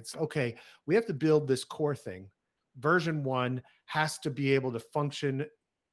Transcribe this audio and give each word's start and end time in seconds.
It's 0.00 0.16
okay, 0.16 0.56
we 0.86 0.94
have 0.94 1.04
to 1.06 1.12
build 1.12 1.46
this 1.46 1.62
core 1.62 1.94
thing. 1.94 2.26
Version 2.78 3.22
one 3.22 3.62
has 3.84 4.18
to 4.20 4.30
be 4.30 4.54
able 4.54 4.72
to 4.72 4.80
function 4.80 5.44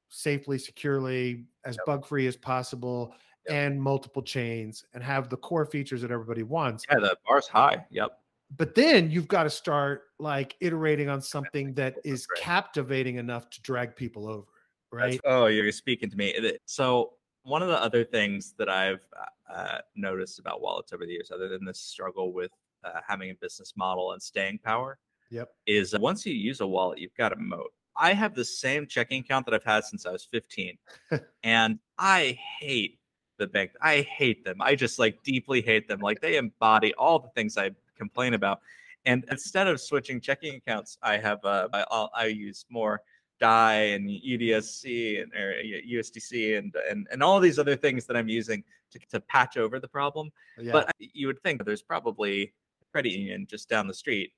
safely, 0.10 0.58
securely, 0.58 1.46
as 1.66 1.76
Yep. 1.76 1.86
bug 1.86 2.06
free 2.06 2.26
as 2.28 2.38
possible, 2.38 3.14
Yep. 3.48 3.54
and 3.56 3.82
multiple 3.82 4.22
chains 4.22 4.86
and 4.94 5.04
have 5.04 5.30
the 5.30 5.36
core 5.36 5.66
features 5.66 6.02
that 6.02 6.12
everybody 6.12 6.44
wants. 6.44 6.86
Yeah, 6.90 7.00
the 7.00 7.18
bar's 7.28 7.48
high. 7.50 7.86
Yep. 7.92 8.18
But 8.56 8.76
then 8.76 9.12
you've 9.12 9.28
got 9.28 9.44
to 9.44 9.50
start 9.50 10.04
like 10.20 10.56
iterating 10.62 11.10
on 11.10 11.22
something 11.22 11.74
that 11.74 11.98
is 12.06 12.26
right. 12.32 12.42
captivating 12.42 13.18
enough 13.18 13.50
to 13.50 13.62
drag 13.62 13.94
people 13.98 14.30
over, 14.30 14.48
That's- 14.94 15.12
right? 15.16 15.22
oh, 15.26 15.48
you're 15.48 15.70
speaking 15.74 16.10
to 16.10 16.16
me. 16.16 16.58
So 16.66 17.16
one 17.44 17.62
of 17.62 17.68
the 17.68 17.82
other 17.82 18.06
things 18.06 18.54
that 18.54 18.70
I've 18.70 19.06
uh, 19.50 19.80
noticed 19.96 20.40
about 20.40 20.62
wallets 20.62 20.94
over 20.94 21.06
the 21.06 21.12
years, 21.12 21.32
other 21.32 21.50
than 21.50 21.66
this 21.66 21.80
struggle 21.82 22.32
with 22.32 22.52
uh, 22.84 23.00
having 23.08 23.32
a 23.32 23.36
business 23.36 23.74
model 23.76 24.14
and 24.14 24.22
staying 24.22 24.60
power, 24.60 24.98
Yep. 25.30 25.50
is 25.66 25.94
uh, 25.94 25.98
once 26.00 26.26
you 26.26 26.34
use 26.34 26.62
a 26.62 26.68
wallet, 26.68 27.00
you've 27.00 27.16
got 27.16 27.34
a 27.34 27.36
moat. 27.36 27.72
I 27.98 28.14
have 28.14 28.36
the 28.36 28.46
same 28.46 28.86
checking 28.88 29.22
account 29.22 29.46
that 29.48 29.54
I've 29.56 29.64
had 29.64 29.84
since 29.84 30.06
I 30.06 30.12
was 30.12 30.24
15, 30.24 30.78
and 31.44 31.80
I 31.98 32.38
hate 32.60 33.00
the 33.38 33.48
bank. 33.48 33.72
I 33.82 34.02
hate 34.02 34.44
them. 34.46 34.58
I 34.62 34.76
just 34.76 35.00
like 35.00 35.22
deeply 35.24 35.62
hate 35.62 35.88
them. 35.88 36.00
Like 36.00 36.22
they 36.22 36.38
embody 36.38 36.94
all 36.96 37.20
the 37.20 37.30
things 37.30 37.58
I 37.58 37.72
complain 37.98 38.34
about. 38.34 38.62
And 39.06 39.26
instead 39.32 39.68
of 39.68 39.80
switching 39.80 40.20
checking 40.20 40.56
accounts, 40.56 40.98
I 41.02 41.18
have 41.18 41.44
uh, 41.46 41.70
I, 41.74 41.86
I'll, 41.92 42.12
I 42.16 42.26
use 42.26 42.66
more 42.70 43.02
DAI 43.40 43.94
and 43.94 44.10
UDSC 44.10 45.22
and 45.22 45.34
or 45.34 45.54
USDC 45.64 46.58
and 46.58 46.76
and 46.90 47.08
and 47.12 47.24
all 47.24 47.40
these 47.40 47.60
other 47.60 47.76
things 47.76 48.06
that 48.06 48.18
I'm 48.18 48.28
using 48.28 48.64
to, 48.92 49.00
to 49.12 49.20
patch 49.22 49.58
over 49.58 49.80
the 49.80 49.88
problem. 49.88 50.32
Yeah. 50.60 50.72
But 50.72 50.92
you 51.00 51.28
would 51.28 51.42
think 51.42 51.64
there's 51.64 51.82
probably 51.82 52.54
credit 52.98 53.12
union 53.12 53.46
just 53.48 53.70
down 53.70 53.86
the 53.86 53.94
street. 53.94 54.34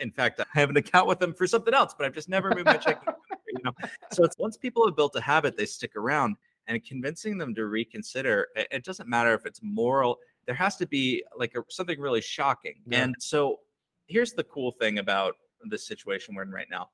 In 0.00 0.10
fact, 0.10 0.38
I 0.38 0.44
have 0.52 0.68
an 0.68 0.76
account 0.76 1.08
with 1.08 1.18
them 1.18 1.32
for 1.32 1.46
something 1.46 1.72
else, 1.72 1.94
but 1.96 2.04
I've 2.04 2.12
just 2.12 2.28
never 2.28 2.50
moved 2.50 2.66
my 2.66 2.76
checking. 2.76 3.08
account, 3.08 3.16
you 3.48 3.62
know, 3.64 3.72
so 4.12 4.22
it's 4.22 4.36
once 4.38 4.58
people 4.58 4.86
have 4.86 4.94
built 4.94 5.16
a 5.16 5.20
habit, 5.20 5.56
they 5.56 5.64
stick 5.64 5.96
around, 5.96 6.36
and 6.66 6.84
convincing 6.84 7.38
them 7.38 7.54
to 7.54 7.64
reconsider. 7.64 8.48
It, 8.54 8.84
doesn't 8.84 9.08
matter 9.08 9.32
if 9.32 9.46
it's 9.46 9.60
moral. 9.62 10.18
There 10.44 10.54
has 10.54 10.76
to 10.76 10.86
be 10.86 11.24
like 11.38 11.54
a, 11.56 11.62
something 11.70 11.98
really 11.98 12.20
shocking. 12.20 12.74
Yeah. 12.86 13.04
And 13.04 13.14
so 13.18 13.60
here's 14.08 14.32
the 14.32 14.44
cool 14.44 14.72
thing 14.72 14.98
about 14.98 15.36
this 15.70 15.86
situation 15.86 16.34
we're 16.34 16.42
in 16.42 16.50
right 16.50 16.68
now. 16.70 16.90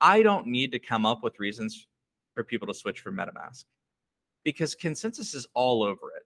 I 0.00 0.22
don't 0.22 0.48
need 0.48 0.72
to 0.72 0.80
come 0.80 1.06
up 1.06 1.22
with 1.22 1.38
reasons 1.38 1.86
for 2.34 2.42
people 2.42 2.66
to 2.66 2.74
switch 2.74 3.00
from 3.00 3.16
MetaMask 3.16 3.64
because 4.42 4.74
ConsenSys 4.74 5.32
is 5.34 5.46
all 5.54 5.84
over 5.84 6.10
it. 6.16 6.24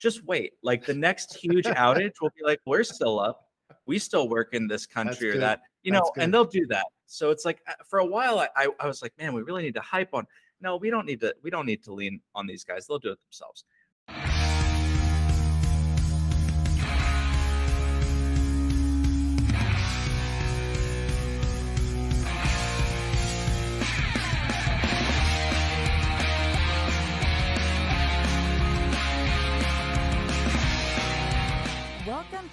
Just 0.00 0.24
wait. 0.24 0.52
Like 0.62 0.86
the 0.86 0.94
next 0.94 1.36
huge 1.36 1.64
outage 1.66 2.14
will 2.20 2.32
be 2.36 2.42
like, 2.42 2.60
we're 2.66 2.84
still 2.84 3.20
up. 3.20 3.49
We 3.90 3.98
still 3.98 4.28
work 4.28 4.54
in 4.54 4.68
this 4.68 4.86
country 4.86 5.30
or 5.30 5.32
good. 5.32 5.42
that, 5.42 5.62
you 5.82 5.90
That's 5.90 6.04
know, 6.04 6.12
good. 6.14 6.22
and 6.22 6.32
they'll 6.32 6.44
do 6.44 6.64
that. 6.68 6.86
So 7.06 7.30
it's 7.30 7.44
like 7.44 7.60
uh, 7.66 7.72
for 7.84 7.98
a 7.98 8.06
while, 8.06 8.38
I, 8.38 8.48
I, 8.54 8.68
I 8.78 8.86
was 8.86 9.02
like, 9.02 9.12
man, 9.18 9.34
we 9.34 9.42
really 9.42 9.64
need 9.64 9.74
to 9.74 9.80
hype 9.80 10.14
on. 10.14 10.28
No, 10.60 10.76
we 10.76 10.90
don't 10.90 11.06
need 11.06 11.18
to. 11.22 11.34
We 11.42 11.50
don't 11.50 11.66
need 11.66 11.82
to 11.82 11.92
lean 11.92 12.20
on 12.36 12.46
these 12.46 12.62
guys. 12.62 12.86
They'll 12.86 13.00
do 13.00 13.10
it 13.10 13.18
themselves. 13.26 13.64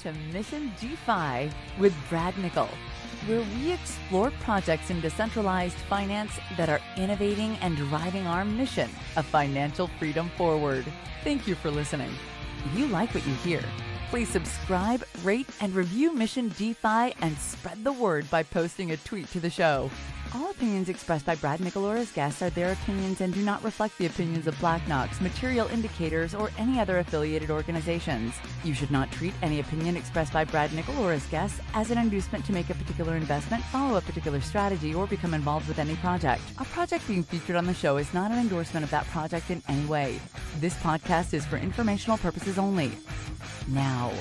To 0.07 0.13
Mission 0.31 0.71
DeFi 0.79 1.53
with 1.77 1.93
Brad 2.07 2.37
Nickel, 2.37 2.69
where 3.25 3.43
we 3.57 3.73
explore 3.73 4.31
projects 4.39 4.89
in 4.89 5.01
decentralized 5.01 5.75
finance 5.75 6.31
that 6.55 6.69
are 6.69 6.79
innovating 6.95 7.57
and 7.57 7.75
driving 7.75 8.25
our 8.25 8.45
mission 8.45 8.89
of 9.17 9.25
financial 9.25 9.89
freedom 9.99 10.29
forward. 10.37 10.85
Thank 11.25 11.45
you 11.45 11.55
for 11.55 11.69
listening. 11.69 12.09
If 12.63 12.79
you 12.79 12.87
like 12.87 13.13
what 13.13 13.27
you 13.27 13.33
hear, 13.33 13.61
please 14.09 14.29
subscribe, 14.29 15.03
rate, 15.23 15.49
and 15.59 15.75
review 15.75 16.13
Mission 16.13 16.53
DeFi 16.57 17.13
and 17.21 17.37
spread 17.37 17.83
the 17.83 17.91
word 17.91 18.29
by 18.29 18.43
posting 18.43 18.91
a 18.91 18.97
tweet 18.97 19.29
to 19.31 19.41
the 19.41 19.49
show. 19.49 19.91
All 20.35 20.51
opinions 20.51 20.89
expressed 20.89 21.25
by 21.25 21.35
Brad 21.35 21.61
Nickel 21.61 21.85
or 21.85 21.95
his 21.95 22.11
guests 22.11 22.41
are 22.41 22.49
their 22.49 22.73
opinions 22.73 23.21
and 23.21 23.33
do 23.33 23.41
not 23.43 23.63
reflect 23.63 23.97
the 23.97 24.07
opinions 24.07 24.45
of 24.45 24.59
Black 24.59 24.85
Knox, 24.87 25.21
Material 25.21 25.67
Indicators, 25.67 26.35
or 26.35 26.51
any 26.57 26.79
other 26.79 26.99
affiliated 26.99 27.49
organizations. 27.49 28.33
You 28.63 28.73
should 28.73 28.91
not 28.91 29.11
treat 29.11 29.33
any 29.41 29.59
opinion 29.61 29.95
expressed 29.95 30.33
by 30.33 30.43
Brad 30.43 30.73
Nickel 30.73 30.97
or 30.99 31.13
his 31.13 31.25
guests 31.27 31.61
as 31.73 31.91
an 31.91 31.97
inducement 31.97 32.43
to 32.45 32.53
make 32.53 32.69
a 32.69 32.75
particular 32.75 33.15
investment, 33.15 33.63
follow 33.65 33.97
a 33.97 34.01
particular 34.01 34.41
strategy, 34.41 34.93
or 34.93 35.07
become 35.07 35.33
involved 35.33 35.67
with 35.67 35.79
any 35.79 35.95
project. 35.95 36.41
A 36.59 36.65
project 36.65 37.07
being 37.07 37.23
featured 37.23 37.55
on 37.55 37.65
the 37.65 37.73
show 37.73 37.97
is 37.97 38.13
not 38.13 38.31
an 38.31 38.39
endorsement 38.39 38.83
of 38.83 38.91
that 38.91 39.05
project 39.07 39.49
in 39.49 39.63
any 39.69 39.85
way. 39.85 40.19
This 40.59 40.75
podcast 40.75 41.33
is 41.33 41.45
for 41.45 41.57
informational 41.57 42.17
purposes 42.17 42.57
only. 42.57 42.91
Now, 43.69 44.11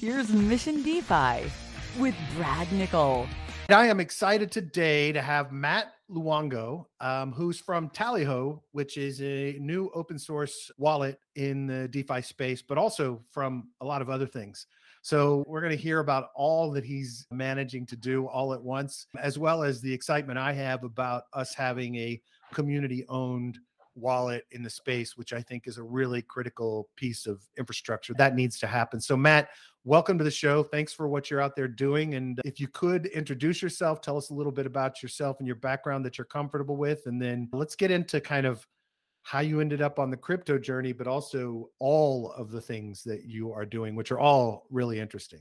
here's 0.00 0.30
Mission 0.30 0.82
DeFi 0.82 1.50
with 1.98 2.14
Brad 2.36 2.72
Nickel. 2.72 3.28
And 3.66 3.78
I 3.78 3.86
am 3.86 3.98
excited 3.98 4.50
today 4.52 5.10
to 5.12 5.22
have 5.22 5.50
Matt 5.50 5.94
Luongo, 6.10 6.84
um, 7.00 7.32
who's 7.32 7.58
from 7.58 7.88
Tallyho, 7.88 8.60
which 8.72 8.98
is 8.98 9.22
a 9.22 9.56
new 9.58 9.90
open 9.94 10.18
source 10.18 10.70
wallet 10.76 11.18
in 11.36 11.66
the 11.66 11.88
DeFi 11.88 12.20
space, 12.20 12.60
but 12.60 12.76
also 12.76 13.24
from 13.30 13.70
a 13.80 13.84
lot 13.86 14.02
of 14.02 14.10
other 14.10 14.26
things. 14.26 14.66
So 15.00 15.44
we're 15.46 15.62
going 15.62 15.74
to 15.74 15.82
hear 15.82 16.00
about 16.00 16.28
all 16.34 16.70
that 16.72 16.84
he's 16.84 17.26
managing 17.30 17.86
to 17.86 17.96
do 17.96 18.26
all 18.26 18.52
at 18.52 18.62
once, 18.62 19.06
as 19.18 19.38
well 19.38 19.62
as 19.62 19.80
the 19.80 19.92
excitement 19.92 20.38
I 20.38 20.52
have 20.52 20.84
about 20.84 21.22
us 21.32 21.54
having 21.54 21.96
a 21.96 22.20
community 22.52 23.06
owned 23.08 23.58
wallet 23.94 24.44
in 24.50 24.62
the 24.62 24.70
space, 24.70 25.16
which 25.16 25.32
I 25.32 25.42
think 25.42 25.66
is 25.66 25.78
a 25.78 25.82
really 25.82 26.22
critical 26.22 26.88
piece 26.96 27.26
of 27.26 27.42
infrastructure 27.58 28.14
that 28.14 28.34
needs 28.34 28.58
to 28.60 28.66
happen. 28.66 29.00
So, 29.00 29.16
Matt, 29.16 29.50
welcome 29.84 30.18
to 30.18 30.24
the 30.24 30.30
show. 30.30 30.62
Thanks 30.62 30.92
for 30.92 31.08
what 31.08 31.30
you're 31.30 31.40
out 31.40 31.56
there 31.56 31.68
doing. 31.68 32.14
And 32.14 32.40
if 32.44 32.60
you 32.60 32.68
could 32.68 33.06
introduce 33.06 33.62
yourself, 33.62 34.00
tell 34.00 34.16
us 34.16 34.30
a 34.30 34.34
little 34.34 34.52
bit 34.52 34.66
about 34.66 35.02
yourself 35.02 35.36
and 35.38 35.46
your 35.46 35.56
background 35.56 36.04
that 36.04 36.18
you're 36.18 36.24
comfortable 36.24 36.76
with. 36.76 37.06
And 37.06 37.20
then 37.20 37.48
let's 37.52 37.76
get 37.76 37.90
into 37.90 38.20
kind 38.20 38.46
of 38.46 38.66
how 39.22 39.40
you 39.40 39.60
ended 39.60 39.80
up 39.80 39.98
on 39.98 40.10
the 40.10 40.16
crypto 40.16 40.58
journey, 40.58 40.92
but 40.92 41.06
also 41.06 41.70
all 41.78 42.32
of 42.32 42.50
the 42.50 42.60
things 42.60 43.02
that 43.04 43.24
you 43.24 43.52
are 43.52 43.64
doing, 43.64 43.94
which 43.94 44.12
are 44.12 44.18
all 44.18 44.66
really 44.70 45.00
interesting. 45.00 45.40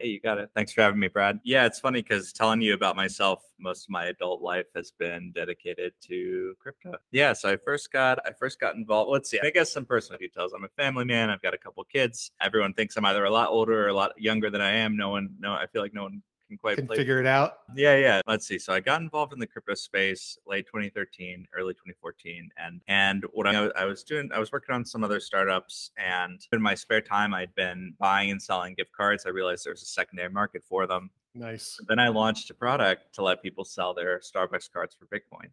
Hey, 0.00 0.08
you 0.08 0.20
got 0.20 0.38
it. 0.38 0.48
Thanks 0.54 0.72
for 0.72 0.80
having 0.80 0.98
me, 0.98 1.08
Brad. 1.08 1.40
Yeah, 1.44 1.66
it's 1.66 1.78
funny 1.78 2.00
because 2.00 2.32
telling 2.32 2.62
you 2.62 2.72
about 2.72 2.96
myself, 2.96 3.42
most 3.58 3.84
of 3.84 3.90
my 3.90 4.06
adult 4.06 4.40
life 4.40 4.64
has 4.74 4.92
been 4.92 5.30
dedicated 5.32 5.92
to 6.06 6.54
crypto. 6.58 6.96
Yeah, 7.10 7.34
so 7.34 7.50
I 7.50 7.58
first 7.58 7.92
got 7.92 8.18
I 8.24 8.32
first 8.32 8.58
got 8.58 8.76
involved. 8.76 9.10
Let's 9.10 9.28
see, 9.28 9.38
I 9.42 9.50
guess 9.50 9.70
some 9.70 9.84
personal 9.84 10.18
details. 10.18 10.54
I'm 10.54 10.64
a 10.64 10.68
family 10.68 11.04
man. 11.04 11.28
I've 11.28 11.42
got 11.42 11.52
a 11.52 11.58
couple 11.58 11.84
kids. 11.84 12.30
Everyone 12.40 12.72
thinks 12.72 12.96
I'm 12.96 13.04
either 13.04 13.26
a 13.26 13.30
lot 13.30 13.50
older 13.50 13.84
or 13.84 13.88
a 13.88 13.92
lot 13.92 14.12
younger 14.16 14.48
than 14.48 14.62
I 14.62 14.70
am. 14.70 14.96
No 14.96 15.10
one, 15.10 15.34
no, 15.38 15.52
I 15.52 15.66
feel 15.66 15.82
like 15.82 15.92
no 15.92 16.04
one 16.04 16.22
can 16.50 16.58
quite 16.58 16.76
Can 16.76 16.86
place 16.86 16.98
figure 16.98 17.20
it 17.20 17.26
out. 17.26 17.60
Yeah, 17.76 17.96
yeah. 17.96 18.20
Let's 18.26 18.46
see. 18.46 18.58
So 18.58 18.72
I 18.72 18.80
got 18.80 19.00
involved 19.00 19.32
in 19.32 19.38
the 19.38 19.46
crypto 19.46 19.74
space 19.74 20.36
late 20.46 20.66
2013, 20.66 21.46
early 21.54 21.74
2014, 21.74 22.50
and 22.58 22.80
and 22.88 23.24
what 23.32 23.46
I, 23.46 23.66
I 23.68 23.84
was 23.84 24.02
doing, 24.02 24.28
I 24.34 24.38
was 24.38 24.50
working 24.52 24.74
on 24.74 24.84
some 24.84 25.04
other 25.04 25.20
startups, 25.20 25.92
and 25.96 26.44
in 26.52 26.60
my 26.60 26.74
spare 26.74 27.00
time, 27.00 27.32
I'd 27.32 27.54
been 27.54 27.94
buying 27.98 28.32
and 28.32 28.42
selling 28.42 28.74
gift 28.74 28.90
cards. 28.92 29.24
I 29.26 29.30
realized 29.30 29.64
there 29.64 29.72
was 29.72 29.82
a 29.82 29.86
secondary 29.86 30.28
market 30.28 30.62
for 30.68 30.86
them. 30.86 31.10
Nice. 31.34 31.80
Then 31.86 32.00
I 32.00 32.08
launched 32.08 32.50
a 32.50 32.54
product 32.54 33.14
to 33.14 33.22
let 33.22 33.42
people 33.42 33.64
sell 33.64 33.94
their 33.94 34.18
Starbucks 34.18 34.72
cards 34.72 34.96
for 34.98 35.06
Bitcoin, 35.06 35.50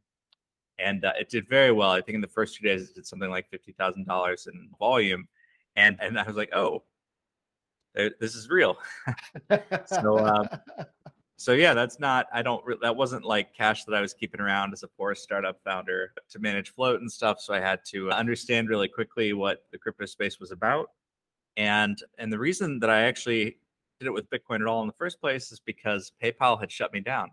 and 0.80 1.06
uh, 1.06 1.14
it 1.20 1.30
did 1.30 1.48
very 1.48 1.72
well. 1.72 1.92
I 1.92 2.02
think 2.02 2.16
in 2.16 2.22
the 2.22 2.28
first 2.28 2.56
two 2.56 2.68
days, 2.68 2.90
it 2.90 2.96
did 2.96 3.06
something 3.06 3.30
like 3.30 3.48
fifty 3.50 3.72
thousand 3.72 4.08
dollars 4.08 4.48
in 4.52 4.70
volume, 4.80 5.28
and 5.76 5.96
and 6.02 6.20
I 6.20 6.24
was 6.24 6.36
like, 6.36 6.54
oh, 6.56 6.84
this 8.20 8.36
is 8.36 8.50
real. 8.50 8.78
So, 9.86 10.26
um, 10.26 10.48
so 11.38 11.54
yeah, 11.54 11.74
that's 11.74 12.00
not. 12.00 12.28
I 12.34 12.42
don't. 12.42 12.66
re- 12.66 12.78
That 12.82 12.96
wasn't 12.96 13.24
like 13.24 13.54
cash 13.54 13.86
that 13.86 13.96
I 13.96 14.02
was 14.02 14.14
keeping 14.14 14.42
around 14.42 14.74
as 14.74 14.84
a 14.84 14.88
poor 14.88 15.16
startup 15.16 15.60
founder 15.64 16.12
to 16.30 16.40
manage 16.40 16.72
float 16.74 17.00
and 17.02 17.12
stuff. 17.12 17.40
So 17.40 17.54
I 17.54 17.60
had 17.60 17.80
to 17.92 18.12
understand 18.12 18.70
really 18.70 18.88
quickly 18.88 19.34
what 19.34 19.66
the 19.72 19.78
crypto 19.78 20.06
space 20.06 20.40
was 20.40 20.52
about, 20.52 20.92
and 21.56 21.98
and 22.18 22.32
the 22.32 22.40
reason 22.40 22.80
that 22.80 22.90
I 22.90 23.04
actually 23.04 23.58
did 24.00 24.08
it 24.08 24.14
with 24.14 24.30
Bitcoin 24.30 24.62
at 24.62 24.68
all 24.68 24.82
in 24.82 24.88
the 24.88 24.94
first 24.94 25.20
place 25.22 25.52
is 25.52 25.60
because 25.60 26.12
PayPal 26.22 26.60
had 26.60 26.72
shut 26.72 26.94
me 26.94 27.00
down. 27.00 27.32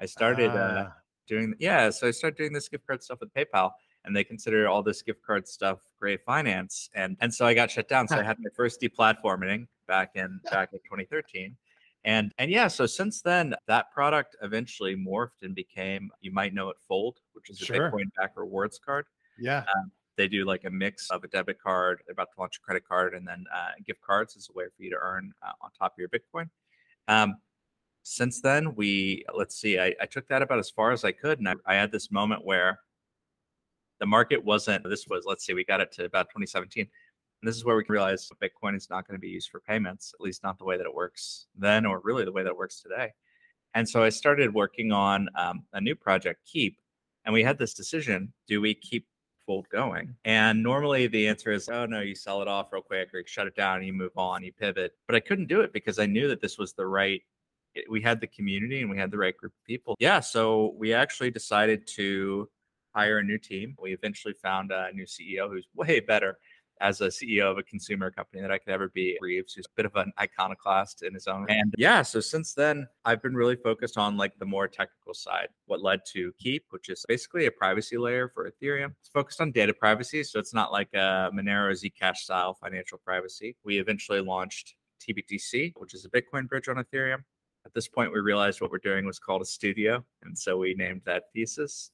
I 0.00 0.06
started 0.06 0.50
uh, 0.50 0.84
Ah, 0.88 0.92
doing 1.28 1.54
yeah, 1.58 1.90
so 1.90 2.08
I 2.08 2.10
started 2.10 2.36
doing 2.36 2.52
this 2.52 2.68
gift 2.68 2.86
card 2.86 3.02
stuff 3.02 3.20
with 3.20 3.32
PayPal, 3.34 3.70
and 4.04 4.14
they 4.16 4.24
consider 4.24 4.68
all 4.68 4.82
this 4.82 5.00
gift 5.02 5.22
card 5.24 5.46
stuff 5.46 5.78
gray 6.00 6.16
finance, 6.16 6.90
and 6.94 7.16
and 7.20 7.32
so 7.32 7.46
I 7.46 7.54
got 7.54 7.70
shut 7.70 7.88
down. 7.88 8.08
So 8.08 8.16
I 8.18 8.22
had 8.24 8.38
my 8.40 8.50
first 8.56 8.80
deplatforming 8.80 9.66
back 9.86 10.12
in 10.14 10.40
back 10.50 10.70
in 10.72 10.78
2013. 10.80 11.56
And 12.04 12.32
and 12.38 12.50
yeah, 12.50 12.68
so 12.68 12.86
since 12.86 13.22
then, 13.22 13.54
that 13.68 13.92
product 13.92 14.36
eventually 14.42 14.96
morphed 14.96 15.42
and 15.42 15.54
became, 15.54 16.10
you 16.20 16.32
might 16.32 16.52
know 16.52 16.68
it, 16.70 16.76
Fold, 16.88 17.18
which 17.32 17.48
is 17.48 17.62
a 17.62 17.64
Sure. 17.64 17.90
Bitcoin 17.90 18.12
back 18.16 18.32
rewards 18.36 18.78
card. 18.84 19.06
yeah. 19.38 19.64
They 20.18 20.28
do 20.28 20.44
like 20.44 20.64
a 20.64 20.70
mix 20.70 21.10
of 21.10 21.24
a 21.24 21.28
debit 21.28 21.58
card, 21.58 22.02
they're 22.06 22.12
about 22.12 22.28
to 22.34 22.40
launch 22.40 22.58
a 22.58 22.60
credit 22.60 22.86
card, 22.86 23.14
and 23.14 23.26
then 23.26 23.46
uh, 23.54 23.70
gift 23.86 24.02
cards 24.02 24.36
as 24.36 24.48
a 24.50 24.52
way 24.52 24.64
for 24.76 24.82
you 24.82 24.90
to 24.90 24.96
earn 25.00 25.32
uh, 25.42 25.52
on 25.62 25.70
top 25.78 25.94
of 25.94 25.98
your 25.98 26.10
Bitcoin. 26.10 26.50
Um, 27.08 27.36
since 28.02 28.40
then, 28.42 28.74
we 28.74 29.24
let's 29.34 29.58
see, 29.58 29.78
I, 29.78 29.94
I 30.00 30.06
took 30.06 30.28
that 30.28 30.42
about 30.42 30.58
as 30.58 30.70
far 30.70 30.92
as 30.92 31.04
I 31.04 31.12
could. 31.12 31.38
And 31.38 31.48
I, 31.48 31.54
I 31.66 31.74
had 31.74 31.90
this 31.92 32.10
moment 32.10 32.44
where 32.44 32.80
the 34.00 34.06
market 34.06 34.44
wasn't, 34.44 34.84
this 34.88 35.06
was, 35.08 35.24
let's 35.24 35.46
see, 35.46 35.54
we 35.54 35.64
got 35.64 35.80
it 35.80 35.92
to 35.92 36.04
about 36.04 36.28
2017. 36.28 36.88
And 37.42 37.48
this 37.48 37.56
is 37.56 37.64
where 37.64 37.74
we 37.74 37.82
can 37.82 37.92
realize 37.92 38.30
Bitcoin 38.40 38.76
is 38.76 38.88
not 38.88 39.06
going 39.06 39.16
to 39.18 39.20
be 39.20 39.28
used 39.28 39.50
for 39.50 39.58
payments, 39.58 40.14
at 40.14 40.20
least 40.20 40.44
not 40.44 40.58
the 40.58 40.64
way 40.64 40.76
that 40.76 40.86
it 40.86 40.94
works 40.94 41.46
then, 41.58 41.84
or 41.84 42.00
really 42.04 42.24
the 42.24 42.30
way 42.30 42.44
that 42.44 42.50
it 42.50 42.56
works 42.56 42.80
today. 42.80 43.10
And 43.74 43.88
so 43.88 44.04
I 44.04 44.10
started 44.10 44.54
working 44.54 44.92
on 44.92 45.28
um, 45.36 45.64
a 45.72 45.80
new 45.80 45.96
project, 45.96 46.40
Keep, 46.46 46.78
and 47.24 47.32
we 47.32 47.42
had 47.42 47.58
this 47.58 47.74
decision: 47.74 48.32
do 48.46 48.60
we 48.60 48.74
keep 48.74 49.08
Fold 49.44 49.66
going? 49.70 50.14
And 50.24 50.62
normally 50.62 51.08
the 51.08 51.26
answer 51.26 51.50
is, 51.50 51.68
oh 51.68 51.84
no, 51.84 52.00
you 52.00 52.14
sell 52.14 52.42
it 52.42 52.48
off 52.48 52.72
real 52.72 52.82
quick, 52.82 53.12
or 53.12 53.18
you 53.18 53.24
shut 53.26 53.48
it 53.48 53.56
down, 53.56 53.82
you 53.82 53.92
move 53.92 54.16
on, 54.16 54.44
you 54.44 54.52
pivot. 54.52 54.92
But 55.08 55.16
I 55.16 55.20
couldn't 55.20 55.48
do 55.48 55.62
it 55.62 55.72
because 55.72 55.98
I 55.98 56.06
knew 56.06 56.28
that 56.28 56.40
this 56.40 56.58
was 56.58 56.74
the 56.74 56.86
right. 56.86 57.22
We 57.90 58.00
had 58.00 58.20
the 58.20 58.28
community 58.28 58.82
and 58.82 58.90
we 58.90 58.98
had 58.98 59.10
the 59.10 59.18
right 59.18 59.36
group 59.36 59.52
of 59.52 59.66
people. 59.66 59.96
Yeah, 59.98 60.20
so 60.20 60.74
we 60.76 60.92
actually 60.92 61.32
decided 61.32 61.88
to 61.96 62.48
hire 62.94 63.18
a 63.18 63.24
new 63.24 63.38
team. 63.38 63.74
We 63.80 63.94
eventually 63.94 64.34
found 64.34 64.70
a 64.70 64.92
new 64.92 65.06
CEO 65.06 65.48
who's 65.48 65.66
way 65.74 65.98
better 65.98 66.38
as 66.82 67.00
a 67.00 67.06
CEO 67.06 67.50
of 67.50 67.58
a 67.58 67.62
consumer 67.62 68.10
company 68.10 68.42
that 68.42 68.50
I 68.50 68.58
could 68.58 68.72
ever 68.72 68.88
be. 68.88 69.16
Reeves, 69.20 69.54
who's 69.54 69.66
a 69.66 69.76
bit 69.76 69.86
of 69.86 69.94
an 69.94 70.12
iconoclast 70.20 71.02
in 71.02 71.14
his 71.14 71.28
own. 71.28 71.46
And 71.48 71.72
yeah, 71.78 72.02
so 72.02 72.20
since 72.20 72.52
then, 72.52 72.88
I've 73.04 73.22
been 73.22 73.36
really 73.36 73.56
focused 73.56 73.96
on 73.96 74.16
like 74.16 74.36
the 74.38 74.44
more 74.44 74.66
technical 74.66 75.14
side. 75.14 75.48
What 75.66 75.80
led 75.80 76.00
to 76.12 76.32
Keep, 76.38 76.64
which 76.70 76.88
is 76.88 77.04
basically 77.08 77.46
a 77.46 77.50
privacy 77.50 77.96
layer 77.96 78.28
for 78.28 78.50
Ethereum. 78.50 78.94
It's 79.00 79.08
focused 79.08 79.40
on 79.40 79.52
data 79.52 79.72
privacy, 79.72 80.24
so 80.24 80.40
it's 80.40 80.52
not 80.52 80.72
like 80.72 80.88
a 80.92 81.30
Monero 81.32 81.72
Zcash 81.72 82.16
style 82.16 82.54
financial 82.54 82.98
privacy. 82.98 83.56
We 83.64 83.78
eventually 83.78 84.20
launched 84.20 84.74
TBTC, 85.00 85.74
which 85.76 85.94
is 85.94 86.04
a 86.04 86.10
Bitcoin 86.10 86.48
bridge 86.48 86.68
on 86.68 86.76
Ethereum. 86.76 87.22
At 87.64 87.72
this 87.74 87.86
point, 87.86 88.12
we 88.12 88.18
realized 88.18 88.60
what 88.60 88.72
we're 88.72 88.78
doing 88.78 89.06
was 89.06 89.20
called 89.20 89.40
a 89.40 89.44
studio, 89.44 90.04
and 90.24 90.36
so 90.36 90.58
we 90.58 90.74
named 90.74 91.02
that 91.04 91.24
Thesis. 91.32 91.92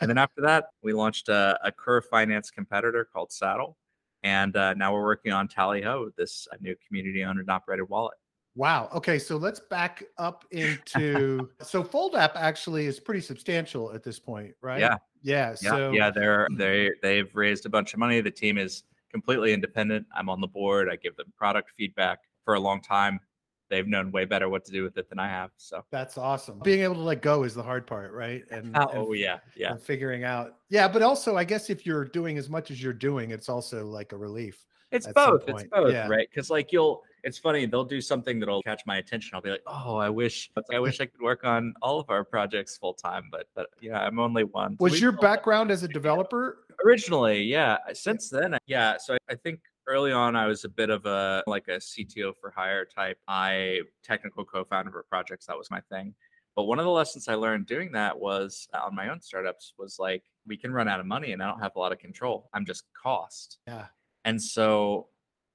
and 0.00 0.10
then 0.10 0.18
after 0.18 0.42
that, 0.42 0.66
we 0.82 0.92
launched 0.92 1.30
a, 1.30 1.58
a 1.64 1.72
Curve 1.72 2.04
Finance 2.10 2.50
competitor 2.50 3.08
called 3.10 3.32
Saddle, 3.32 3.78
and 4.26 4.56
uh, 4.56 4.74
now 4.74 4.92
we're 4.92 5.04
working 5.04 5.30
on 5.30 5.46
Tally 5.46 5.80
Ho, 5.82 6.10
this 6.18 6.48
uh, 6.52 6.56
new 6.60 6.74
community 6.84 7.22
owned 7.22 7.38
and 7.38 7.48
operated 7.48 7.88
wallet. 7.88 8.18
Wow. 8.56 8.88
Okay, 8.92 9.20
so 9.20 9.36
let's 9.36 9.60
back 9.60 10.02
up 10.18 10.44
into 10.50 11.48
so 11.62 11.84
Fold 11.84 12.16
app 12.16 12.32
actually 12.34 12.86
is 12.86 12.98
pretty 12.98 13.20
substantial 13.20 13.92
at 13.92 14.02
this 14.02 14.18
point, 14.18 14.52
right? 14.60 14.80
Yeah. 14.80 14.96
Yeah. 15.22 15.54
Yeah. 15.62 15.70
So 15.70 15.92
yeah, 15.92 16.10
they're 16.10 16.48
they 16.50 16.90
they've 17.02 17.32
raised 17.36 17.66
a 17.66 17.68
bunch 17.68 17.94
of 17.94 18.00
money. 18.00 18.20
The 18.20 18.30
team 18.32 18.58
is 18.58 18.82
completely 19.12 19.52
independent. 19.52 20.06
I'm 20.12 20.28
on 20.28 20.40
the 20.40 20.48
board. 20.48 20.88
I 20.90 20.96
give 20.96 21.14
them 21.14 21.32
product 21.38 21.70
feedback 21.76 22.18
for 22.44 22.54
a 22.54 22.60
long 22.60 22.80
time 22.80 23.20
they've 23.68 23.86
known 23.86 24.12
way 24.12 24.24
better 24.24 24.48
what 24.48 24.64
to 24.64 24.72
do 24.72 24.82
with 24.82 24.96
it 24.98 25.08
than 25.08 25.18
I 25.18 25.28
have. 25.28 25.50
So 25.56 25.84
that's 25.90 26.18
awesome. 26.18 26.60
Being 26.60 26.80
able 26.80 26.94
to 26.94 27.00
let 27.00 27.22
go 27.22 27.42
is 27.42 27.54
the 27.54 27.62
hard 27.62 27.86
part, 27.86 28.12
right? 28.12 28.42
And 28.50 28.76
oh 28.76 29.06
and, 29.06 29.18
yeah, 29.18 29.38
yeah. 29.56 29.72
And 29.72 29.82
figuring 29.82 30.24
out, 30.24 30.56
yeah. 30.68 30.88
But 30.88 31.02
also, 31.02 31.36
I 31.36 31.44
guess 31.44 31.70
if 31.70 31.86
you're 31.86 32.04
doing 32.04 32.38
as 32.38 32.48
much 32.48 32.70
as 32.70 32.82
you're 32.82 32.92
doing, 32.92 33.30
it's 33.30 33.48
also 33.48 33.86
like 33.86 34.12
a 34.12 34.16
relief. 34.16 34.64
It's 34.92 35.08
both. 35.08 35.42
It's 35.48 35.64
both, 35.64 35.92
yeah. 35.92 36.06
right? 36.06 36.28
Because 36.30 36.48
like 36.48 36.72
you'll, 36.72 37.02
it's 37.24 37.38
funny. 37.38 37.66
They'll 37.66 37.84
do 37.84 38.00
something 38.00 38.38
that'll 38.38 38.62
catch 38.62 38.82
my 38.86 38.98
attention. 38.98 39.32
I'll 39.34 39.40
be 39.40 39.50
like, 39.50 39.64
oh, 39.66 39.96
I 39.96 40.08
wish, 40.08 40.48
I 40.72 40.78
wish 40.78 41.00
I 41.00 41.06
could 41.06 41.20
work 41.20 41.42
on 41.42 41.74
all 41.82 41.98
of 41.98 42.08
our 42.08 42.22
projects 42.22 42.76
full 42.76 42.94
time, 42.94 43.24
but 43.32 43.48
but 43.56 43.66
yeah, 43.80 43.98
I'm 43.98 44.20
only 44.20 44.44
one. 44.44 44.76
Was 44.78 45.00
your 45.00 45.10
background 45.10 45.72
as 45.72 45.82
a 45.82 45.88
developer? 45.88 46.58
Originally, 46.84 47.42
yeah. 47.42 47.78
Since 47.94 48.30
then, 48.30 48.56
yeah. 48.66 48.96
So 48.98 49.14
I, 49.14 49.18
I 49.30 49.34
think 49.34 49.58
early 49.86 50.12
on 50.12 50.36
i 50.36 50.46
was 50.46 50.64
a 50.64 50.68
bit 50.68 50.90
of 50.90 51.06
a 51.06 51.42
like 51.46 51.68
a 51.68 51.76
cto 51.76 52.32
for 52.40 52.50
hire 52.50 52.84
type. 52.84 53.18
I 53.28 53.80
technical 54.02 54.44
co-founder 54.44 54.90
for 54.90 55.04
projects 55.04 55.46
that 55.46 55.56
was 55.58 55.70
my 55.70 55.80
thing. 55.92 56.14
But 56.54 56.64
one 56.64 56.78
of 56.78 56.84
the 56.84 56.90
lessons 56.90 57.28
i 57.28 57.34
learned 57.34 57.66
doing 57.66 57.92
that 57.92 58.18
was 58.18 58.68
uh, 58.74 58.78
on 58.78 58.94
my 58.94 59.08
own 59.08 59.20
startups 59.20 59.74
was 59.78 59.98
like 59.98 60.24
we 60.46 60.56
can 60.56 60.72
run 60.72 60.88
out 60.88 61.00
of 61.00 61.06
money 61.06 61.32
and 61.32 61.42
i 61.42 61.46
don't 61.46 61.60
have 61.60 61.76
a 61.76 61.78
lot 61.78 61.92
of 61.92 61.98
control. 61.98 62.48
I'm 62.52 62.64
just 62.64 62.84
cost. 63.00 63.58
Yeah. 63.66 63.86
And 64.24 64.42
so 64.42 65.08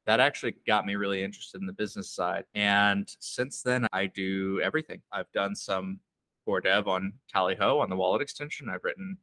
that 0.06 0.20
actually 0.20 0.56
got 0.66 0.86
me 0.86 0.96
really 0.96 1.24
interested 1.24 1.62
in 1.62 1.68
the 1.68 1.74
business 1.74 2.10
side. 2.10 2.46
And 2.56 3.10
since 3.20 3.62
then 3.62 3.88
i 3.94 4.08
do 4.08 4.62
everything. 4.62 5.02
I've 5.12 5.32
done 5.32 5.56
some 5.56 6.00
core 6.46 6.62
dev 6.62 6.88
on 6.88 7.14
tallyho 7.34 7.82
on 7.82 7.90
the 7.90 7.96
wallet 7.96 8.22
extension. 8.22 8.70
I've 8.70 8.84
written 8.84 9.18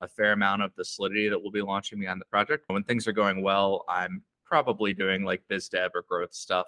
a 0.00 0.08
fair 0.08 0.32
amount 0.32 0.62
of 0.62 0.72
the 0.76 0.84
solidity 0.84 1.28
that 1.28 1.40
we'll 1.40 1.50
be 1.50 1.62
launching 1.62 2.00
behind 2.00 2.20
the 2.20 2.26
project. 2.26 2.64
When 2.68 2.84
things 2.84 3.06
are 3.06 3.12
going 3.12 3.42
well, 3.42 3.84
I'm 3.88 4.22
probably 4.50 4.92
doing 4.92 5.24
like 5.24 5.42
biz 5.48 5.68
dev 5.68 5.92
or 5.94 6.04
growth 6.08 6.34
stuff 6.34 6.66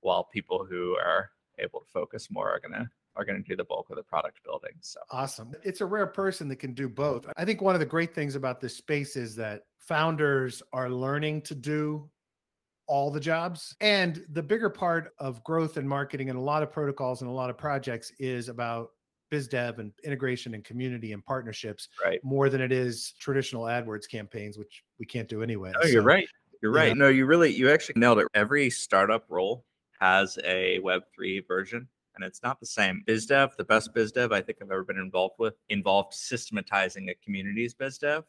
while 0.00 0.24
people 0.24 0.66
who 0.68 0.96
are 0.96 1.30
able 1.58 1.80
to 1.80 1.86
focus 1.92 2.28
more 2.30 2.50
are 2.50 2.58
going 2.58 2.72
to 2.72 2.88
are 3.14 3.26
going 3.26 3.42
to 3.42 3.46
do 3.46 3.54
the 3.54 3.64
bulk 3.64 3.90
of 3.90 3.96
the 3.96 4.02
product 4.02 4.42
building. 4.42 4.72
So 4.80 4.98
awesome. 5.10 5.52
It's 5.62 5.82
a 5.82 5.86
rare 5.86 6.06
person 6.06 6.48
that 6.48 6.56
can 6.56 6.72
do 6.72 6.88
both. 6.88 7.26
I 7.36 7.44
think 7.44 7.60
one 7.60 7.74
of 7.74 7.80
the 7.80 7.86
great 7.86 8.14
things 8.14 8.36
about 8.36 8.58
this 8.58 8.74
space 8.74 9.16
is 9.16 9.36
that 9.36 9.64
founders 9.78 10.62
are 10.72 10.88
learning 10.88 11.42
to 11.42 11.54
do 11.54 12.08
all 12.86 13.10
the 13.10 13.20
jobs. 13.20 13.76
And 13.82 14.24
the 14.30 14.42
bigger 14.42 14.70
part 14.70 15.12
of 15.18 15.44
growth 15.44 15.76
and 15.76 15.86
marketing 15.86 16.30
and 16.30 16.38
a 16.38 16.42
lot 16.42 16.62
of 16.62 16.72
protocols 16.72 17.20
and 17.20 17.30
a 17.30 17.32
lot 17.32 17.50
of 17.50 17.58
projects 17.58 18.12
is 18.18 18.48
about 18.48 18.88
biz 19.30 19.48
dev 19.48 19.78
and 19.78 19.92
integration 20.04 20.54
and 20.54 20.64
community 20.64 21.12
and 21.12 21.24
partnerships 21.24 21.88
right. 22.04 22.22
more 22.22 22.48
than 22.48 22.60
it 22.60 22.72
is 22.72 23.14
traditional 23.18 23.64
AdWords 23.64 24.08
campaigns, 24.08 24.58
which 24.58 24.84
we 24.98 25.06
can't 25.06 25.28
do 25.28 25.42
anyway. 25.42 25.72
Oh, 25.76 25.82
so, 25.82 25.88
you're 25.88 26.02
right. 26.02 26.26
You're 26.62 26.72
right. 26.72 26.88
Yeah. 26.88 26.94
No, 26.94 27.08
you 27.08 27.26
really, 27.26 27.52
you 27.52 27.70
actually 27.70 27.98
nailed 27.98 28.20
it. 28.20 28.28
Every 28.34 28.70
startup 28.70 29.24
role 29.28 29.64
has 30.00 30.38
a 30.44 30.78
Web3 30.84 31.46
version 31.46 31.88
and 32.14 32.24
it's 32.24 32.42
not 32.42 32.60
the 32.60 32.66
same. 32.66 33.02
BizDev, 33.06 33.56
the 33.56 33.64
best 33.64 33.92
BizDev 33.94 34.32
I 34.32 34.40
think 34.40 34.58
I've 34.62 34.70
ever 34.70 34.84
been 34.84 34.98
involved 34.98 35.34
with, 35.38 35.54
involved 35.70 36.14
systematizing 36.14 37.08
a 37.08 37.14
community's 37.16 37.74
BizDev 37.74 38.22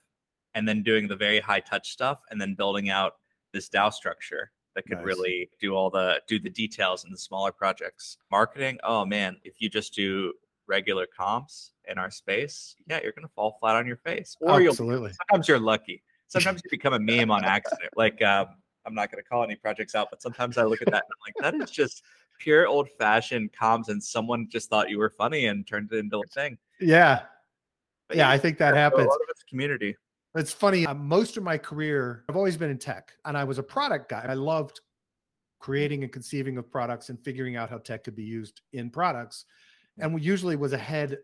and 0.55 0.67
then 0.67 0.81
doing 0.83 1.07
the 1.07 1.15
very 1.15 1.39
high 1.39 1.59
touch 1.59 1.91
stuff 1.91 2.19
and 2.31 2.41
then 2.41 2.55
building 2.55 2.89
out 2.89 3.13
this 3.53 3.69
DAO 3.69 3.93
structure 3.93 4.51
that 4.75 4.85
could 4.87 4.97
nice. 4.97 5.05
really 5.05 5.49
do 5.61 5.75
all 5.75 5.91
the 5.91 6.19
do 6.27 6.39
the 6.39 6.49
details 6.49 7.05
in 7.05 7.11
the 7.11 7.17
smaller 7.17 7.51
projects. 7.51 8.17
Marketing, 8.31 8.79
oh 8.83 9.05
man, 9.05 9.37
if 9.43 9.61
you 9.61 9.69
just 9.69 9.93
do 9.93 10.33
regular 10.67 11.05
comps 11.05 11.73
in 11.87 11.99
our 11.99 12.09
space, 12.09 12.75
yeah, 12.87 12.99
you're 13.03 13.11
gonna 13.11 13.27
fall 13.27 13.57
flat 13.59 13.75
on 13.75 13.85
your 13.85 13.97
face. 13.97 14.35
Or 14.41 14.59
Absolutely. 14.59 15.09
you'll 15.09 15.15
sometimes 15.29 15.47
you're 15.47 15.59
lucky 15.59 16.01
sometimes 16.33 16.61
you 16.63 16.69
become 16.69 16.93
a 16.93 16.99
meme 16.99 17.31
on 17.31 17.45
accident. 17.45 17.91
Like 17.95 18.21
um, 18.23 18.47
I'm 18.85 18.93
not 18.93 19.11
going 19.11 19.23
to 19.23 19.29
call 19.29 19.43
any 19.43 19.55
projects 19.55 19.95
out, 19.95 20.07
but 20.09 20.21
sometimes 20.21 20.57
I 20.57 20.63
look 20.63 20.81
at 20.81 20.87
that 20.87 21.03
and 21.05 21.13
I'm 21.13 21.21
like, 21.25 21.59
that 21.59 21.63
is 21.63 21.71
just 21.71 22.03
pure 22.39 22.67
old 22.67 22.89
fashioned 22.97 23.51
comms, 23.53 23.87
and 23.87 24.03
someone 24.03 24.47
just 24.49 24.69
thought 24.69 24.89
you 24.89 24.97
were 24.97 25.09
funny 25.09 25.45
and 25.45 25.65
turned 25.65 25.91
it 25.93 25.99
into 25.99 26.19
a 26.19 26.27
thing. 26.27 26.57
Yeah, 26.81 27.21
but 28.07 28.17
yeah, 28.17 28.29
I 28.29 28.37
think 28.37 28.57
that 28.57 28.75
happens. 28.75 29.05
A 29.05 29.07
lot 29.07 29.15
of 29.15 29.27
it's 29.29 29.43
community. 29.43 29.95
It's 30.35 30.51
funny. 30.51 30.85
Uh, 30.87 30.95
most 30.95 31.37
of 31.37 31.43
my 31.43 31.59
career, 31.59 32.25
I've 32.27 32.35
always 32.35 32.57
been 32.57 32.71
in 32.71 32.79
tech, 32.79 33.13
and 33.25 33.37
I 33.37 33.43
was 33.43 33.59
a 33.59 33.63
product 33.63 34.09
guy. 34.09 34.25
I 34.27 34.33
loved 34.33 34.81
creating 35.59 36.03
and 36.03 36.11
conceiving 36.11 36.57
of 36.57 36.69
products 36.69 37.09
and 37.09 37.23
figuring 37.23 37.55
out 37.55 37.69
how 37.69 37.77
tech 37.77 38.03
could 38.03 38.15
be 38.15 38.23
used 38.23 38.61
in 38.73 38.89
products, 38.89 39.45
and 39.99 40.13
we 40.13 40.21
usually 40.21 40.55
was 40.55 40.73
ahead, 40.73 41.19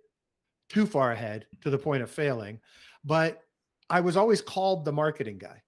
too 0.70 0.86
far 0.86 1.12
ahead 1.12 1.48
to 1.62 1.72
the 1.72 1.78
point 1.78 2.04
of 2.04 2.12
failing. 2.12 2.60
But 3.04 3.42
I 3.90 4.00
was 4.02 4.18
always 4.18 4.42
called 4.42 4.86
the 4.86 4.92
marketing 4.92 5.38
guy, 5.38 5.62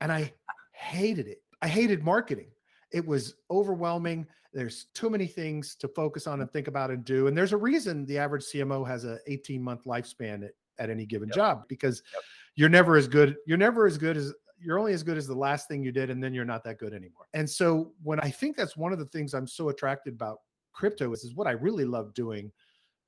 and 0.00 0.12
I 0.12 0.32
hated 0.72 1.28
it. 1.28 1.42
I 1.62 1.68
hated 1.68 2.04
marketing. 2.04 2.48
It 2.92 3.06
was 3.06 3.34
overwhelming. 3.50 4.26
There's 4.52 4.86
too 4.94 5.10
many 5.10 5.26
things 5.26 5.74
to 5.76 5.88
focus 5.88 6.26
on 6.26 6.40
and 6.40 6.50
think 6.50 6.68
about 6.68 6.90
and 6.90 7.04
do. 7.04 7.26
And 7.26 7.36
there's 7.36 7.52
a 7.52 7.56
reason 7.56 8.06
the 8.06 8.18
average 8.18 8.44
CMO 8.44 8.86
has 8.86 9.04
a 9.04 9.18
18 9.26 9.62
month 9.62 9.84
lifespan 9.84 10.44
at, 10.44 10.52
at 10.78 10.90
any 10.90 11.06
given 11.06 11.28
yep. 11.28 11.34
job 11.34 11.64
because 11.68 12.02
yep. 12.12 12.22
you're 12.54 12.68
never 12.68 12.96
as 12.96 13.08
good. 13.08 13.36
You're 13.46 13.58
never 13.58 13.86
as 13.86 13.98
good 13.98 14.16
as 14.16 14.32
you're 14.58 14.78
only 14.78 14.92
as 14.92 15.02
good 15.02 15.18
as 15.18 15.26
the 15.26 15.34
last 15.34 15.68
thing 15.68 15.82
you 15.82 15.92
did, 15.92 16.10
and 16.10 16.22
then 16.22 16.32
you're 16.32 16.44
not 16.44 16.64
that 16.64 16.78
good 16.78 16.94
anymore. 16.94 17.26
And 17.34 17.48
so 17.48 17.92
when 18.02 18.20
I 18.20 18.30
think 18.30 18.56
that's 18.56 18.76
one 18.76 18.92
of 18.92 18.98
the 18.98 19.06
things 19.06 19.34
I'm 19.34 19.46
so 19.46 19.68
attracted 19.68 20.14
about 20.14 20.38
crypto 20.72 21.12
is, 21.12 21.24
is 21.24 21.34
what 21.34 21.46
I 21.46 21.52
really 21.52 21.84
love 21.84 22.14
doing 22.14 22.50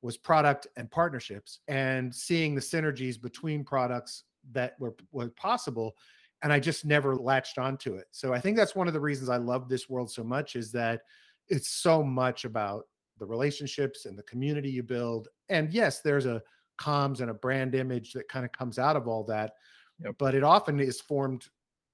was 0.03 0.17
product 0.17 0.67
and 0.77 0.91
partnerships 0.91 1.61
and 1.69 2.15
seeing 2.15 2.55
the 2.55 2.61
synergies 2.61 3.21
between 3.21 3.65
products 3.65 4.25
that 4.53 4.75
were, 4.79 4.95
were 5.13 5.29
possible 5.31 5.95
and 6.43 6.53
i 6.53 6.61
just 6.61 6.85
never 6.85 7.17
latched 7.17 7.59
onto 7.59 7.95
it. 7.95 8.07
So 8.11 8.33
i 8.33 8.41
think 8.41 8.57
that's 8.57 8.77
one 8.77 8.89
of 8.89 8.95
the 8.95 9.01
reasons 9.01 9.29
i 9.29 9.37
love 9.37 9.69
this 9.69 9.89
world 9.89 10.11
so 10.11 10.23
much 10.25 10.57
is 10.57 10.73
that 10.73 11.03
it's 11.49 11.69
so 11.69 12.03
much 12.03 12.45
about 12.45 12.85
the 13.19 13.27
relationships 13.27 14.05
and 14.05 14.19
the 14.19 14.23
community 14.25 14.71
you 14.71 14.83
build. 14.83 15.29
And 15.49 15.73
yes 15.73 16.01
there's 16.01 16.27
a 16.27 16.43
comms 16.81 17.21
and 17.21 17.31
a 17.31 17.35
brand 17.35 17.75
image 17.75 18.13
that 18.13 18.29
kind 18.29 18.45
of 18.45 18.53
comes 18.53 18.79
out 18.79 18.97
of 18.97 19.09
all 19.09 19.25
that 19.25 19.53
yep. 20.05 20.15
but 20.19 20.35
it 20.35 20.45
often 20.45 20.79
is 20.79 21.01
formed 21.01 21.47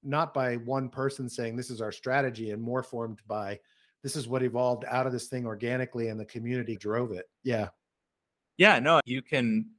not 0.02 0.34
by 0.34 0.56
one 0.56 0.88
person 0.88 1.28
saying 1.28 1.56
this 1.56 1.70
is 1.70 1.80
our 1.80 1.92
strategy 1.92 2.50
and 2.50 2.60
more 2.60 2.82
formed 2.82 3.20
by 3.28 3.58
this 4.02 4.16
is 4.16 4.26
what 4.26 4.42
evolved 4.42 4.84
out 4.90 5.06
of 5.06 5.12
this 5.12 5.28
thing 5.28 5.46
organically 5.46 6.08
and 6.08 6.18
the 6.18 6.24
community 6.24 6.74
drove 6.76 7.12
it. 7.12 7.26
Yeah. 7.44 7.68
Yeah 8.58 8.80
no 8.80 9.00
you 9.04 9.22
can 9.22 9.70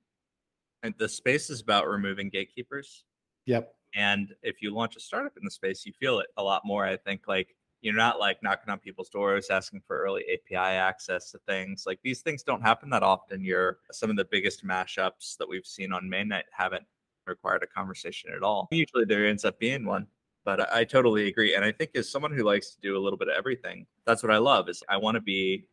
the 0.98 1.08
space 1.08 1.50
is 1.50 1.62
about 1.62 1.88
removing 1.88 2.30
gatekeepers. 2.30 3.06
Yep. 3.46 3.74
And 3.96 4.34
if 4.42 4.62
you 4.62 4.74
launch 4.74 4.96
a 4.96 5.00
startup 5.00 5.38
in 5.38 5.44
the 5.46 5.52
space, 5.52 5.86
you 5.86 5.94
feel 5.94 6.20
it 6.20 6.28
a 6.38 6.44
lot 6.44 6.64
more. 6.66 6.86
I 6.86 6.98
think 6.98 7.22
like 7.28 7.56
You're 7.82 7.94
not 7.94 8.18
like 8.18 8.42
knocking 8.42 8.70
on 8.72 8.80
people's 8.80 9.10
doors 9.10 9.48
asking 9.50 9.82
for 9.86 10.00
early 10.02 10.24
API 10.34 10.56
access 10.56 11.32
to 11.32 11.40
things. 11.48 11.84
Like 11.86 12.00
these 12.02 12.22
things 12.22 12.42
don't 12.42 12.62
happen 12.62 12.90
that 12.92 13.04
often. 13.04 13.44
You're 13.44 13.80
some 13.92 14.10
of 14.10 14.16
the 14.16 14.26
biggest 14.26 14.66
mashups 14.66 15.36
that 15.38 15.50
we've 15.50 15.66
seen 15.66 15.92
on 15.92 16.10
mainnet 16.10 16.44
haven't 16.52 16.86
required 17.28 17.62
a 17.62 17.68
conversation 17.68 18.32
at 18.36 18.42
all. 18.42 18.70
Usually 18.72 19.04
there 19.06 19.28
ends 19.28 19.44
up 19.44 19.60
being 19.60 19.86
one. 19.86 20.08
But 20.46 20.62
I, 20.74 20.80
I 20.80 20.84
totally 20.86 21.28
agree. 21.28 21.56
And 21.56 21.64
I 21.66 21.74
think 21.74 21.92
as 21.96 22.10
someone 22.10 22.32
who 22.32 22.44
likes 22.44 22.74
to 22.74 22.82
do 22.82 22.98
a 22.98 23.02
little 23.04 23.18
bit 23.18 23.28
of 23.28 23.36
everything, 23.38 23.86
that's 24.06 24.24
what 24.24 24.32
I 24.32 24.38
love 24.38 24.70
is 24.70 24.82
I 24.88 24.96
want 24.98 25.16
to 25.16 25.22
be 25.22 25.66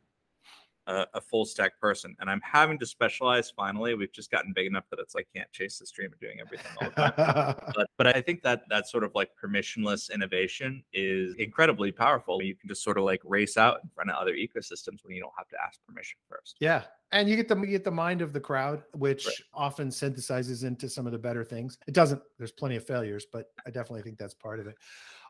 a, 0.90 1.06
a, 1.14 1.20
full 1.20 1.44
stack 1.44 1.78
person 1.80 2.16
and 2.20 2.28
i'm 2.28 2.40
having 2.42 2.78
to 2.78 2.86
specialize 2.86 3.50
finally 3.50 3.94
we've 3.94 4.12
just 4.12 4.30
gotten 4.30 4.52
big 4.54 4.66
enough 4.66 4.84
that 4.90 4.98
it's 4.98 5.14
like 5.14 5.28
can't 5.34 5.50
chase 5.52 5.78
the 5.78 5.86
stream 5.86 6.12
of 6.12 6.18
doing 6.20 6.38
everything 6.40 6.70
all 6.80 6.88
the 6.88 6.94
time. 6.94 7.54
But, 7.74 7.88
but 7.96 8.06
i 8.16 8.20
think 8.20 8.42
that 8.42 8.62
that 8.68 8.88
sort 8.88 9.04
of 9.04 9.12
like 9.14 9.30
permissionless 9.42 10.12
innovation 10.12 10.82
is 10.92 11.34
incredibly 11.36 11.92
powerful. 11.92 12.42
You 12.42 12.54
can 12.54 12.68
just 12.68 12.82
sort 12.82 12.98
of 12.98 13.04
like 13.04 13.20
race 13.24 13.56
out 13.56 13.78
in 13.82 13.90
front 13.94 14.10
of 14.10 14.16
other 14.16 14.34
ecosystems 14.34 15.04
when 15.04 15.14
you 15.14 15.20
don't 15.20 15.32
have 15.36 15.48
to 15.48 15.56
ask 15.64 15.78
permission 15.86 16.18
first. 16.28 16.56
Yeah 16.60 16.82
and 17.12 17.28
you 17.28 17.36
get 17.36 17.48
the 17.48 17.56
you 17.56 17.66
get 17.66 17.84
the 17.84 17.90
mind 17.90 18.22
of 18.22 18.32
the 18.32 18.40
crowd 18.40 18.82
which 18.94 19.26
right. 19.26 19.34
often 19.54 19.88
synthesizes 19.88 20.64
into 20.64 20.88
some 20.88 21.06
of 21.06 21.12
the 21.12 21.18
better 21.18 21.44
things. 21.44 21.78
It 21.86 21.94
doesn't 21.94 22.22
there's 22.38 22.52
plenty 22.52 22.76
of 22.76 22.84
failures 22.84 23.26
but 23.30 23.46
i 23.66 23.70
definitely 23.70 24.02
think 24.02 24.18
that's 24.18 24.34
part 24.34 24.60
of 24.60 24.66
it 24.66 24.76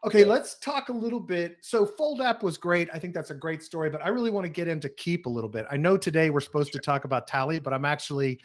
Okay, 0.02 0.24
let's 0.24 0.58
talk 0.58 0.88
a 0.88 0.92
little 0.92 1.20
bit. 1.20 1.58
So 1.60 1.84
Fold 1.84 2.22
app 2.22 2.42
was 2.42 2.56
great. 2.56 2.88
I 2.92 2.98
think 2.98 3.12
that's 3.12 3.30
a 3.30 3.34
great 3.34 3.62
story, 3.62 3.90
but 3.90 4.02
I 4.02 4.08
really 4.08 4.30
want 4.30 4.44
to 4.46 4.48
get 4.48 4.66
into 4.66 4.88
Keep 4.88 5.26
a 5.26 5.28
little 5.28 5.50
bit. 5.50 5.66
I 5.70 5.76
know 5.76 5.98
today 5.98 6.30
we're 6.30 6.40
supposed 6.40 6.72
to 6.72 6.78
talk 6.78 7.04
about 7.04 7.26
Tally, 7.26 7.58
but 7.58 7.74
I'm 7.74 7.84
actually 7.84 8.40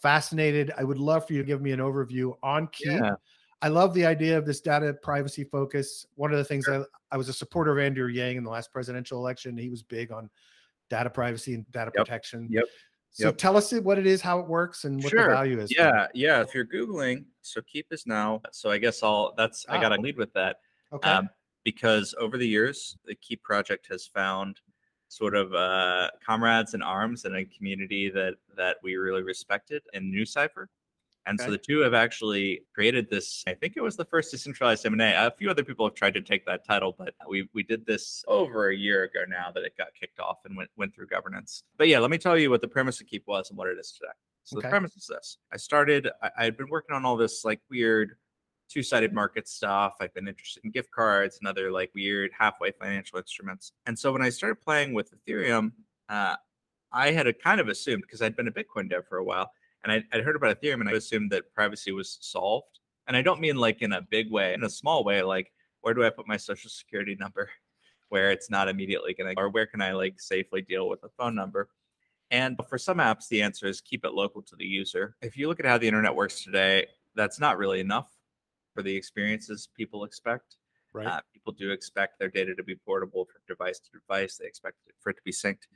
fascinated. 0.00 0.72
I 0.78 0.84
would 0.84 0.98
love 0.98 1.26
for 1.26 1.34
you 1.34 1.40
to 1.40 1.46
give 1.46 1.60
me 1.60 1.72
an 1.72 1.80
overview 1.80 2.34
on 2.42 2.68
Keep. 2.68 3.00
Yeah. 3.00 3.14
I 3.60 3.68
love 3.68 3.92
the 3.92 4.06
idea 4.06 4.36
of 4.38 4.46
this 4.46 4.60
data 4.60 4.94
privacy 5.02 5.44
focus. 5.44 6.06
One 6.16 6.32
of 6.32 6.38
the 6.38 6.44
things 6.44 6.64
sure. 6.64 6.82
I, 6.82 7.14
I 7.14 7.16
was 7.18 7.28
a 7.28 7.34
supporter 7.34 7.72
of 7.72 7.84
Andrew 7.84 8.08
Yang 8.08 8.36
in 8.36 8.44
the 8.44 8.50
last 8.50 8.72
presidential 8.72 9.18
election. 9.18 9.56
He 9.58 9.68
was 9.68 9.82
big 9.82 10.10
on 10.10 10.30
data 10.90 11.10
privacy 11.10 11.54
and 11.54 11.70
data 11.70 11.90
yep. 11.94 12.06
protection. 12.06 12.48
Yep. 12.50 12.64
So 13.10 13.26
yep. 13.26 13.38
tell 13.38 13.56
us 13.56 13.72
what 13.72 13.98
it 13.98 14.06
is, 14.06 14.20
how 14.20 14.40
it 14.40 14.48
works, 14.48 14.84
and 14.84 15.02
what 15.02 15.10
sure. 15.10 15.28
the 15.28 15.34
value 15.34 15.60
is. 15.60 15.72
Yeah, 15.74 16.08
yeah. 16.14 16.40
If 16.40 16.52
you're 16.52 16.66
googling, 16.66 17.24
so 17.42 17.60
Keep 17.62 17.92
is 17.92 18.06
now. 18.06 18.42
So 18.50 18.70
I 18.70 18.78
guess 18.78 19.02
I'll. 19.02 19.34
That's 19.36 19.64
ah. 19.68 19.74
I 19.74 19.80
got 19.80 19.90
to 19.90 20.00
lead 20.00 20.16
with 20.16 20.32
that. 20.32 20.56
Okay. 20.94 21.10
Um, 21.10 21.28
because 21.64 22.14
over 22.18 22.38
the 22.38 22.46
years, 22.46 22.96
the 23.04 23.14
Keep 23.14 23.42
project 23.42 23.86
has 23.90 24.06
found 24.06 24.60
sort 25.08 25.34
of 25.34 25.54
uh, 25.54 26.10
comrades 26.24 26.74
in 26.74 26.82
arms 26.82 27.24
and 27.24 27.36
a 27.36 27.44
community 27.44 28.10
that 28.10 28.34
that 28.56 28.76
we 28.82 28.96
really 28.96 29.22
respected 29.22 29.82
in 29.92 30.12
NuCypher. 30.12 30.66
And 31.26 31.40
okay. 31.40 31.46
so 31.46 31.52
the 31.52 31.58
two 31.58 31.78
have 31.80 31.94
actually 31.94 32.60
created 32.74 33.08
this. 33.08 33.42
I 33.46 33.54
think 33.54 33.74
it 33.76 33.80
was 33.80 33.96
the 33.96 34.04
first 34.04 34.30
decentralized 34.30 34.84
M&A. 34.84 35.14
A 35.14 35.30
few 35.30 35.48
other 35.48 35.64
people 35.64 35.86
have 35.86 35.94
tried 35.94 36.12
to 36.14 36.20
take 36.20 36.44
that 36.44 36.66
title, 36.66 36.94
but 36.98 37.14
we 37.26 37.48
we 37.54 37.62
did 37.62 37.86
this 37.86 38.22
over 38.28 38.68
a 38.68 38.76
year 38.76 39.04
ago 39.04 39.20
now 39.26 39.50
that 39.54 39.64
it 39.64 39.76
got 39.78 39.88
kicked 39.98 40.20
off 40.20 40.38
and 40.44 40.56
went 40.56 40.70
went 40.76 40.94
through 40.94 41.06
governance. 41.06 41.62
But 41.78 41.88
yeah, 41.88 41.98
let 41.98 42.10
me 42.10 42.18
tell 42.18 42.36
you 42.36 42.50
what 42.50 42.60
the 42.60 42.68
premise 42.68 43.00
of 43.00 43.06
Keep 43.06 43.26
was 43.26 43.48
and 43.48 43.58
what 43.58 43.68
it 43.68 43.78
is 43.78 43.92
today. 43.92 44.12
So 44.44 44.58
okay. 44.58 44.66
the 44.66 44.70
premise 44.70 44.96
is 44.96 45.06
this: 45.06 45.38
I 45.50 45.56
started. 45.56 46.10
I, 46.22 46.30
I 46.38 46.44
had 46.44 46.58
been 46.58 46.68
working 46.68 46.94
on 46.94 47.06
all 47.06 47.16
this 47.16 47.44
like 47.44 47.60
weird 47.70 48.16
two-sided 48.68 49.12
market 49.12 49.48
stuff. 49.48 49.94
I've 50.00 50.14
been 50.14 50.28
interested 50.28 50.64
in 50.64 50.70
gift 50.70 50.90
cards 50.90 51.38
and 51.38 51.48
other 51.48 51.70
like 51.70 51.90
weird 51.94 52.30
halfway 52.36 52.72
financial 52.72 53.18
instruments. 53.18 53.72
And 53.86 53.98
so 53.98 54.12
when 54.12 54.22
I 54.22 54.30
started 54.30 54.60
playing 54.60 54.94
with 54.94 55.12
Ethereum, 55.14 55.72
uh, 56.08 56.36
I 56.92 57.10
had 57.10 57.26
a 57.26 57.32
kind 57.32 57.60
of 57.60 57.68
assumed 57.68 58.02
because 58.02 58.22
I'd 58.22 58.36
been 58.36 58.48
a 58.48 58.52
Bitcoin 58.52 58.88
dev 58.88 59.06
for 59.08 59.18
a 59.18 59.24
while 59.24 59.50
and 59.82 59.92
I'd, 59.92 60.04
I'd 60.12 60.24
heard 60.24 60.36
about 60.36 60.60
Ethereum 60.60 60.80
and 60.80 60.88
I 60.88 60.92
assumed 60.92 61.30
that 61.32 61.52
privacy 61.54 61.92
was 61.92 62.18
solved. 62.20 62.78
And 63.06 63.16
I 63.16 63.22
don't 63.22 63.40
mean 63.40 63.56
like 63.56 63.82
in 63.82 63.92
a 63.92 64.00
big 64.00 64.30
way, 64.30 64.54
in 64.54 64.64
a 64.64 64.70
small 64.70 65.04
way, 65.04 65.22
like 65.22 65.52
where 65.82 65.94
do 65.94 66.04
I 66.04 66.10
put 66.10 66.26
my 66.26 66.36
social 66.36 66.70
security 66.70 67.16
number 67.18 67.50
where 68.08 68.30
it's 68.30 68.50
not 68.50 68.68
immediately 68.68 69.14
going 69.14 69.34
to, 69.34 69.40
or 69.40 69.50
where 69.50 69.66
can 69.66 69.82
I 69.82 69.92
like 69.92 70.20
safely 70.20 70.62
deal 70.62 70.88
with 70.88 71.02
a 71.04 71.08
phone 71.18 71.34
number? 71.34 71.68
And 72.30 72.58
for 72.68 72.78
some 72.78 72.98
apps, 72.98 73.28
the 73.28 73.42
answer 73.42 73.66
is 73.66 73.80
keep 73.80 74.04
it 74.04 74.14
local 74.14 74.42
to 74.42 74.56
the 74.56 74.64
user. 74.64 75.16
If 75.20 75.36
you 75.36 75.48
look 75.48 75.60
at 75.60 75.66
how 75.66 75.78
the 75.78 75.86
internet 75.86 76.14
works 76.14 76.42
today, 76.42 76.86
that's 77.14 77.38
not 77.38 77.58
really 77.58 77.80
enough 77.80 78.13
for 78.74 78.82
the 78.82 78.94
experiences 78.94 79.68
people 79.76 80.04
expect. 80.04 80.56
Right. 80.92 81.06
Uh, 81.06 81.20
people 81.32 81.52
do 81.52 81.70
expect 81.70 82.18
their 82.18 82.28
data 82.28 82.54
to 82.54 82.62
be 82.62 82.76
portable 82.76 83.24
from 83.24 83.40
device 83.48 83.80
to 83.80 83.90
device. 83.98 84.36
They 84.36 84.46
expect 84.46 84.76
for 85.00 85.10
it 85.10 85.14
to 85.16 85.22
be 85.24 85.32
synced, 85.32 85.66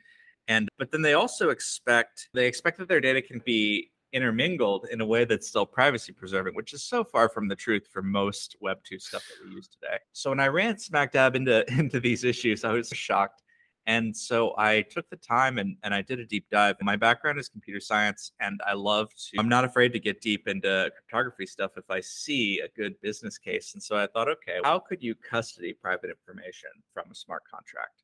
and 0.46 0.68
but 0.78 0.92
then 0.92 1.02
they 1.02 1.14
also 1.14 1.50
expect 1.50 2.28
they 2.34 2.46
expect 2.46 2.78
that 2.78 2.88
their 2.88 3.00
data 3.00 3.20
can 3.20 3.42
be 3.44 3.90
intermingled 4.12 4.86
in 4.90 5.00
a 5.00 5.06
way 5.06 5.24
that's 5.24 5.48
still 5.48 5.66
privacy 5.66 6.12
preserving, 6.12 6.54
which 6.54 6.72
is 6.72 6.82
so 6.82 7.04
far 7.04 7.28
from 7.28 7.48
the 7.48 7.56
truth 7.56 7.86
for 7.92 8.00
most 8.00 8.56
Web 8.60 8.78
two 8.84 8.98
stuff 8.98 9.24
that 9.28 9.48
we 9.48 9.56
use 9.56 9.68
today. 9.68 9.98
So 10.12 10.30
when 10.30 10.40
I 10.40 10.46
ran 10.46 10.78
smack 10.78 11.12
dab 11.12 11.34
into 11.34 11.68
into 11.78 12.00
these 12.00 12.24
issues, 12.24 12.64
I 12.64 12.72
was 12.72 12.88
shocked 12.88 13.42
and 13.88 14.14
so 14.14 14.54
I 14.58 14.82
took 14.82 15.08
the 15.08 15.16
time 15.16 15.56
and, 15.56 15.78
and 15.82 15.94
I 15.94 16.02
did 16.02 16.20
a 16.20 16.26
deep 16.26 16.44
dive. 16.50 16.76
My 16.82 16.94
background 16.94 17.38
is 17.38 17.48
computer 17.48 17.80
science, 17.80 18.32
and 18.38 18.60
I 18.66 18.74
love 18.74 19.08
to, 19.14 19.38
I'm 19.38 19.48
not 19.48 19.64
afraid 19.64 19.94
to 19.94 19.98
get 19.98 20.20
deep 20.20 20.46
into 20.46 20.92
cryptography 20.94 21.46
stuff 21.46 21.72
if 21.78 21.90
I 21.90 22.00
see 22.00 22.60
a 22.60 22.68
good 22.68 23.00
business 23.00 23.38
case. 23.38 23.72
And 23.72 23.82
so 23.82 23.96
I 23.96 24.06
thought, 24.06 24.28
okay, 24.28 24.58
how 24.62 24.78
could 24.78 25.02
you 25.02 25.14
custody 25.14 25.72
private 25.72 26.10
information 26.10 26.68
from 26.92 27.10
a 27.10 27.14
smart 27.14 27.44
contract? 27.50 28.02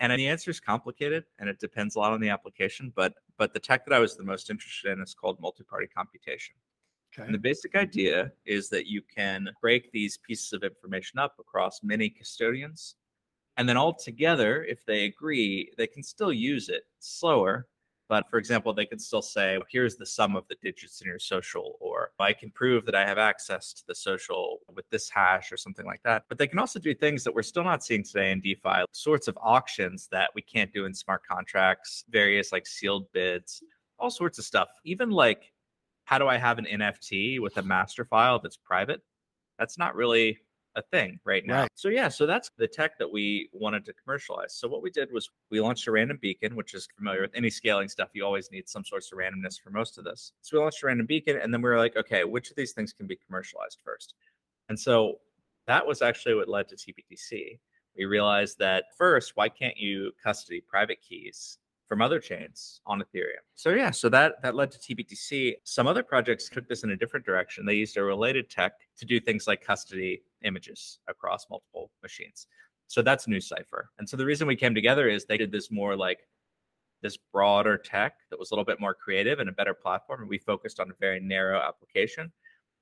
And 0.00 0.12
the 0.12 0.26
answer 0.26 0.50
is 0.50 0.58
complicated 0.58 1.24
and 1.38 1.48
it 1.48 1.60
depends 1.60 1.94
a 1.94 2.00
lot 2.00 2.12
on 2.12 2.20
the 2.20 2.30
application. 2.30 2.92
But 2.94 3.14
but 3.36 3.52
the 3.54 3.60
tech 3.60 3.84
that 3.86 3.94
I 3.94 3.98
was 4.00 4.16
the 4.16 4.24
most 4.24 4.50
interested 4.50 4.92
in 4.92 5.00
is 5.00 5.14
called 5.14 5.40
multi-party 5.40 5.88
computation. 5.96 6.54
Okay. 7.12 7.24
And 7.24 7.34
the 7.34 7.38
basic 7.38 7.72
mm-hmm. 7.72 7.82
idea 7.82 8.32
is 8.46 8.68
that 8.70 8.86
you 8.86 9.02
can 9.02 9.48
break 9.60 9.90
these 9.92 10.18
pieces 10.18 10.52
of 10.52 10.62
information 10.62 11.18
up 11.18 11.34
across 11.38 11.80
many 11.82 12.10
custodians 12.10 12.96
and 13.58 13.68
then 13.68 13.76
all 13.76 13.92
together, 13.92 14.64
if 14.64 14.86
they 14.86 15.04
agree, 15.04 15.72
they 15.76 15.88
can 15.88 16.02
still 16.02 16.32
use 16.32 16.68
it 16.68 16.84
slower. 17.00 17.66
But 18.08 18.30
for 18.30 18.38
example, 18.38 18.72
they 18.72 18.86
can 18.86 19.00
still 19.00 19.20
say, 19.20 19.58
here's 19.68 19.96
the 19.96 20.06
sum 20.06 20.36
of 20.36 20.46
the 20.48 20.56
digits 20.62 21.02
in 21.02 21.08
your 21.08 21.18
social, 21.18 21.76
or 21.80 22.12
I 22.20 22.32
can 22.32 22.50
prove 22.52 22.86
that 22.86 22.94
I 22.94 23.04
have 23.04 23.18
access 23.18 23.74
to 23.74 23.82
the 23.86 23.94
social 23.94 24.60
with 24.74 24.88
this 24.90 25.10
hash 25.10 25.52
or 25.52 25.58
something 25.58 25.84
like 25.84 26.02
that. 26.04 26.22
But 26.28 26.38
they 26.38 26.46
can 26.46 26.60
also 26.60 26.78
do 26.78 26.94
things 26.94 27.24
that 27.24 27.34
we're 27.34 27.42
still 27.42 27.64
not 27.64 27.84
seeing 27.84 28.04
today 28.04 28.30
in 28.30 28.40
DeFi, 28.40 28.84
sorts 28.92 29.28
of 29.28 29.36
auctions 29.42 30.08
that 30.12 30.30
we 30.34 30.40
can't 30.40 30.72
do 30.72 30.86
in 30.86 30.94
smart 30.94 31.22
contracts, 31.26 32.04
various 32.08 32.52
like 32.52 32.66
sealed 32.66 33.12
bids, 33.12 33.62
all 33.98 34.10
sorts 34.10 34.38
of 34.38 34.44
stuff. 34.44 34.68
Even 34.84 35.10
like, 35.10 35.52
how 36.04 36.16
do 36.16 36.28
I 36.28 36.38
have 36.38 36.58
an 36.58 36.66
NFT 36.72 37.40
with 37.40 37.58
a 37.58 37.62
master 37.62 38.04
file 38.04 38.38
that's 38.38 38.56
private? 38.56 39.02
That's 39.58 39.76
not 39.76 39.96
really 39.96 40.38
a 40.78 40.82
thing 40.82 41.18
right 41.24 41.44
now. 41.46 41.62
Right. 41.62 41.70
So 41.74 41.88
yeah, 41.88 42.08
so 42.08 42.24
that's 42.24 42.50
the 42.56 42.66
tech 42.66 42.98
that 42.98 43.10
we 43.10 43.50
wanted 43.52 43.84
to 43.86 43.92
commercialize. 43.92 44.54
So 44.54 44.68
what 44.68 44.82
we 44.82 44.90
did 44.90 45.12
was 45.12 45.28
we 45.50 45.60
launched 45.60 45.86
a 45.86 45.92
random 45.92 46.18
beacon, 46.22 46.56
which 46.56 46.72
is 46.72 46.88
familiar 46.96 47.20
with 47.20 47.32
any 47.34 47.50
scaling 47.50 47.88
stuff. 47.88 48.08
You 48.14 48.24
always 48.24 48.50
need 48.50 48.68
some 48.68 48.84
sorts 48.84 49.12
of 49.12 49.18
randomness 49.18 49.60
for 49.60 49.70
most 49.70 49.98
of 49.98 50.04
this. 50.04 50.32
So 50.40 50.56
we 50.56 50.62
launched 50.62 50.82
a 50.82 50.86
random 50.86 51.06
beacon, 51.06 51.36
and 51.36 51.52
then 51.52 51.60
we 51.60 51.68
were 51.68 51.78
like, 51.78 51.96
okay, 51.96 52.24
which 52.24 52.50
of 52.50 52.56
these 52.56 52.72
things 52.72 52.92
can 52.92 53.06
be 53.06 53.18
commercialized 53.26 53.78
first? 53.84 54.14
And 54.68 54.78
so 54.78 55.18
that 55.66 55.86
was 55.86 56.00
actually 56.00 56.34
what 56.34 56.48
led 56.48 56.68
to 56.68 56.76
TBTC. 56.76 57.58
We 57.96 58.04
realized 58.04 58.58
that 58.58 58.84
first, 58.96 59.32
why 59.34 59.48
can't 59.48 59.76
you 59.76 60.12
custody 60.22 60.60
private 60.60 60.98
keys 61.02 61.58
from 61.88 62.02
other 62.02 62.20
chains 62.20 62.80
on 62.86 63.00
Ethereum. 63.00 63.42
So 63.54 63.70
yeah, 63.70 63.90
so 63.90 64.08
that 64.10 64.42
that 64.42 64.54
led 64.54 64.70
to 64.72 64.78
TBTC. 64.78 65.54
Some 65.64 65.86
other 65.86 66.02
projects 66.02 66.48
took 66.48 66.68
this 66.68 66.84
in 66.84 66.90
a 66.90 66.96
different 66.96 67.24
direction. 67.24 67.64
They 67.64 67.74
used 67.74 67.96
a 67.96 68.02
related 68.02 68.50
tech 68.50 68.74
to 68.98 69.06
do 69.06 69.18
things 69.18 69.46
like 69.46 69.64
custody 69.64 70.22
images 70.44 70.98
across 71.08 71.46
multiple 71.50 71.90
machines. 72.02 72.46
So 72.88 73.02
that's 73.02 73.26
NuCypher. 73.26 73.84
And 73.98 74.08
so 74.08 74.16
the 74.16 74.24
reason 74.24 74.46
we 74.46 74.56
came 74.56 74.74
together 74.74 75.08
is 75.08 75.24
they 75.24 75.36
did 75.36 75.50
this 75.50 75.70
more 75.70 75.96
like 75.96 76.20
this 77.02 77.16
broader 77.32 77.76
tech 77.78 78.14
that 78.30 78.38
was 78.38 78.50
a 78.50 78.54
little 78.54 78.64
bit 78.64 78.80
more 78.80 78.94
creative 78.94 79.38
and 79.38 79.48
a 79.48 79.52
better 79.52 79.74
platform. 79.74 80.20
And 80.20 80.28
we 80.28 80.38
focused 80.38 80.80
on 80.80 80.90
a 80.90 80.94
very 81.00 81.20
narrow 81.20 81.60
application. 81.60 82.32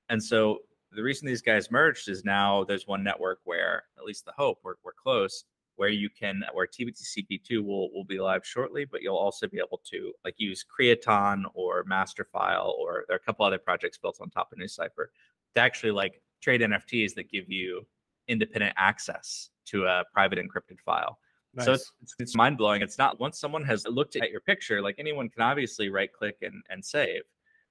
And 0.08 0.22
so 0.22 0.60
the 0.92 1.02
reason 1.02 1.26
these 1.26 1.42
guys 1.42 1.70
merged 1.70 2.08
is 2.08 2.24
now 2.24 2.64
there's 2.64 2.86
one 2.86 3.02
network 3.02 3.40
where, 3.44 3.84
at 3.98 4.04
least 4.04 4.24
the 4.24 4.32
hope, 4.32 4.60
we're, 4.62 4.74
we're 4.84 4.92
close, 4.92 5.44
where 5.76 5.88
you 5.88 6.08
can 6.10 6.42
where 6.52 6.66
TBTC 6.66 7.26
V2 7.30 7.64
will 7.64 7.92
will 7.92 8.04
be 8.04 8.18
live 8.18 8.44
shortly, 8.44 8.84
but 8.84 9.02
you'll 9.02 9.16
also 9.16 9.46
be 9.46 9.58
able 9.58 9.80
to 9.90 10.12
like 10.24 10.34
use 10.38 10.64
Creaton 10.64 11.44
or 11.54 11.84
Masterfile 11.84 12.72
or 12.78 13.04
there 13.08 13.14
are 13.14 13.20
a 13.22 13.24
couple 13.24 13.44
other 13.44 13.58
projects 13.58 13.98
built 13.98 14.18
on 14.20 14.30
top 14.30 14.52
of 14.52 14.58
NuCypher 14.58 15.06
to 15.54 15.60
actually 15.60 15.92
like 15.92 16.20
trade 16.42 16.60
NFTs 16.60 17.14
that 17.14 17.30
give 17.30 17.50
you 17.50 17.86
independent 18.28 18.74
access 18.76 19.50
to 19.66 19.84
a 19.84 20.04
private 20.12 20.38
encrypted 20.38 20.80
file. 20.84 21.18
Nice. 21.54 21.66
So 21.66 21.72
it's, 21.72 21.92
it's, 22.02 22.14
it's 22.18 22.34
mind 22.36 22.58
blowing. 22.58 22.82
It's 22.82 22.98
not 22.98 23.18
once 23.18 23.38
someone 23.38 23.64
has 23.64 23.86
looked 23.86 24.16
at 24.16 24.30
your 24.30 24.40
picture, 24.40 24.82
like 24.82 24.96
anyone 24.98 25.28
can 25.28 25.42
obviously 25.42 25.88
right 25.88 26.12
click 26.12 26.36
and, 26.42 26.62
and 26.68 26.84
save. 26.84 27.22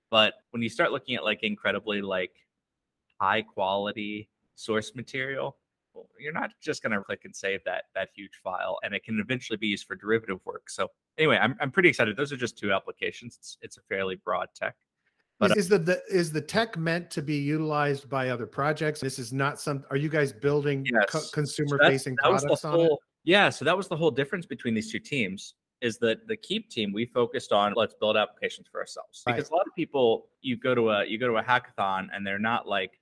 But 0.10 0.34
when 0.52 0.62
you 0.62 0.70
start 0.70 0.92
looking 0.92 1.16
at 1.16 1.24
like 1.24 1.44
incredibly 1.44 2.02
like 2.02 2.32
high 3.20 3.42
quality 3.44 4.30
source 4.56 4.96
material, 4.96 5.58
you're 6.20 6.34
not 6.34 6.52
just 6.62 6.82
going 6.84 6.92
to 6.92 7.02
click 7.04 7.22
and 7.25 7.36
save 7.36 7.64
that 7.66 7.86
that 7.96 8.10
huge 8.16 8.40
file, 8.44 8.80
and 8.84 8.94
it 8.94 9.04
can 9.04 9.20
eventually 9.20 9.58
be 9.58 9.68
used 9.68 9.86
for 9.88 9.96
derivative 9.96 10.40
work. 10.46 10.70
So 10.70 10.90
anyway, 11.18 11.38
I'm 11.42 11.56
I'm 11.60 11.72
pretty 11.72 11.90
excited. 11.90 12.16
Those 12.18 12.32
are 12.32 12.38
just 12.38 12.58
two 12.58 12.72
applications. 12.74 13.38
It's 13.38 13.58
it's 13.62 13.78
a 13.78 13.82
fairly 13.90 14.16
broad 14.16 14.48
tech. 14.56 14.75
But, 15.38 15.52
is, 15.52 15.58
uh 15.58 15.60
is 15.60 15.70
the, 15.70 15.80
the 15.80 16.02
is 16.10 16.32
the 16.32 16.42
tech 16.42 16.78
meant 16.78 17.12
to 17.12 17.22
be 17.22 17.36
utilized 17.36 18.10
by 18.10 18.30
other 18.30 18.46
projects? 18.46 19.02
This 19.02 19.20
is 19.20 19.34
not 19.34 19.60
some. 19.60 19.84
Are 19.90 19.98
you 19.98 20.10
guys 20.10 20.32
building 20.32 20.86
Yes. 20.92 21.10
co- 21.10 21.30
consumer 21.34 21.78
that's- 21.78 21.92
facing 21.92 22.16
that 22.24 22.32
was 22.32 22.42
the 22.44 22.48
products 22.48 22.66
on 22.66 22.74
it? 22.74 22.78
whole- 22.88 23.00
Yeah, 23.25 23.50
so 23.50 23.66
that 23.66 23.75
was 23.75 23.88
the 23.88 23.98
whole 23.98 24.12
difference 24.12 24.46
between 24.46 24.74
these 24.74 24.92
two 24.92 25.00
teams. 25.00 25.56
Is 25.82 25.98
that 25.98 26.25
the 26.28 26.38
Keep 26.38 26.70
team? 26.70 26.94
We 26.94 27.06
focused 27.06 27.52
on 27.52 27.74
let's 27.75 27.94
build 27.96 28.16
applications 28.16 28.68
for 28.72 28.80
ourselves 28.80 29.24
Right. 29.28 29.36
because 29.36 29.50
a 29.50 29.54
lot 29.54 29.68
of 29.68 29.75
people 29.75 30.30
you 30.42 30.56
go 30.56 30.74
to 30.74 30.90
a 30.92 31.06
you 31.06 31.18
go 31.18 31.28
to 31.28 31.36
a 31.38 31.44
hackathon 31.44 32.08
and 32.14 32.25
they're 32.25 32.40
not 32.40 32.66
like, 32.66 32.98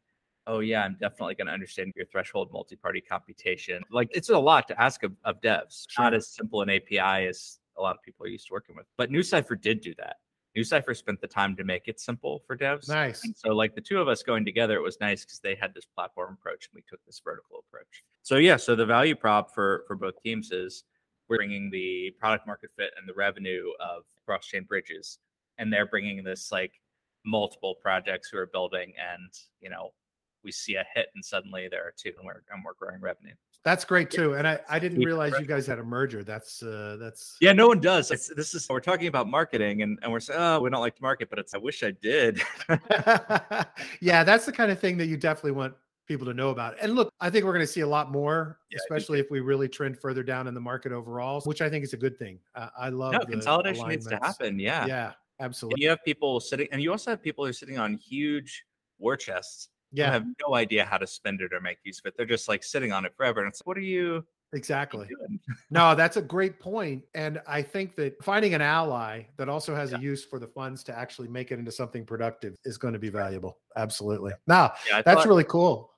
oh 0.48 0.60
yeah, 0.60 0.84
I'm 0.84 0.98
definitely 1.00 1.36
going 1.36 1.48
to 1.48 1.54
understand 1.54 1.94
your 1.96 2.06
threshold 2.06 2.50
multi-party 2.52 3.02
computation. 3.02 3.82
Like 3.92 4.10
it's 4.14 4.30
a 4.30 4.38
lot 4.38 4.68
to 4.70 4.82
ask 4.82 5.04
of, 5.04 5.14
of 5.24 5.42
devs. 5.42 5.86
Not 5.98 6.14
as 6.14 6.28
simple 6.28 6.62
an 6.62 6.70
API 6.70 7.28
as 7.28 7.60
a 7.78 7.82
lot 7.82 7.96
of 7.96 8.02
people 8.04 8.26
are 8.26 8.30
used 8.30 8.48
to 8.48 8.54
working 8.54 8.76
with. 8.76 8.86
But 8.98 9.10
NuCypher 9.10 9.60
did 9.60 9.82
do 9.82 9.94
that. 9.98 10.18
NuCypher 10.58 10.96
spent 10.96 11.20
the 11.20 11.28
time 11.28 11.56
to 11.56 11.64
make 11.64 11.88
it 11.88 12.00
simple 12.00 12.44
for 12.46 12.56
devs. 12.56 12.88
Nice. 12.88 13.24
And 13.24 13.36
so, 13.36 13.50
like 13.50 13.74
the 13.74 13.82
two 13.82 14.00
of 14.00 14.08
us 14.08 14.22
going 14.22 14.46
together, 14.46 14.76
it 14.76 14.84
was 14.84 15.00
nice 15.02 15.26
because 15.26 15.40
they 15.40 15.56
had 15.56 15.74
this 15.74 15.86
platform 15.86 16.38
approach 16.40 16.70
and 16.72 16.76
we 16.76 16.84
took 16.88 17.04
this 17.06 17.22
vertical 17.24 17.64
approach. 17.68 18.04
So 18.22 18.38
yeah, 18.38 18.58
so 18.58 18.76
the 18.76 18.86
value 18.86 19.16
prop 19.16 19.54
for 19.54 19.84
for 19.88 19.96
both 19.96 20.22
teams 20.22 20.52
is 20.52 20.84
we're 21.28 21.38
bringing 21.38 21.72
the 21.72 22.12
product 22.20 22.46
market 22.46 22.70
fit 22.78 22.92
and 23.00 23.10
the 23.10 23.14
revenue 23.14 23.64
of 23.80 24.04
cross 24.26 24.46
chain 24.46 24.64
bridges, 24.64 25.18
and 25.58 25.74
they're 25.74 25.88
bringing 25.88 26.24
this 26.24 26.52
like 26.52 26.74
multiple 27.26 27.76
projects 27.82 28.30
who 28.30 28.38
are 28.38 28.48
building, 28.48 28.94
and 29.00 29.32
you 29.60 29.72
know 29.72 29.90
we 30.44 30.52
see 30.52 30.76
a 30.76 30.86
hit 30.94 31.08
and 31.16 31.24
suddenly 31.24 31.68
there 31.70 31.84
are 31.84 31.94
two 31.96 32.12
and 32.18 32.26
we're 32.26 32.44
and 32.52 32.64
we're 32.64 32.74
growing 32.74 33.02
revenue. 33.02 33.34
That's 33.64 33.86
great 33.86 34.12
too. 34.12 34.34
And 34.34 34.46
I, 34.46 34.60
I 34.70 34.78
didn't 34.78 35.04
realize 35.04 35.34
you 35.40 35.46
guys 35.46 35.66
had 35.66 35.80
a 35.80 35.84
merger. 35.84 36.24
That's 36.24 36.62
uh 36.62 36.98
that's 37.00 37.38
Yeah, 37.40 37.54
no 37.54 37.68
one 37.68 37.80
does. 37.80 38.12
It's, 38.12 38.28
this 38.36 38.54
is 38.54 38.68
we're 38.70 38.82
talking 38.82 39.08
about 39.08 39.30
marketing, 39.30 39.84
and, 39.84 39.98
and 40.02 40.12
we're 40.12 40.20
saying, 40.20 40.40
oh, 40.40 40.60
we 40.60 40.70
don't 40.70 40.82
like 40.82 40.96
to 40.98 41.02
market, 41.02 41.30
but 41.30 41.40
it's 41.40 41.54
I 41.54 41.60
wish 41.60 41.82
I 41.82 41.92
did. 41.92 42.42
yeah, 44.02 44.24
that's 44.24 44.46
the 44.46 44.52
kind 44.52 44.70
of 44.70 44.80
thing 44.80 44.98
that 44.98 45.06
you 45.06 45.16
definitely 45.16 45.52
want 45.52 45.76
people 46.08 46.26
to 46.28 46.34
know 46.34 46.50
about. 46.50 46.76
And 46.82 46.96
look, 46.96 47.14
I 47.22 47.30
think 47.30 47.46
we're 47.46 47.54
going 47.54 47.66
to 47.66 47.72
see 47.72 47.82
a 47.82 47.88
lot 47.88 48.12
more, 48.12 48.60
Yeah, 48.70 48.80
especially 48.80 49.20
if 49.20 49.32
we 49.32 49.40
really 49.40 49.70
trend 49.70 49.98
further 49.98 50.24
down 50.24 50.48
in 50.48 50.54
the 50.54 50.62
market 50.62 50.92
overall, 50.92 51.42
which 51.42 51.62
I 51.62 51.70
think 51.70 51.84
is 51.84 51.94
a 51.94 51.98
good 51.98 52.18
thing. 52.20 52.40
Uh, 52.56 52.68
I 52.78 52.90
love 52.90 53.14
no, 53.14 53.20
consolidation 53.20 53.88
needs 53.88 54.08
to 54.08 54.18
happen. 54.18 54.60
Yeah. 54.60 54.86
Yeah, 54.86 55.06
And 55.40 55.46
absolutely. 55.46 55.84
you 55.84 55.90
have 55.90 56.04
people 56.04 56.40
sitting, 56.40 56.68
and 56.72 56.82
you 56.82 56.92
also 56.92 57.12
have 57.12 57.22
people 57.22 57.46
who 57.46 57.50
are 57.50 57.54
sitting 57.54 57.78
on 57.78 57.96
huge 57.96 58.66
war 59.00 59.16
chests. 59.16 59.70
Yeah, 59.94 60.12
have 60.12 60.26
no 60.46 60.56
idea 60.56 60.84
how 60.86 60.98
to 60.98 61.08
spend 61.08 61.42
it 61.42 61.54
or 61.54 61.62
make 61.62 61.78
use 61.84 62.00
of 62.00 62.06
it. 62.08 62.16
They're 62.18 62.26
just 62.26 62.48
like 62.48 62.64
sitting 62.64 62.92
on 62.92 63.06
it 63.06 63.14
forever. 63.16 63.42
And 63.42 63.50
it's 63.50 63.62
like, 63.62 63.68
what 63.68 63.78
are 63.78 63.82
you 63.82 64.26
exactly. 64.54 65.08
doing? 65.08 65.40
No, 65.70 65.96
that's 65.96 66.18
a 66.18 66.22
great 66.22 66.60
point. 66.60 67.04
And 67.16 67.42
I 67.48 67.62
think 67.62 67.96
that 67.96 68.22
finding 68.24 68.54
an 68.54 68.62
ally 68.62 69.24
that 69.38 69.50
also 69.50 69.76
has 69.76 69.92
Yeah. 69.92 69.98
a 70.00 70.02
use 70.02 70.26
for 70.26 70.40
the 70.40 70.48
funds 70.48 70.84
to 70.86 70.98
actually 70.98 71.28
make 71.28 71.52
it 71.52 71.60
into 71.60 71.72
something 71.72 72.06
productive 72.06 72.56
is 72.66 72.78
going 72.78 72.94
to 72.94 73.00
be 73.00 73.10
valuable. 73.10 73.60
Absolutely. 73.78 74.34
Now, 74.48 74.74
Yeah, 74.90 75.02
that's 75.02 75.22
thought- 75.22 75.28
really 75.28 75.44
cool. 75.46 75.94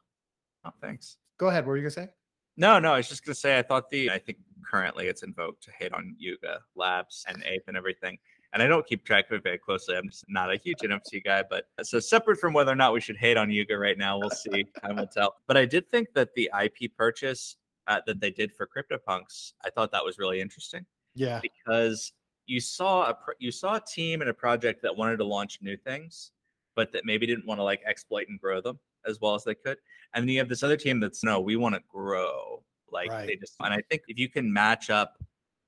Oh, 0.65 0.71
thanks. 0.81 1.17
Go 1.37 1.47
ahead. 1.47 1.63
What 1.65 1.69
were 1.71 1.77
you 1.77 1.83
going 1.83 1.91
to 1.93 2.01
say? 2.01 2.09
No, 2.57 2.79
no, 2.79 2.93
I 2.93 2.97
was 2.97 3.09
just 3.09 3.25
gonna 3.25 3.35
say 3.35 3.59
I 3.59 3.61
thought 3.61 3.89
the 3.89 4.09
I 4.09 4.17
think 4.17 4.37
currently 4.65 5.07
it's 5.07 5.23
invoked 5.23 5.61
to 5.63 5.71
hate 5.77 5.91
on 5.91 6.15
Yuga 6.17 6.61
Labs 6.75 7.25
and 7.27 7.43
Ape 7.43 7.63
and 7.67 7.75
everything. 7.75 8.17
And 8.55 8.63
I 8.63 8.67
don't 8.67 8.87
keep 8.87 9.03
track 9.03 9.25
of 9.29 9.33
it 9.33 9.43
very 9.43 9.57
closely. 9.57 9.97
I'm 9.97 10.09
just 10.09 10.23
not 10.29 10.49
a 10.49 10.55
huge 10.55 10.77
NFT 10.77 11.25
guy, 11.25 11.43
but 11.47 11.65
so 11.83 11.99
separate 11.99 12.39
from 12.39 12.53
whether 12.53 12.71
or 12.71 12.75
not 12.75 12.93
we 12.93 13.01
should 13.01 13.17
hate 13.17 13.35
on 13.35 13.51
Yuga 13.51 13.77
right 13.77 13.97
now, 13.97 14.17
we'll 14.17 14.29
see. 14.29 14.65
Time 14.81 14.95
will 14.95 15.07
tell. 15.07 15.35
But 15.45 15.57
I 15.57 15.65
did 15.65 15.91
think 15.91 16.07
that 16.13 16.33
the 16.35 16.49
IP 16.63 16.95
purchase 16.97 17.57
uh, 17.87 17.99
that 18.07 18.21
they 18.21 18.31
did 18.31 18.53
for 18.53 18.65
CryptoPunks, 18.65 19.51
I 19.65 19.69
thought 19.69 19.91
that 19.91 20.05
was 20.05 20.17
really 20.17 20.39
interesting. 20.39 20.85
Yeah. 21.15 21.39
because 21.41 22.13
you 22.45 22.59
saw 22.59 23.09
a 23.09 23.17
you 23.39 23.51
saw 23.51 23.75
a 23.75 23.81
team 23.81 24.21
and 24.21 24.29
a 24.29 24.33
project 24.33 24.81
that 24.83 24.95
wanted 24.95 25.17
to 25.17 25.25
launch 25.25 25.59
new 25.61 25.77
things, 25.77 26.31
but 26.75 26.91
that 26.93 27.05
maybe 27.05 27.25
didn't 27.25 27.45
want 27.45 27.59
to 27.59 27.63
like 27.63 27.81
exploit 27.85 28.27
and 28.29 28.39
grow 28.39 28.61
them 28.61 28.79
as 29.07 29.19
well 29.19 29.35
as 29.35 29.43
they 29.43 29.55
could. 29.55 29.77
And 30.13 30.23
then 30.23 30.29
you 30.29 30.39
have 30.39 30.49
this 30.49 30.63
other 30.63 30.77
team 30.77 30.99
that's 30.99 31.23
no, 31.23 31.39
we 31.39 31.55
want 31.55 31.75
to 31.75 31.81
grow. 31.87 32.63
Like 32.91 33.09
they 33.27 33.35
just 33.35 33.55
and 33.59 33.73
I 33.73 33.81
think 33.89 34.03
if 34.07 34.17
you 34.17 34.29
can 34.29 34.51
match 34.51 34.89
up 34.89 35.17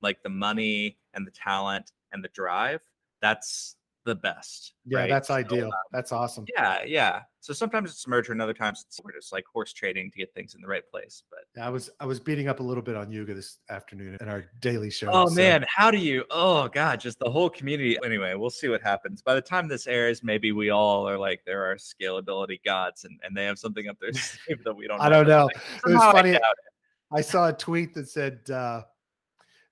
like 0.02 0.22
the 0.24 0.30
money 0.30 0.98
and 1.14 1.26
the 1.26 1.32
talent 1.32 1.92
and 2.12 2.24
the 2.24 2.30
drive, 2.30 2.82
that's 3.22 3.76
the 4.06 4.16
best. 4.16 4.74
Yeah, 4.86 5.00
right? 5.00 5.10
that's 5.10 5.28
So, 5.28 5.34
ideal. 5.34 5.68
uh, 5.68 5.76
That's 5.92 6.14
awesome. 6.14 6.46
yeah, 6.56 6.82
yeah. 6.86 7.24
So 7.42 7.52
sometimes 7.54 7.92
it's 7.92 8.06
a 8.08 8.10
merger, 8.10 8.32
and 8.32 8.42
other 8.42 8.54
times 8.54 8.86
it's 8.88 9.00
we're 9.04 9.12
just 9.12 9.34
like 9.34 9.44
horse 9.54 9.74
trading 9.74 10.10
to 10.12 10.18
get 10.18 10.34
things 10.34 10.56
in 10.56 10.62
the 10.62 10.68
right 10.68 10.84
place. 10.90 11.24
But 11.30 11.62
I 11.62 11.70
was 11.70 11.90
I 12.00 12.06
was 12.06 12.18
beating 12.20 12.48
up 12.48 12.62
a 12.62 12.64
little 12.64 12.84
bit 12.84 12.96
on 12.96 13.12
Yuga 13.12 13.34
this 13.34 13.60
afternoon 13.70 14.18
in 14.22 14.30
our 14.30 14.46
daily 14.62 14.90
show. 14.90 15.10
Oh 15.12 15.28
so- 15.28 15.36
man, 15.36 15.66
how 15.68 15.92
do 15.92 15.98
you? 15.98 16.24
Oh 16.32 16.70
god, 16.70 17.02
just 17.02 17.20
the 17.20 17.30
whole 17.30 17.50
community. 17.50 17.98
Anyway, 18.06 18.34
we'll 18.36 18.50
see 18.50 18.70
what 18.70 18.82
happens. 18.82 19.22
By 19.22 19.34
the 19.36 19.42
time 19.42 19.68
this 19.68 19.88
airs, 19.88 20.24
maybe 20.24 20.54
we 20.54 20.70
all 20.70 21.08
are 21.08 21.18
like 21.18 21.42
there 21.46 21.70
are 21.70 21.76
scalability 21.76 22.60
gods, 22.64 23.04
and, 23.04 23.20
and 23.24 23.36
they 23.36 23.44
have 23.44 23.60
something 23.60 23.88
up 23.90 23.98
their 24.00 24.14
sleeve 24.14 24.64
that 24.64 24.74
we 24.74 24.88
don't. 24.88 25.02
I 25.02 25.10
don't 25.10 25.28
know. 25.28 25.50
It 25.50 25.58
was 25.86 25.94
somehow 25.94 26.10
I 26.10 26.12
funny. 26.14 26.40
I 27.12 27.22
saw 27.22 27.50
a 27.50 27.54
tweet 27.54 27.94
that 27.96 28.08
said 28.10 28.50
uh, 28.50 28.84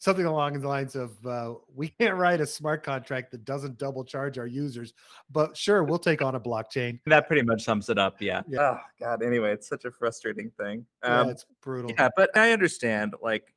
something 0.06 0.26
along 0.26 0.60
the 0.62 0.68
lines 0.68 0.96
of 0.96 1.26
uh, 1.26 1.56
"We 1.76 1.90
can't 1.90 2.16
write 2.16 2.40
a 2.40 2.46
smart 2.46 2.84
contract 2.84 3.32
that 3.32 3.44
doesn't 3.44 3.78
double 3.78 4.06
charge 4.06 4.38
our 4.38 4.48
users, 4.48 4.94
but 5.30 5.58
sure, 5.58 5.84
we'll 5.84 6.00
take 6.00 6.22
on 6.22 6.36
a 6.36 6.40
blockchain." 6.40 7.00
That 7.16 7.28
pretty 7.28 7.42
much 7.42 7.64
sums 7.64 7.90
it 7.90 7.98
up. 7.98 8.22
Yeah. 8.22 8.44
Yeah. 8.48 8.62
Oh 8.62 8.80
god. 9.00 9.24
Anyway, 9.24 9.52
it's 9.52 9.68
such 9.68 9.84
a 9.86 9.92
frustrating 9.92 10.52
thing. 10.52 10.86
Yeah, 11.04 11.22
Um, 11.22 11.30
it's 11.30 11.46
brutal. 11.62 11.92
yeah, 11.98 12.10
but 12.16 12.30
I 12.38 12.52
understand. 12.52 13.16
Like, 13.22 13.54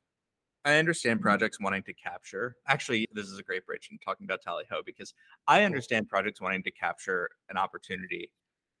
I 0.65 0.75
understand 0.75 1.21
projects 1.21 1.59
wanting 1.59 1.83
to 1.83 1.93
capture. 1.93 2.57
Actually, 2.67 3.07
this 3.13 3.27
is 3.27 3.37
a 3.39 3.43
great 3.43 3.65
bridge 3.65 3.87
in 3.91 3.97
talking 3.99 4.25
about 4.25 4.41
Tally 4.41 4.65
Ho 4.71 4.81
because 4.85 5.13
I 5.47 5.63
understand 5.63 6.09
projects 6.09 6.41
wanting 6.41 6.63
to 6.63 6.71
capture 6.71 7.29
an 7.49 7.57
opportunity, 7.57 8.31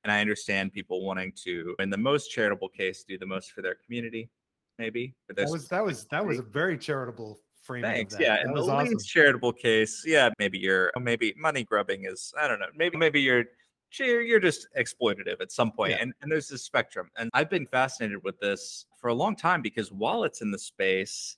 and 0.03 0.11
I 0.11 0.19
understand 0.21 0.73
people 0.73 1.05
wanting 1.05 1.31
to, 1.45 1.75
in 1.79 1.89
the 1.89 1.97
most 1.97 2.29
charitable 2.29 2.69
case, 2.69 3.03
do 3.07 3.17
the 3.17 3.25
most 3.25 3.51
for 3.51 3.61
their 3.61 3.75
community. 3.75 4.29
Maybe 4.77 5.13
That 5.27 5.49
was 5.49 5.67
that 5.67 5.83
was 5.83 6.05
that 6.05 6.25
was 6.25 6.39
a 6.39 6.41
very 6.41 6.77
charitable 6.77 7.39
framing. 7.69 7.91
Thanks. 7.91 8.15
Yeah, 8.19 8.37
that 8.37 8.45
in 8.45 8.53
the 8.53 8.61
awesome. 8.61 8.93
least 8.93 9.07
charitable 9.07 9.53
case, 9.53 10.03
yeah, 10.05 10.29
maybe 10.39 10.57
you're 10.57 10.91
maybe 10.99 11.33
money 11.37 11.63
grubbing 11.63 12.05
is 12.05 12.33
I 12.39 12.47
don't 12.47 12.59
know. 12.59 12.67
Maybe 12.75 12.97
maybe 12.97 13.21
you're 13.21 13.45
you're 13.97 14.21
you're 14.21 14.39
just 14.39 14.67
exploitative 14.77 15.39
at 15.39 15.51
some 15.51 15.71
point. 15.71 15.91
Yeah. 15.91 15.97
And 16.01 16.13
and 16.21 16.31
there's 16.31 16.47
this 16.47 16.63
spectrum. 16.63 17.09
And 17.17 17.29
I've 17.33 17.49
been 17.49 17.67
fascinated 17.67 18.23
with 18.23 18.39
this 18.39 18.85
for 18.99 19.09
a 19.09 19.13
long 19.13 19.35
time 19.35 19.61
because 19.61 19.91
wallets 19.91 20.41
in 20.41 20.51
the 20.51 20.59
space 20.59 21.37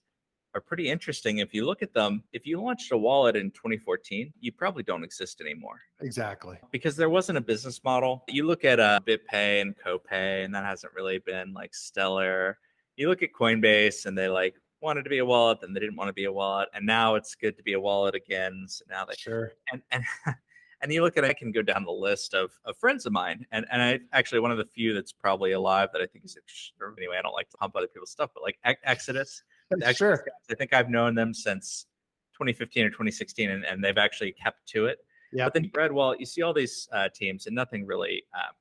are 0.53 0.61
pretty 0.61 0.89
interesting. 0.89 1.37
If 1.37 1.53
you 1.53 1.65
look 1.65 1.81
at 1.81 1.93
them, 1.93 2.23
if 2.33 2.45
you 2.45 2.61
launched 2.61 2.91
a 2.91 2.97
wallet 2.97 3.35
in 3.35 3.51
2014, 3.51 4.33
you 4.39 4.51
probably 4.51 4.83
don't 4.83 5.03
exist 5.03 5.39
anymore 5.39 5.79
Exactly. 6.01 6.57
because 6.71 6.97
there 6.97 7.09
wasn't 7.09 7.37
a 7.37 7.41
business 7.41 7.81
model. 7.85 8.23
You 8.27 8.45
look 8.45 8.65
at 8.65 8.79
uh, 8.79 8.99
BitPay 9.07 9.61
and 9.61 9.73
CoPay, 9.77 10.43
and 10.43 10.53
that 10.53 10.65
hasn't 10.65 10.93
really 10.93 11.19
been 11.19 11.53
like 11.53 11.73
stellar. 11.73 12.57
You 12.97 13.07
look 13.07 13.23
at 13.23 13.29
Coinbase, 13.31 14.05
and 14.05 14.17
they 14.17 14.27
like 14.27 14.55
wanted 14.81 15.03
to 15.03 15.09
be 15.09 15.19
a 15.19 15.25
wallet, 15.25 15.59
then 15.61 15.73
they 15.73 15.79
didn't 15.79 15.95
want 15.95 16.09
to 16.09 16.13
be 16.13 16.25
a 16.25 16.31
wallet, 16.31 16.69
and 16.73 16.85
now 16.85 17.15
it's 17.15 17.35
good 17.35 17.57
to 17.57 17.63
be 17.63 17.73
a 17.73 17.79
wallet 17.79 18.15
again. 18.15 18.65
So 18.67 18.85
now 18.89 19.05
they 19.05 19.15
Sure. 19.17 19.53
and 19.71 19.81
and 19.91 20.03
and 20.81 20.91
you 20.91 21.03
look 21.03 21.17
at 21.17 21.23
I 21.25 21.33
can 21.33 21.51
go 21.51 21.61
down 21.61 21.85
the 21.85 21.91
list 21.91 22.33
of, 22.33 22.51
of 22.65 22.77
friends 22.77 23.05
of 23.05 23.13
mine, 23.13 23.45
and 23.51 23.65
and 23.71 23.81
I 23.81 23.99
actually 24.13 24.39
one 24.39 24.51
of 24.51 24.57
the 24.57 24.65
few 24.65 24.93
that's 24.93 25.11
probably 25.11 25.51
alive 25.51 25.89
that 25.93 26.01
I 26.01 26.05
think 26.05 26.25
is 26.25 26.37
or 26.79 26.93
anyway. 26.97 27.17
I 27.17 27.21
don't 27.21 27.33
like 27.33 27.49
to 27.51 27.57
pump 27.57 27.75
other 27.75 27.87
people's 27.87 28.11
stuff, 28.11 28.31
but 28.33 28.43
like 28.43 28.57
Exodus. 28.83 29.43
Exodus 29.71 29.97
Sure. 29.97 30.17
guys, 30.17 30.25
I 30.49 30.55
think 30.55 30.73
I've 30.73 30.89
known 30.89 31.15
them 31.15 31.33
since 31.33 31.85
2015 32.33 32.85
or 32.85 32.89
2016, 32.89 33.49
and, 33.49 33.63
and 33.65 33.83
they've 33.83 33.97
actually 33.97 34.33
kept 34.33 34.67
to 34.69 34.87
it. 34.87 34.99
Yeah. 35.31 35.45
But 35.45 35.53
then 35.53 35.71
read, 35.73 35.93
well, 35.93 36.13
you 36.17 36.25
see 36.25 36.41
all 36.41 36.53
these 36.53 36.89
uh, 36.91 37.07
teams, 37.15 37.45
and 37.47 37.55
nothing 37.55 37.85
really 37.85 38.23
um, 38.35 38.51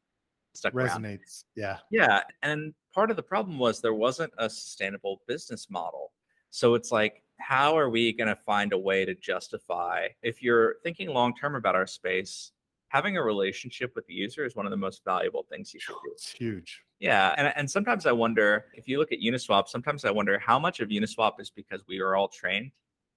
stuck 0.54 0.72
around. 0.74 1.02
Resonates. 1.02 1.44
Yeah. 1.56 1.78
Yeah, 1.90 2.20
and 2.42 2.74
part 2.92 3.10
of 3.10 3.16
the 3.16 3.22
problem 3.22 3.58
was 3.58 3.80
there 3.80 3.94
wasn't 3.94 4.32
a 4.38 4.48
sustainable 4.50 5.22
business 5.26 5.68
model. 5.70 6.12
So 6.50 6.74
it's 6.74 6.90
like, 6.90 7.22
how 7.38 7.78
are 7.78 7.88
we 7.88 8.12
going 8.12 8.28
to 8.28 8.36
find 8.36 8.72
a 8.72 8.78
way 8.78 9.04
to 9.04 9.14
justify 9.14 10.08
if 10.22 10.42
you're 10.42 10.76
thinking 10.82 11.08
long 11.08 11.34
term 11.34 11.54
about 11.54 11.74
our 11.74 11.86
space? 11.86 12.52
Having 12.88 13.16
a 13.16 13.22
relationship 13.22 13.92
with 13.94 14.04
the 14.08 14.14
user 14.14 14.44
is 14.44 14.56
one 14.56 14.66
of 14.66 14.70
the 14.70 14.76
most 14.76 15.04
valuable 15.04 15.46
things 15.48 15.72
you 15.72 15.78
should 15.78 15.94
do. 16.04 16.10
It's 16.12 16.32
huge. 16.32 16.82
Yeah, 16.98 17.32
and 17.38 17.52
and 17.56 17.70
sometimes 17.70 18.04
I 18.04 18.10
wonder 18.12 18.64
if 18.74 18.88
you 18.88 18.98
look 18.98 19.12
at 19.12 19.20
Uniswap. 19.20 19.68
Sometimes 19.68 20.04
I 20.04 20.10
wonder 20.10 20.40
how 20.40 20.58
much 20.58 20.80
of 20.80 20.88
Uniswap 20.88 21.38
is 21.40 21.50
because 21.50 21.84
we 21.86 22.00
are 22.00 22.16
all 22.16 22.26
trained 22.26 22.72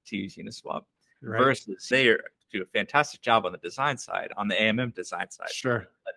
to 0.06 0.16
use 0.18 0.36
Uniswap 0.36 0.84
Right. 1.24 1.38
versus 1.40 1.88
they 1.90 2.08
are, 2.10 2.24
do 2.52 2.62
a 2.62 2.66
fantastic 2.66 3.22
job 3.22 3.46
on 3.48 3.52
the 3.52 3.58
design 3.58 3.98
side, 3.98 4.32
on 4.38 4.48
the 4.48 4.56
AMM 4.56 4.94
design 4.94 5.32
side 5.32 5.50
Sure. 5.50 5.88
but 6.06 6.14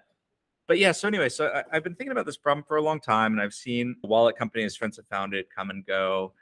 yeah, 0.74 0.92
so 0.92 1.06
anyway, 1.06 1.28
so 1.28 1.46
I, 1.48 1.62
I've 1.72 1.84
been 1.84 1.94
thinking 1.94 2.12
about 2.12 2.26
this 2.26 2.36
problem 2.36 2.64
for 2.66 2.76
a 2.76 2.82
long 2.82 3.00
time, 3.00 3.32
and 3.32 3.40
I've 3.40 3.54
seen 3.54 3.96
wallet 4.02 4.36
companies 4.36 4.76
friends 4.76 4.96
have 4.96 5.06
founded 5.06 5.46
come 5.54 5.70
and 5.70 5.86
go, 5.86 6.32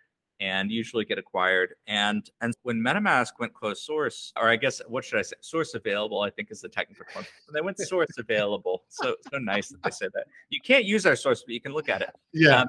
and 0.41 0.71
usually 0.71 1.05
get 1.05 1.19
acquired. 1.19 1.75
And 1.87 2.29
and 2.41 2.55
when 2.63 2.81
MetaMask 2.81 3.33
went 3.39 3.55
closed 3.55 3.83
source, 3.83 4.33
or 4.37 4.49
I 4.49 4.57
guess 4.57 4.81
what 4.89 5.05
should 5.05 5.19
I 5.19 5.23
say, 5.23 5.37
source 5.41 5.75
available, 5.75 6.21
I 6.21 6.31
think 6.31 6.51
is 6.51 6.61
the 6.61 6.69
technical 6.69 7.05
term. 7.13 7.25
When 7.47 7.55
they 7.55 7.61
went 7.61 7.79
source 7.89 8.17
available, 8.19 8.85
so 8.89 9.15
so 9.31 9.39
nice 9.39 9.69
that 9.69 9.83
they 9.83 9.91
said 9.91 10.11
that. 10.15 10.27
You 10.51 10.61
can't 10.61 10.85
use 10.85 11.07
our 11.07 11.17
source, 11.17 11.43
but 11.43 11.53
you 11.53 11.61
can 11.61 11.73
look 11.73 11.89
at 11.89 12.03
it. 12.03 12.11
Yeah. 12.33 12.65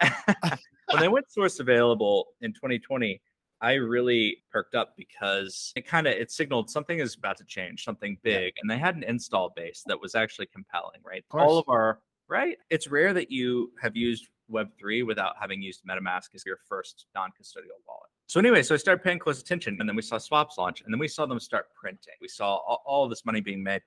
Um, 0.00 0.10
when 0.90 1.00
they 1.00 1.08
went 1.08 1.30
source 1.30 1.60
available 1.60 2.28
in 2.40 2.52
2020, 2.52 3.20
I 3.60 3.74
really 3.74 4.38
perked 4.50 4.74
up 4.74 4.94
because 4.96 5.72
it 5.76 5.86
kind 5.86 6.06
of 6.06 6.14
it 6.14 6.30
signaled 6.30 6.70
something 6.70 6.98
is 6.98 7.14
about 7.14 7.36
to 7.38 7.44
change, 7.44 7.84
something 7.84 8.16
big, 8.22 8.54
and 8.60 8.70
they 8.70 8.78
had 8.78 8.96
an 8.96 9.02
install 9.04 9.52
base 9.54 9.82
that 9.86 10.00
was 10.00 10.14
actually 10.14 10.46
compelling, 10.46 11.00
right? 11.04 11.24
Of 11.30 11.40
All 11.40 11.58
of 11.58 11.68
our 11.68 12.00
right. 12.28 12.56
It's 12.70 12.88
rare 12.88 13.12
that 13.12 13.30
you 13.30 13.72
have 13.82 13.96
used 13.96 14.28
Web3 14.50 15.06
without 15.06 15.34
having 15.38 15.60
used 15.62 15.82
MetaMask 15.88 16.34
as 16.34 16.44
your 16.46 16.58
first 16.68 17.06
non-custodial 17.14 17.78
wallet. 17.86 18.10
So 18.26 18.38
anyway, 18.38 18.62
so 18.62 18.74
I 18.74 18.78
started 18.78 19.02
paying 19.02 19.18
close 19.18 19.40
attention, 19.40 19.76
and 19.80 19.88
then 19.88 19.96
we 19.96 20.02
saw 20.02 20.16
swaps 20.16 20.56
launch, 20.56 20.82
and 20.82 20.94
then 20.94 21.00
we 21.00 21.08
saw 21.08 21.26
them 21.26 21.40
start 21.40 21.66
printing. 21.74 22.14
We 22.20 22.28
saw 22.28 22.56
all, 22.56 22.82
all 22.86 23.04
of 23.04 23.10
this 23.10 23.24
money 23.24 23.40
being 23.40 23.62
made. 23.62 23.82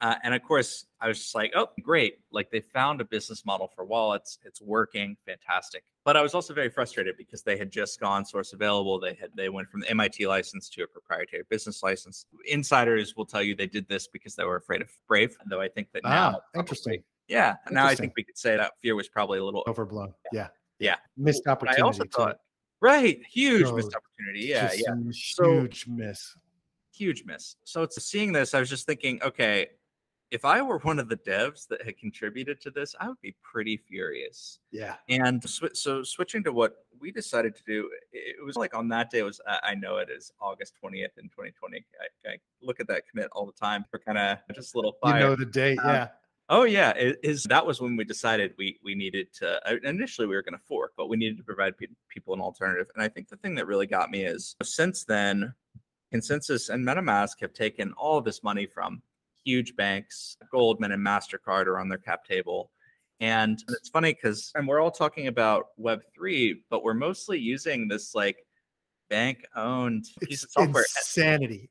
Uh, 0.00 0.14
and 0.22 0.34
of 0.34 0.42
course, 0.42 0.86
I 1.00 1.08
was 1.08 1.18
just 1.18 1.34
like, 1.34 1.52
oh, 1.54 1.68
great. 1.82 2.18
Like 2.30 2.50
they 2.50 2.60
found 2.60 3.00
a 3.00 3.04
business 3.04 3.46
model 3.46 3.70
for 3.74 3.84
wallets. 3.84 4.38
It's 4.44 4.60
working. 4.60 5.16
Fantastic. 5.24 5.84
But 6.04 6.16
I 6.16 6.22
was 6.22 6.34
also 6.34 6.52
very 6.52 6.68
frustrated 6.68 7.16
because 7.16 7.42
they 7.42 7.56
had 7.56 7.70
just 7.70 7.98
gone 7.98 8.24
source 8.24 8.52
available. 8.52 9.00
They 9.00 9.14
had 9.14 9.30
they 9.34 9.48
went 9.48 9.68
from 9.70 9.80
the 9.80 9.90
MIT 9.90 10.26
license 10.26 10.68
to 10.70 10.82
a 10.82 10.86
proprietary 10.86 11.44
business 11.48 11.82
license. 11.82 12.26
Insiders 12.46 13.16
will 13.16 13.26
tell 13.26 13.42
you 13.42 13.54
they 13.54 13.66
did 13.66 13.88
this 13.88 14.06
because 14.06 14.34
they 14.34 14.44
were 14.44 14.56
afraid 14.56 14.82
of 14.82 14.90
Brave, 15.08 15.36
though 15.48 15.60
I 15.60 15.68
think 15.68 15.88
that 15.92 16.02
ah, 16.04 16.08
now 16.08 16.60
interesting. 16.60 16.92
Probably, 16.92 17.04
yeah. 17.28 17.56
Now 17.70 17.86
I 17.86 17.94
think 17.94 18.12
we 18.16 18.22
could 18.22 18.38
say 18.38 18.56
that 18.56 18.72
fear 18.82 18.94
was 18.94 19.08
probably 19.08 19.38
a 19.38 19.44
little 19.44 19.64
overblown. 19.66 20.12
Yeah. 20.32 20.48
Yeah. 20.78 20.96
Missed 21.16 21.46
opportunity. 21.46 21.82
I 21.82 21.84
also 21.84 22.04
thought, 22.04 22.36
right. 22.80 23.20
Huge 23.30 23.70
missed 23.72 23.94
opportunity. 23.94 24.46
Yeah. 24.46 24.70
Yeah. 24.74 24.94
Huge 24.94 25.34
so, 25.34 25.68
miss. 25.88 26.34
Huge 26.92 27.24
miss. 27.24 27.56
So 27.64 27.82
it's 27.82 28.02
seeing 28.04 28.32
this, 28.32 28.54
I 28.54 28.60
was 28.60 28.70
just 28.70 28.86
thinking, 28.86 29.20
okay, 29.22 29.68
if 30.30 30.44
I 30.44 30.60
were 30.60 30.78
one 30.78 30.98
of 30.98 31.08
the 31.08 31.16
devs 31.16 31.68
that 31.68 31.82
had 31.84 31.98
contributed 31.98 32.60
to 32.62 32.70
this, 32.70 32.94
I 33.00 33.08
would 33.08 33.20
be 33.20 33.36
pretty 33.42 33.76
furious. 33.76 34.58
Yeah. 34.72 34.96
And 35.08 35.48
sw- 35.48 35.74
so 35.74 36.02
switching 36.02 36.42
to 36.44 36.52
what 36.52 36.76
we 37.00 37.12
decided 37.12 37.54
to 37.56 37.62
do, 37.66 37.90
it 38.12 38.44
was 38.44 38.56
like 38.56 38.74
on 38.74 38.88
that 38.88 39.10
day, 39.10 39.18
it 39.18 39.22
was, 39.22 39.40
I 39.46 39.74
know 39.74 39.98
it 39.98 40.08
is 40.10 40.32
August 40.40 40.74
20th 40.82 41.18
in 41.18 41.24
2020. 41.24 41.84
I, 42.00 42.30
I 42.30 42.36
look 42.60 42.80
at 42.80 42.88
that 42.88 43.04
commit 43.08 43.28
all 43.32 43.46
the 43.46 43.52
time 43.52 43.84
for 43.90 43.98
kind 43.98 44.18
of 44.18 44.38
just 44.54 44.74
a 44.74 44.78
little 44.78 44.96
fire. 45.00 45.20
You 45.20 45.26
know 45.26 45.36
the 45.36 45.46
date. 45.46 45.78
Um, 45.78 45.90
yeah. 45.90 46.08
Oh 46.48 46.62
yeah, 46.62 46.90
it 46.90 47.18
is 47.24 47.42
that 47.44 47.66
was 47.66 47.80
when 47.80 47.96
we 47.96 48.04
decided 48.04 48.54
we 48.56 48.78
we 48.84 48.94
needed 48.94 49.32
to. 49.40 49.60
Uh, 49.68 49.78
initially, 49.82 50.28
we 50.28 50.36
were 50.36 50.42
going 50.42 50.56
to 50.56 50.64
fork, 50.64 50.92
but 50.96 51.08
we 51.08 51.16
needed 51.16 51.38
to 51.38 51.42
provide 51.42 51.76
pe- 51.76 51.88
people 52.08 52.34
an 52.34 52.40
alternative. 52.40 52.86
And 52.94 53.02
I 53.02 53.08
think 53.08 53.28
the 53.28 53.36
thing 53.36 53.56
that 53.56 53.66
really 53.66 53.88
got 53.88 54.12
me 54.12 54.22
is 54.22 54.54
since 54.62 55.02
then, 55.02 55.52
ConsenSys 56.14 56.70
and 56.70 56.86
MetaMask 56.86 57.40
have 57.40 57.52
taken 57.52 57.92
all 57.94 58.18
of 58.18 58.24
this 58.24 58.44
money 58.44 58.64
from 58.64 59.02
huge 59.46 59.76
banks, 59.76 60.36
Goldman 60.50 60.92
and 60.92 61.06
MasterCard 61.06 61.66
are 61.66 61.78
on 61.78 61.88
their 61.88 61.98
cap 61.98 62.24
table. 62.24 62.70
And 63.20 63.62
it's 63.68 63.88
funny 63.88 64.12
because, 64.12 64.52
and 64.56 64.68
we're 64.68 64.80
all 64.80 64.90
talking 64.90 65.28
about 65.28 65.68
Web3, 65.80 66.56
but 66.68 66.82
we're 66.82 66.94
mostly 66.94 67.38
using 67.38 67.88
this 67.88 68.14
like 68.14 68.36
bank 69.08 69.46
owned 69.54 70.04
piece 70.22 70.42
of 70.42 70.50
software. 70.50 70.84
Insanity. 70.98 71.70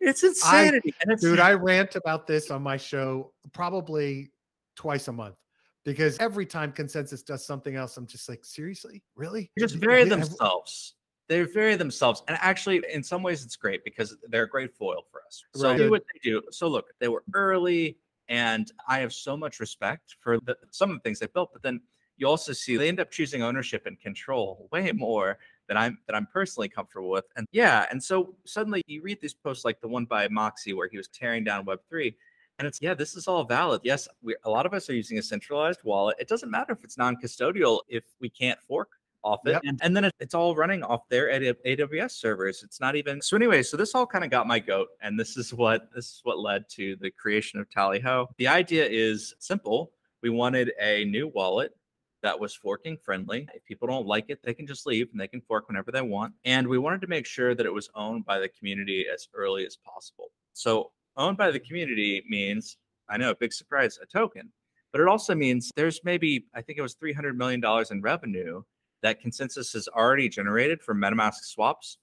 It's 0.00 0.22
insanity. 0.22 0.94
I, 1.00 1.12
it's, 1.12 1.22
dude, 1.22 1.40
I 1.40 1.54
rant 1.54 1.96
about 1.96 2.26
this 2.26 2.50
on 2.50 2.62
my 2.62 2.76
show 2.76 3.32
probably 3.52 4.30
twice 4.76 5.08
a 5.08 5.12
month 5.12 5.36
because 5.84 6.18
every 6.18 6.46
time 6.46 6.72
ConsenSys 6.72 7.24
does 7.24 7.44
something 7.44 7.74
else, 7.74 7.96
I'm 7.96 8.06
just 8.06 8.28
like, 8.28 8.44
seriously? 8.44 9.02
Really? 9.16 9.50
Just 9.58 9.76
vary 9.76 10.04
themselves 10.04 10.94
they 11.28 11.42
vary 11.42 11.74
themselves 11.76 12.22
and 12.28 12.36
actually 12.40 12.82
in 12.92 13.02
some 13.02 13.22
ways 13.22 13.44
it's 13.44 13.56
great 13.56 13.82
because 13.84 14.16
they're 14.28 14.44
a 14.44 14.48
great 14.48 14.74
foil 14.74 15.04
for 15.10 15.22
us. 15.26 15.42
So 15.54 15.68
right. 15.68 15.78
do 15.78 15.90
what 15.90 16.04
they 16.12 16.30
do. 16.30 16.42
So 16.50 16.68
look 16.68 16.86
they 17.00 17.08
were 17.08 17.24
early 17.32 17.98
and 18.28 18.72
i 18.88 18.98
have 18.98 19.12
so 19.12 19.36
much 19.36 19.60
respect 19.60 20.16
for 20.20 20.38
the, 20.40 20.56
some 20.70 20.90
of 20.90 20.96
the 20.96 21.00
things 21.00 21.18
they 21.18 21.26
built 21.26 21.50
but 21.52 21.62
then 21.62 21.80
you 22.16 22.26
also 22.26 22.52
see 22.52 22.76
they 22.76 22.88
end 22.88 23.00
up 23.00 23.10
choosing 23.10 23.42
ownership 23.42 23.86
and 23.86 24.00
control 24.00 24.68
way 24.72 24.92
more 24.92 25.38
than 25.68 25.76
i'm 25.76 25.98
that 26.06 26.16
i'm 26.16 26.26
personally 26.32 26.68
comfortable 26.68 27.10
with 27.10 27.24
and 27.36 27.46
yeah 27.52 27.86
and 27.90 28.02
so 28.02 28.34
suddenly 28.44 28.82
you 28.86 29.02
read 29.02 29.20
these 29.20 29.34
posts 29.34 29.64
like 29.64 29.80
the 29.80 29.88
one 29.88 30.04
by 30.04 30.28
moxie 30.28 30.72
where 30.72 30.88
he 30.88 30.96
was 30.96 31.08
tearing 31.08 31.44
down 31.44 31.64
web3 31.66 32.14
and 32.58 32.68
it's 32.68 32.80
yeah 32.80 32.94
this 32.94 33.16
is 33.16 33.26
all 33.26 33.44
valid. 33.44 33.80
Yes 33.84 34.06
we, 34.22 34.36
a 34.44 34.50
lot 34.50 34.64
of 34.64 34.72
us 34.72 34.88
are 34.88 34.94
using 34.94 35.18
a 35.18 35.22
centralized 35.22 35.80
wallet. 35.82 36.16
It 36.20 36.28
doesn't 36.28 36.50
matter 36.50 36.72
if 36.72 36.84
it's 36.84 36.96
non-custodial 36.96 37.80
if 37.88 38.04
we 38.20 38.30
can't 38.30 38.60
fork 38.62 38.90
off 39.24 39.40
it. 39.46 39.52
Yep. 39.52 39.62
And, 39.64 39.80
and, 39.82 39.96
then 39.96 40.10
it's 40.20 40.34
all 40.34 40.54
running 40.54 40.82
off 40.82 41.08
their 41.08 41.28
AWS 41.28 42.12
servers. 42.12 42.62
It's 42.62 42.80
not 42.80 42.94
even 42.94 43.20
so 43.20 43.36
anyway, 43.36 43.62
so 43.62 43.76
this 43.76 43.94
all 43.94 44.06
kind 44.06 44.24
of 44.24 44.30
got 44.30 44.46
my 44.46 44.58
goat. 44.58 44.88
And 45.00 45.18
this 45.18 45.36
is 45.36 45.52
what 45.52 45.88
this 45.94 46.06
is 46.06 46.20
what 46.22 46.38
led 46.38 46.68
to 46.70 46.96
the 47.00 47.10
creation 47.10 47.58
of 47.58 47.68
TallyHo. 47.70 48.28
The 48.38 48.48
idea 48.48 48.86
is 48.86 49.34
simple. 49.38 49.92
We 50.22 50.30
wanted 50.30 50.72
a 50.80 51.04
new 51.04 51.28
wallet 51.28 51.74
that 52.22 52.38
was 52.38 52.54
forking 52.54 52.96
friendly. 52.96 53.46
If 53.54 53.64
people 53.64 53.88
don't 53.88 54.06
like 54.06 54.26
it, 54.28 54.40
they 54.42 54.54
can 54.54 54.66
just 54.66 54.86
leave 54.86 55.08
and 55.12 55.20
they 55.20 55.28
can 55.28 55.42
fork 55.42 55.68
whenever 55.68 55.90
they 55.90 56.00
want. 56.00 56.32
And 56.44 56.66
we 56.66 56.78
wanted 56.78 57.00
to 57.02 57.06
make 57.06 57.26
sure 57.26 57.54
that 57.54 57.66
it 57.66 57.72
was 57.72 57.90
owned 57.94 58.24
by 58.24 58.38
the 58.38 58.48
community 58.48 59.06
as 59.12 59.28
early 59.34 59.66
as 59.66 59.76
possible. 59.76 60.30
So 60.54 60.92
owned 61.16 61.36
by 61.36 61.50
the 61.50 61.60
community 61.60 62.22
means 62.28 62.78
I 63.08 63.16
know, 63.16 63.34
big 63.34 63.52
surprise, 63.52 63.98
a 64.02 64.06
token. 64.06 64.50
But 64.92 65.00
it 65.00 65.08
also 65.08 65.34
means 65.34 65.70
there's 65.76 66.00
maybe, 66.04 66.46
I 66.54 66.62
think 66.62 66.78
it 66.78 66.82
was 66.82 66.94
$300 66.94 67.36
million 67.36 67.62
in 67.90 68.00
revenue 68.00 68.62
that 69.04 69.22
ConsenSys 69.22 69.74
has 69.74 69.86
already 69.88 70.30
generated 70.30 70.82
for 70.82 70.94
MetaMask 70.94 71.34
swaps, 71.42 71.98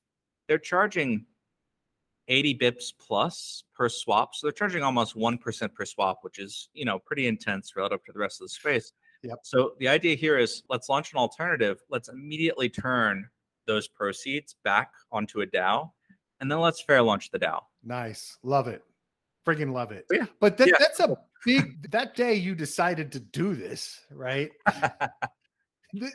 they're 0.48 0.60
charging 0.60 1.26
80 2.28 2.60
bips 2.60 2.94
plus 2.98 3.64
per 3.76 3.90
swap. 3.90 4.36
So 4.36 4.46
they're 4.46 4.52
charging 4.52 4.84
almost 4.84 5.18
1% 5.18 5.74
per 5.74 5.84
swap, 5.86 6.20
which 6.22 6.38
is, 6.38 6.70
you 6.74 6.86
know, 6.86 7.00
pretty 7.00 7.26
intense 7.26 7.76
relative 7.76 8.04
to 8.06 8.12
the 8.14 8.20
rest 8.20 8.40
of 8.40 8.46
the 8.46 8.50
space. 8.50 8.94
Yep. 9.24 9.40
So 9.42 9.74
the 9.80 9.88
idea 9.88 10.16
here 10.16 10.38
is 10.38 10.62
let's 10.70 10.90
launch 10.90 11.12
an 11.12 11.18
alternative. 11.18 11.80
Let's 11.90 12.08
immediately 12.08 12.70
turn 12.70 13.28
those 13.66 13.88
proceeds 13.88 14.56
back 14.64 14.92
onto 15.12 15.42
a 15.42 15.48
DAO, 15.48 15.90
and 16.40 16.52
then 16.52 16.60
let's 16.60 16.84
fair 16.84 17.02
launch 17.02 17.32
the 17.32 17.40
DAO. 17.40 17.62
Nice. 17.84 18.38
Love 18.44 18.68
it. 18.68 18.84
Freaking 19.44 19.74
love 19.74 19.92
it. 19.92 20.06
Yeah. 20.12 20.28
But 20.40 20.56
th- 20.56 20.70
yeah. 20.70 20.76
that's 20.78 21.00
a 21.00 21.18
big, 21.44 21.92
that 21.92 22.16
day 22.16 22.36
you 22.36 22.54
decided 22.54 23.12
to 23.14 23.20
do 23.20 23.56
this, 23.56 24.02
right? 24.12 24.52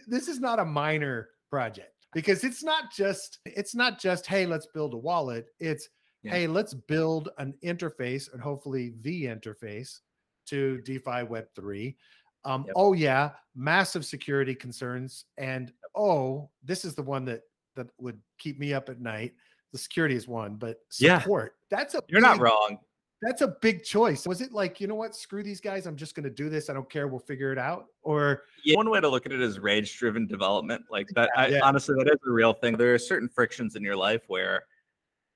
this 0.07 0.29
is 0.29 0.41
not 0.41 0.59
a 0.59 0.65
minor 0.65 1.29
project 1.51 2.07
because 2.12 2.45
it's 2.45 2.62
not 2.62 2.93
just 2.93 3.39
it's 3.45 3.75
not 3.75 3.99
just 4.01 4.27
hey 4.27 4.47
let's 4.47 4.67
build 4.67 4.95
a 4.95 4.97
wallet 4.97 5.47
it's 5.61 5.89
yeah. 6.23 6.33
hey 6.33 6.47
let's 6.47 6.75
build 6.75 7.29
an 7.39 7.55
interface 7.65 8.33
and 8.33 8.41
hopefully 8.41 8.95
the 9.03 9.25
interface 9.25 10.01
to 10.47 10.81
defi 10.83 11.23
web 11.25 11.47
3 11.55 11.97
um, 12.45 12.65
yep. 12.67 12.75
oh 12.77 12.93
yeah 12.93 13.31
massive 13.55 14.05
security 14.05 14.55
concerns 14.55 15.25
and 15.37 15.73
oh 15.95 16.49
this 16.65 16.85
is 16.85 16.95
the 16.95 17.03
one 17.03 17.25
that 17.25 17.43
that 17.75 17.89
would 17.99 18.19
keep 18.39 18.59
me 18.59 18.73
up 18.73 18.89
at 18.89 19.01
night 19.01 19.35
the 19.73 19.79
security 19.79 20.15
is 20.15 20.27
one 20.27 20.55
but 20.57 20.79
support 20.91 21.55
yeah. 21.71 21.79
that's 21.79 21.95
a 21.95 22.03
you're 22.09 22.21
big, 22.21 22.29
not 22.29 22.41
wrong 22.41 22.79
that's 23.23 23.41
a 23.41 23.49
big 23.49 23.83
choice. 23.83 24.27
Was 24.27 24.41
it 24.41 24.53
like, 24.53 24.81
you 24.81 24.87
know 24.87 24.95
what, 24.95 25.15
screw 25.15 25.43
these 25.43 25.61
guys, 25.61 25.87
I'm 25.87 25.97
just 25.97 26.15
going 26.15 26.25
to 26.25 26.31
do 26.31 26.49
this. 26.49 26.69
I 26.69 26.75
don't 26.75 26.89
care. 26.89 27.09
We'll 27.09 27.19
figure 27.19 27.51
it 27.51 27.59
out. 27.59 27.87
Or 28.03 28.43
yeah, 28.65 28.77
one 28.77 28.91
way 28.91 29.01
to 29.01 29.09
look 29.09 29.27
at 29.27 29.33
it 29.33 29.41
is 29.41 29.59
rage 29.59 29.97
driven 29.99 30.27
development. 30.27 30.85
Like 30.91 31.09
that, 31.15 31.31
I, 31.37 31.49
yeah. 31.49 31.61
honestly, 31.63 31.95
that 31.99 32.07
is 32.07 32.19
a 32.27 32.31
real 32.31 32.53
thing. 32.53 32.77
There 32.77 32.95
are 32.95 32.99
certain 32.99 33.29
frictions 33.29 33.75
in 33.75 33.83
your 33.83 33.97
life 33.97 34.23
where 34.29 34.65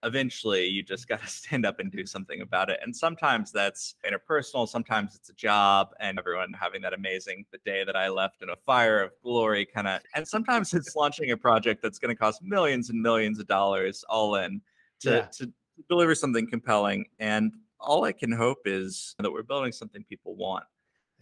eventually 0.03 0.67
you 0.67 0.83
just 0.83 1.09
got 1.09 1.23
to 1.23 1.27
stand 1.27 1.65
up 1.65 1.81
and 1.81 1.91
do 1.91 2.05
something 2.05 2.43
about 2.43 2.69
it. 2.69 2.81
And 2.83 2.95
sometimes 2.95 3.51
that's 3.51 3.95
interpersonal, 4.07 4.69
sometimes 4.69 5.15
it's 5.15 5.31
a 5.31 5.35
job, 5.35 5.89
and 6.01 6.19
everyone 6.19 6.53
having 6.53 6.83
that 6.83 6.93
amazing 6.93 7.47
the 7.51 7.59
day 7.65 7.85
that 7.85 7.97
I 7.97 8.09
left 8.09 8.43
in 8.43 8.51
a 8.51 8.57
fire 8.57 9.03
of 9.03 9.13
glory 9.23 9.65
kind 9.65 9.89
of. 9.89 10.03
And 10.15 10.29
sometimes 10.29 10.75
it's 10.75 10.97
launching 10.97 11.31
a 11.31 11.37
project 11.37 11.83
that's 11.83 11.99
going 11.99 12.15
to 12.15 12.19
cost 12.19 12.43
millions 12.43 12.91
and 12.91 13.01
millions 13.01 13.39
of 13.39 13.47
dollars 13.47 14.05
all 14.09 14.37
in 14.37 14.61
to, 15.01 15.11
yeah. 15.11 15.21
to 15.39 15.51
deliver 15.89 16.15
something 16.15 16.47
compelling. 16.47 17.07
And 17.19 17.53
all 17.81 18.05
I 18.05 18.13
can 18.13 18.33
hope 18.33 18.59
is 18.67 19.15
that 19.19 19.31
we're 19.31 19.43
building 19.43 19.73
something 19.73 20.05
people 20.09 20.37
want. 20.37 20.65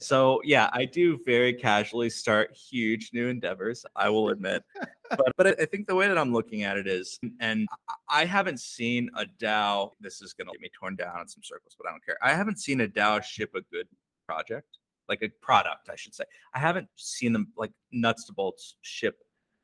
So 0.01 0.41
yeah, 0.45 0.71
I 0.73 0.85
do 0.85 1.19
very 1.27 1.53
casually 1.53 2.09
start 2.09 2.57
huge 2.57 3.11
new 3.13 3.29
endeavors. 3.29 3.85
I 3.97 4.09
will 4.09 4.29
admit, 4.29 4.63
but 5.11 5.33
but 5.37 5.61
I 5.61 5.65
think 5.65 5.89
the 5.89 5.95
way 5.95 6.07
that 6.07 6.17
I'm 6.17 6.33
looking 6.33 6.63
at 6.63 6.77
it 6.77 6.87
is, 6.87 7.19
and 7.41 7.67
I 8.09 8.25
haven't 8.25 8.61
seen 8.61 9.11
a 9.17 9.27
DAO. 9.41 9.91
This 10.01 10.23
is 10.23 10.35
going 10.35 10.47
to 10.47 10.53
get 10.53 10.61
me 10.61 10.71
torn 10.79 10.95
down 10.95 11.21
in 11.21 11.29
some 11.29 11.43
circles, 11.43 11.75
but 11.77 11.89
I 11.89 11.91
don't 11.91 12.05
care. 12.05 12.17
I 12.23 12.33
haven't 12.33 12.61
seen 12.61 12.81
a 12.83 12.89
DAO 12.89 13.23
ship 13.23 13.51
a 13.57 13.61
good 13.73 13.89
project, 14.25 14.79
like 15.09 15.23
a 15.23 15.31
product, 15.43 15.91
I 15.91 15.97
should 15.97 16.15
say. 16.15 16.25
I 16.55 16.61
haven't 16.61 16.89
seen 16.95 17.33
them 17.33 17.49
like 17.57 17.73
nuts 17.91 18.27
to 18.27 18.33
bolts 18.33 18.77
ship 18.83 19.17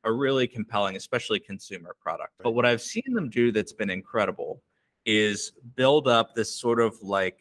a 0.03 0.11
really 0.11 0.47
compelling, 0.47 0.97
especially 0.97 1.39
consumer 1.39 1.95
product. 1.99 2.33
But 2.43 2.51
what 2.51 2.65
I've 2.65 2.81
seen 2.81 3.13
them 3.13 3.29
do 3.29 3.51
that's 3.51 3.73
been 3.73 3.89
incredible 3.89 4.61
is 5.05 5.53
build 5.75 6.07
up 6.07 6.33
this 6.33 6.53
sort 6.59 6.79
of 6.79 7.01
like 7.01 7.39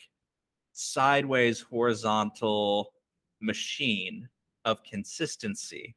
sideways 0.72 1.60
horizontal 1.60 2.92
machine 3.40 4.28
of 4.64 4.82
consistency 4.82 5.94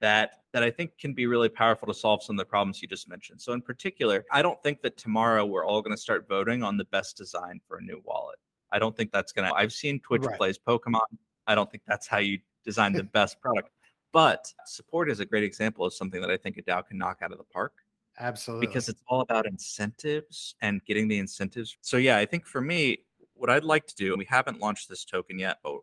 that 0.00 0.42
that 0.52 0.62
I 0.62 0.70
think 0.70 0.98
can 0.98 1.12
be 1.12 1.26
really 1.26 1.48
powerful 1.48 1.86
to 1.88 1.94
solve 1.94 2.22
some 2.22 2.36
of 2.36 2.38
the 2.38 2.48
problems 2.48 2.80
you 2.80 2.88
just 2.88 3.08
mentioned. 3.08 3.40
So 3.40 3.52
in 3.52 3.60
particular, 3.60 4.24
I 4.32 4.42
don't 4.42 4.62
think 4.62 4.80
that 4.82 4.96
tomorrow 4.96 5.44
we're 5.44 5.64
all 5.64 5.82
going 5.82 5.94
to 5.94 6.00
start 6.00 6.28
voting 6.28 6.62
on 6.62 6.76
the 6.76 6.84
best 6.86 7.16
design 7.16 7.60
for 7.66 7.78
a 7.78 7.82
new 7.82 8.00
wallet. 8.04 8.38
I 8.72 8.78
don't 8.78 8.96
think 8.96 9.12
that's 9.12 9.32
going 9.32 9.48
to 9.48 9.54
I've 9.54 9.72
seen 9.72 10.00
Twitch 10.00 10.22
right. 10.22 10.36
plays 10.36 10.58
Pokemon. 10.58 11.00
I 11.46 11.54
don't 11.54 11.70
think 11.70 11.82
that's 11.86 12.06
how 12.06 12.18
you 12.18 12.38
design 12.64 12.92
the 12.92 13.02
best 13.18 13.40
product. 13.40 13.70
But 14.12 14.52
support 14.64 15.10
is 15.10 15.20
a 15.20 15.26
great 15.26 15.44
example 15.44 15.84
of 15.84 15.92
something 15.92 16.20
that 16.20 16.30
I 16.30 16.36
think 16.36 16.56
a 16.56 16.62
DAO 16.62 16.86
can 16.86 16.98
knock 16.98 17.18
out 17.22 17.32
of 17.32 17.38
the 17.38 17.44
park. 17.44 17.72
Absolutely. 18.18 18.66
Because 18.66 18.88
it's 18.88 19.02
all 19.08 19.20
about 19.20 19.46
incentives 19.46 20.54
and 20.62 20.84
getting 20.86 21.08
the 21.08 21.18
incentives. 21.18 21.76
So 21.82 21.96
yeah, 21.96 22.16
I 22.16 22.26
think 22.26 22.46
for 22.46 22.60
me, 22.60 22.98
what 23.34 23.50
I'd 23.50 23.64
like 23.64 23.86
to 23.86 23.94
do, 23.94 24.16
we 24.16 24.24
haven't 24.24 24.60
launched 24.60 24.88
this 24.88 25.04
token 25.04 25.38
yet, 25.38 25.58
but 25.62 25.74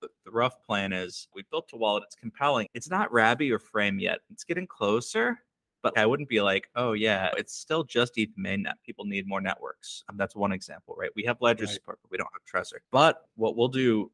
the, 0.00 0.08
rough 0.30 0.62
plan 0.62 0.92
is 0.92 1.28
we 1.34 1.44
built 1.50 1.70
a 1.74 1.76
wallet. 1.76 2.04
It's 2.06 2.16
compelling. 2.16 2.66
It's 2.74 2.90
not 2.90 3.12
Rabby 3.12 3.52
or 3.52 3.58
Frame 3.58 3.98
yet. 3.98 4.20
It's 4.30 4.44
getting 4.44 4.66
closer, 4.66 5.38
but 5.82 5.96
I 5.98 6.06
wouldn't 6.06 6.28
be 6.28 6.40
like, 6.40 6.68
oh 6.74 6.94
yeah, 6.94 7.30
it's 7.36 7.54
still 7.54 7.84
just 7.84 8.16
ETH 8.16 8.30
mainnet. 8.38 8.74
People 8.84 9.04
need 9.04 9.28
more 9.28 9.40
networks. 9.40 10.04
Um, 10.08 10.16
that's 10.16 10.34
one 10.34 10.52
example, 10.52 10.94
right? 10.98 11.10
We 11.14 11.24
have 11.24 11.36
Ledger 11.40 11.66
right. 11.66 11.74
support, 11.74 11.98
but 12.02 12.10
we 12.10 12.16
don't 12.16 12.28
have 12.32 12.62
Trezor. 12.62 12.78
But 12.90 13.22
what 13.36 13.56
we'll 13.56 13.68
do 13.68 14.10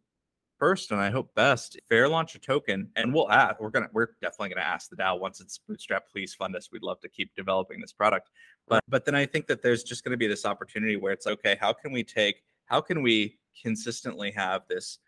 first, 0.59 0.91
and 0.91 1.01
I 1.01 1.11
hope 1.11 1.35
best, 1.35 1.79
fair 1.89 2.09
launch 2.09 2.35
a 2.35 2.39
token, 2.39 2.91
and 2.97 3.13
we'll 3.13 3.31
ask. 3.31 3.61
We're 3.61 3.71
gonna, 3.71 3.89
we're 3.93 4.09
definitely 4.21 4.51
gonna 4.51 4.67
ask 4.67 4.91
the 4.91 4.97
DAO 4.97 5.19
once 5.19 5.41
it's 5.41 5.59
bootstrap. 5.59 6.09
Please 6.11 6.35
fund 6.35 6.57
us. 6.57 6.71
We'd 6.73 6.83
love 6.83 7.01
to 7.01 7.09
keep 7.09 7.35
developing 7.35 7.81
this 7.81 7.93
product. 7.93 8.31
But 8.67 8.83
but 8.89 9.05
then 9.05 9.15
I 9.15 9.27
think 9.27 9.47
that 9.47 9.63
there's 9.63 9.83
just 9.83 10.05
gonna 10.05 10.17
be 10.17 10.27
this 10.27 10.45
opportunity 10.45 10.97
where 10.97 11.13
it's 11.13 11.27
okay. 11.27 11.57
How 11.61 11.73
can 11.73 11.93
we 11.93 12.05
take? 12.05 12.43
How 12.67 12.81
can 12.81 13.03
we 13.03 13.39
consistently 13.61 14.31
have 14.33 14.63
this 14.69 14.99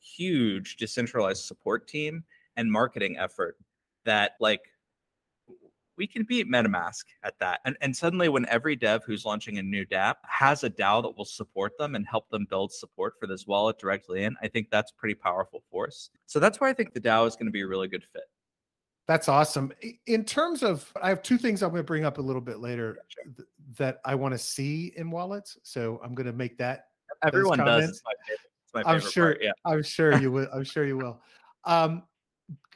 huge 0.00 0.76
decentralized 0.76 1.44
support 1.44 1.86
team 1.86 2.24
and 2.56 2.70
marketing 2.70 3.16
effort 3.18 3.56
that 4.04 4.32
like 4.40 4.62
we 5.98 6.06
can 6.06 6.22
beat 6.22 6.48
MetaMask 6.48 7.04
at 7.24 7.38
that. 7.40 7.60
And, 7.64 7.76
and 7.80 7.94
suddenly, 7.94 8.28
when 8.28 8.46
every 8.46 8.76
dev 8.76 9.02
who's 9.04 9.24
launching 9.24 9.58
a 9.58 9.62
new 9.62 9.84
dApp 9.84 10.14
has 10.22 10.64
a 10.64 10.70
DAO 10.70 11.02
that 11.02 11.18
will 11.18 11.24
support 11.24 11.76
them 11.76 11.96
and 11.96 12.06
help 12.06 12.30
them 12.30 12.46
build 12.48 12.72
support 12.72 13.14
for 13.20 13.26
this 13.26 13.46
wallet 13.46 13.78
directly 13.78 14.24
in, 14.24 14.36
I 14.40 14.48
think 14.48 14.70
that's 14.70 14.92
pretty 14.92 15.16
powerful 15.16 15.62
force. 15.70 16.10
So 16.26 16.38
that's 16.38 16.60
why 16.60 16.70
I 16.70 16.72
think 16.72 16.94
the 16.94 17.00
DAO 17.00 17.26
is 17.26 17.34
going 17.34 17.46
to 17.46 17.52
be 17.52 17.62
a 17.62 17.66
really 17.66 17.88
good 17.88 18.04
fit. 18.12 18.22
That's 19.08 19.28
awesome. 19.28 19.72
In 20.06 20.24
terms 20.24 20.62
of, 20.62 20.90
I 21.02 21.08
have 21.08 21.22
two 21.22 21.38
things 21.38 21.62
I'm 21.62 21.70
going 21.70 21.80
to 21.80 21.86
bring 21.86 22.04
up 22.04 22.18
a 22.18 22.22
little 22.22 22.42
bit 22.42 22.60
later 22.60 22.98
th- 23.24 23.48
that 23.78 24.00
I 24.04 24.14
want 24.14 24.32
to 24.34 24.38
see 24.38 24.92
in 24.96 25.10
wallets. 25.10 25.58
So 25.62 26.00
I'm 26.04 26.14
going 26.14 26.26
to 26.26 26.32
make 26.32 26.58
that. 26.58 26.84
Everyone 27.24 27.58
does. 27.58 27.88
It's 27.88 28.02
my 28.04 28.12
favorite. 28.26 28.40
It's 28.64 28.74
my 28.74 28.82
favorite 28.82 29.04
I'm 29.04 29.10
sure. 29.10 29.24
Part, 29.32 29.38
yeah. 29.42 29.52
I'm 29.64 29.82
sure 29.82 30.20
you 30.20 30.30
will. 30.30 30.48
I'm 30.54 30.64
sure 30.64 30.86
you 30.86 30.96
will. 30.98 31.20
Um, 31.64 32.02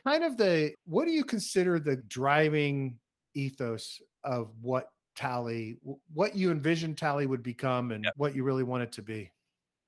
kind 0.04 0.24
of 0.24 0.36
the 0.36 0.72
what 0.84 1.04
do 1.04 1.12
you 1.12 1.24
consider 1.24 1.78
the 1.78 1.96
driving 1.96 2.98
ethos 3.34 4.00
of 4.24 4.50
what 4.60 4.88
Tally, 5.14 5.76
what 6.14 6.34
you 6.34 6.50
envision 6.50 6.94
Tally 6.94 7.26
would 7.26 7.42
become, 7.42 7.92
and 7.92 8.04
yep. 8.04 8.14
what 8.16 8.34
you 8.34 8.44
really 8.44 8.62
want 8.62 8.82
it 8.82 8.92
to 8.92 9.02
be? 9.02 9.30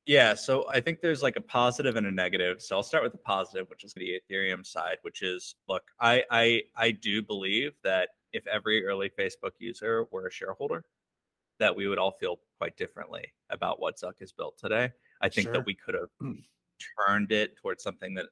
Yeah, 0.06 0.34
so 0.34 0.66
I 0.68 0.80
think 0.80 1.00
there's 1.00 1.22
like 1.22 1.36
a 1.36 1.40
positive 1.40 1.96
and 1.96 2.06
a 2.06 2.10
negative. 2.10 2.60
So 2.60 2.76
I'll 2.76 2.82
start 2.82 3.02
with 3.02 3.12
the 3.12 3.18
positive, 3.18 3.70
which 3.70 3.84
is 3.84 3.94
the 3.94 4.20
Ethereum 4.20 4.66
side, 4.66 4.98
which 5.00 5.22
is 5.22 5.54
look, 5.66 5.82
I 5.98 6.24
I 6.30 6.62
I 6.76 6.90
do 6.90 7.22
believe 7.22 7.72
that 7.84 8.10
if 8.34 8.46
every 8.46 8.84
early 8.84 9.10
Facebook 9.18 9.52
user 9.58 10.06
were 10.10 10.26
a 10.26 10.30
shareholder, 10.30 10.84
that 11.58 11.74
we 11.74 11.88
would 11.88 11.98
all 11.98 12.10
feel 12.10 12.40
quite 12.58 12.76
differently 12.76 13.32
about 13.48 13.80
what 13.80 13.96
Zuck 13.96 14.18
has 14.20 14.32
built 14.32 14.58
today. 14.58 14.92
I 15.22 15.30
think 15.30 15.46
sure. 15.46 15.54
that 15.54 15.66
we 15.66 15.74
could 15.74 15.94
have 15.94 16.10
turned 17.08 17.32
it 17.32 17.56
towards 17.56 17.82
something 17.82 18.12
that 18.14 18.26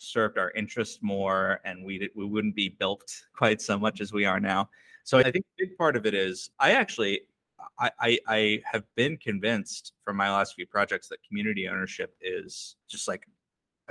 served 0.00 0.38
our 0.38 0.50
interest 0.52 1.02
more 1.02 1.60
and 1.64 1.84
we 1.84 2.10
we 2.14 2.24
wouldn't 2.24 2.54
be 2.54 2.68
built 2.68 3.04
quite 3.36 3.60
so 3.60 3.78
much 3.78 4.00
as 4.00 4.12
we 4.12 4.24
are 4.24 4.40
now. 4.40 4.68
So 5.04 5.18
I 5.18 5.30
think 5.30 5.44
a 5.44 5.66
big 5.66 5.76
part 5.78 5.96
of 5.96 6.06
it 6.06 6.14
is 6.14 6.50
I 6.58 6.72
actually 6.72 7.20
I, 7.78 7.90
I, 8.00 8.18
I 8.26 8.62
have 8.64 8.84
been 8.96 9.16
convinced 9.18 9.92
from 10.04 10.16
my 10.16 10.30
last 10.30 10.54
few 10.54 10.66
projects 10.66 11.08
that 11.08 11.18
community 11.26 11.68
ownership 11.68 12.16
is 12.20 12.76
just 12.88 13.06
like 13.06 13.26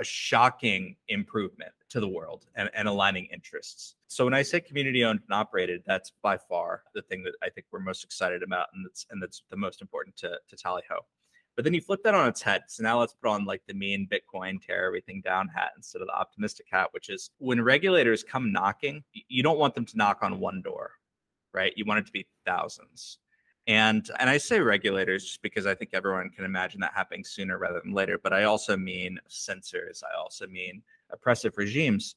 a 0.00 0.04
shocking 0.04 0.96
improvement 1.08 1.72
to 1.90 2.00
the 2.00 2.08
world 2.08 2.46
and, 2.54 2.70
and 2.74 2.88
aligning 2.88 3.26
interests. 3.26 3.96
So 4.08 4.24
when 4.24 4.34
I 4.34 4.42
say 4.42 4.60
community 4.60 5.04
owned 5.04 5.20
and 5.28 5.34
operated, 5.34 5.82
that's 5.86 6.12
by 6.22 6.38
far 6.38 6.82
the 6.94 7.02
thing 7.02 7.22
that 7.24 7.34
I 7.42 7.50
think 7.50 7.66
we're 7.70 7.80
most 7.80 8.02
excited 8.02 8.42
about 8.42 8.68
and 8.74 8.84
that's 8.84 9.06
and 9.10 9.22
that's 9.22 9.42
the 9.50 9.56
most 9.56 9.82
important 9.82 10.16
to, 10.18 10.38
to 10.48 10.56
Tallyho. 10.56 11.00
But 11.56 11.64
then 11.64 11.74
you 11.74 11.80
flip 11.80 12.02
that 12.04 12.14
on 12.14 12.28
its 12.28 12.40
head. 12.40 12.62
So 12.68 12.82
now 12.82 13.00
let's 13.00 13.12
put 13.12 13.28
on 13.28 13.44
like 13.44 13.62
the 13.66 13.74
mean 13.74 14.08
Bitcoin 14.10 14.64
tear 14.64 14.86
everything 14.86 15.20
down 15.20 15.48
hat 15.48 15.72
instead 15.76 16.00
of 16.00 16.08
the 16.08 16.14
optimistic 16.14 16.66
hat, 16.70 16.88
which 16.92 17.10
is 17.10 17.30
when 17.38 17.60
regulators 17.60 18.22
come 18.22 18.52
knocking, 18.52 19.02
you 19.28 19.42
don't 19.42 19.58
want 19.58 19.74
them 19.74 19.84
to 19.86 19.96
knock 19.96 20.18
on 20.22 20.40
one 20.40 20.62
door, 20.62 20.92
right? 21.52 21.72
You 21.76 21.84
want 21.84 22.00
it 22.00 22.06
to 22.06 22.12
be 22.12 22.26
thousands. 22.46 23.18
And 23.66 24.08
and 24.18 24.30
I 24.30 24.38
say 24.38 24.60
regulators 24.60 25.24
just 25.24 25.42
because 25.42 25.66
I 25.66 25.74
think 25.74 25.90
everyone 25.92 26.30
can 26.30 26.44
imagine 26.44 26.80
that 26.80 26.92
happening 26.94 27.24
sooner 27.24 27.58
rather 27.58 27.80
than 27.80 27.92
later. 27.92 28.18
But 28.18 28.32
I 28.32 28.44
also 28.44 28.76
mean 28.76 29.18
censors. 29.28 30.02
I 30.02 30.18
also 30.18 30.46
mean 30.46 30.82
oppressive 31.10 31.56
regimes. 31.56 32.16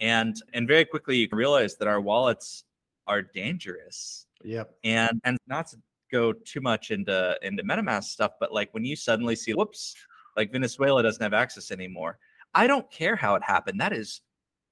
And 0.00 0.36
and 0.54 0.66
very 0.66 0.84
quickly 0.84 1.16
you 1.16 1.28
can 1.28 1.38
realize 1.38 1.76
that 1.76 1.88
our 1.88 2.00
wallets 2.00 2.64
are 3.06 3.22
dangerous. 3.22 4.26
Yep. 4.44 4.74
And 4.82 5.20
and 5.24 5.38
not 5.46 5.68
to 5.68 5.76
go 6.10 6.32
too 6.32 6.60
much 6.60 6.90
into 6.90 7.36
into 7.42 7.62
MetaMask 7.62 8.04
stuff, 8.04 8.32
but 8.40 8.52
like 8.52 8.72
when 8.72 8.84
you 8.84 8.96
suddenly 8.96 9.36
see, 9.36 9.52
whoops, 9.52 9.94
like 10.36 10.52
Venezuela 10.52 11.02
doesn't 11.02 11.22
have 11.22 11.34
access 11.34 11.70
anymore. 11.70 12.18
I 12.54 12.66
don't 12.66 12.90
care 12.90 13.16
how 13.16 13.34
it 13.34 13.42
happened. 13.42 13.80
That 13.80 13.92
is 13.92 14.20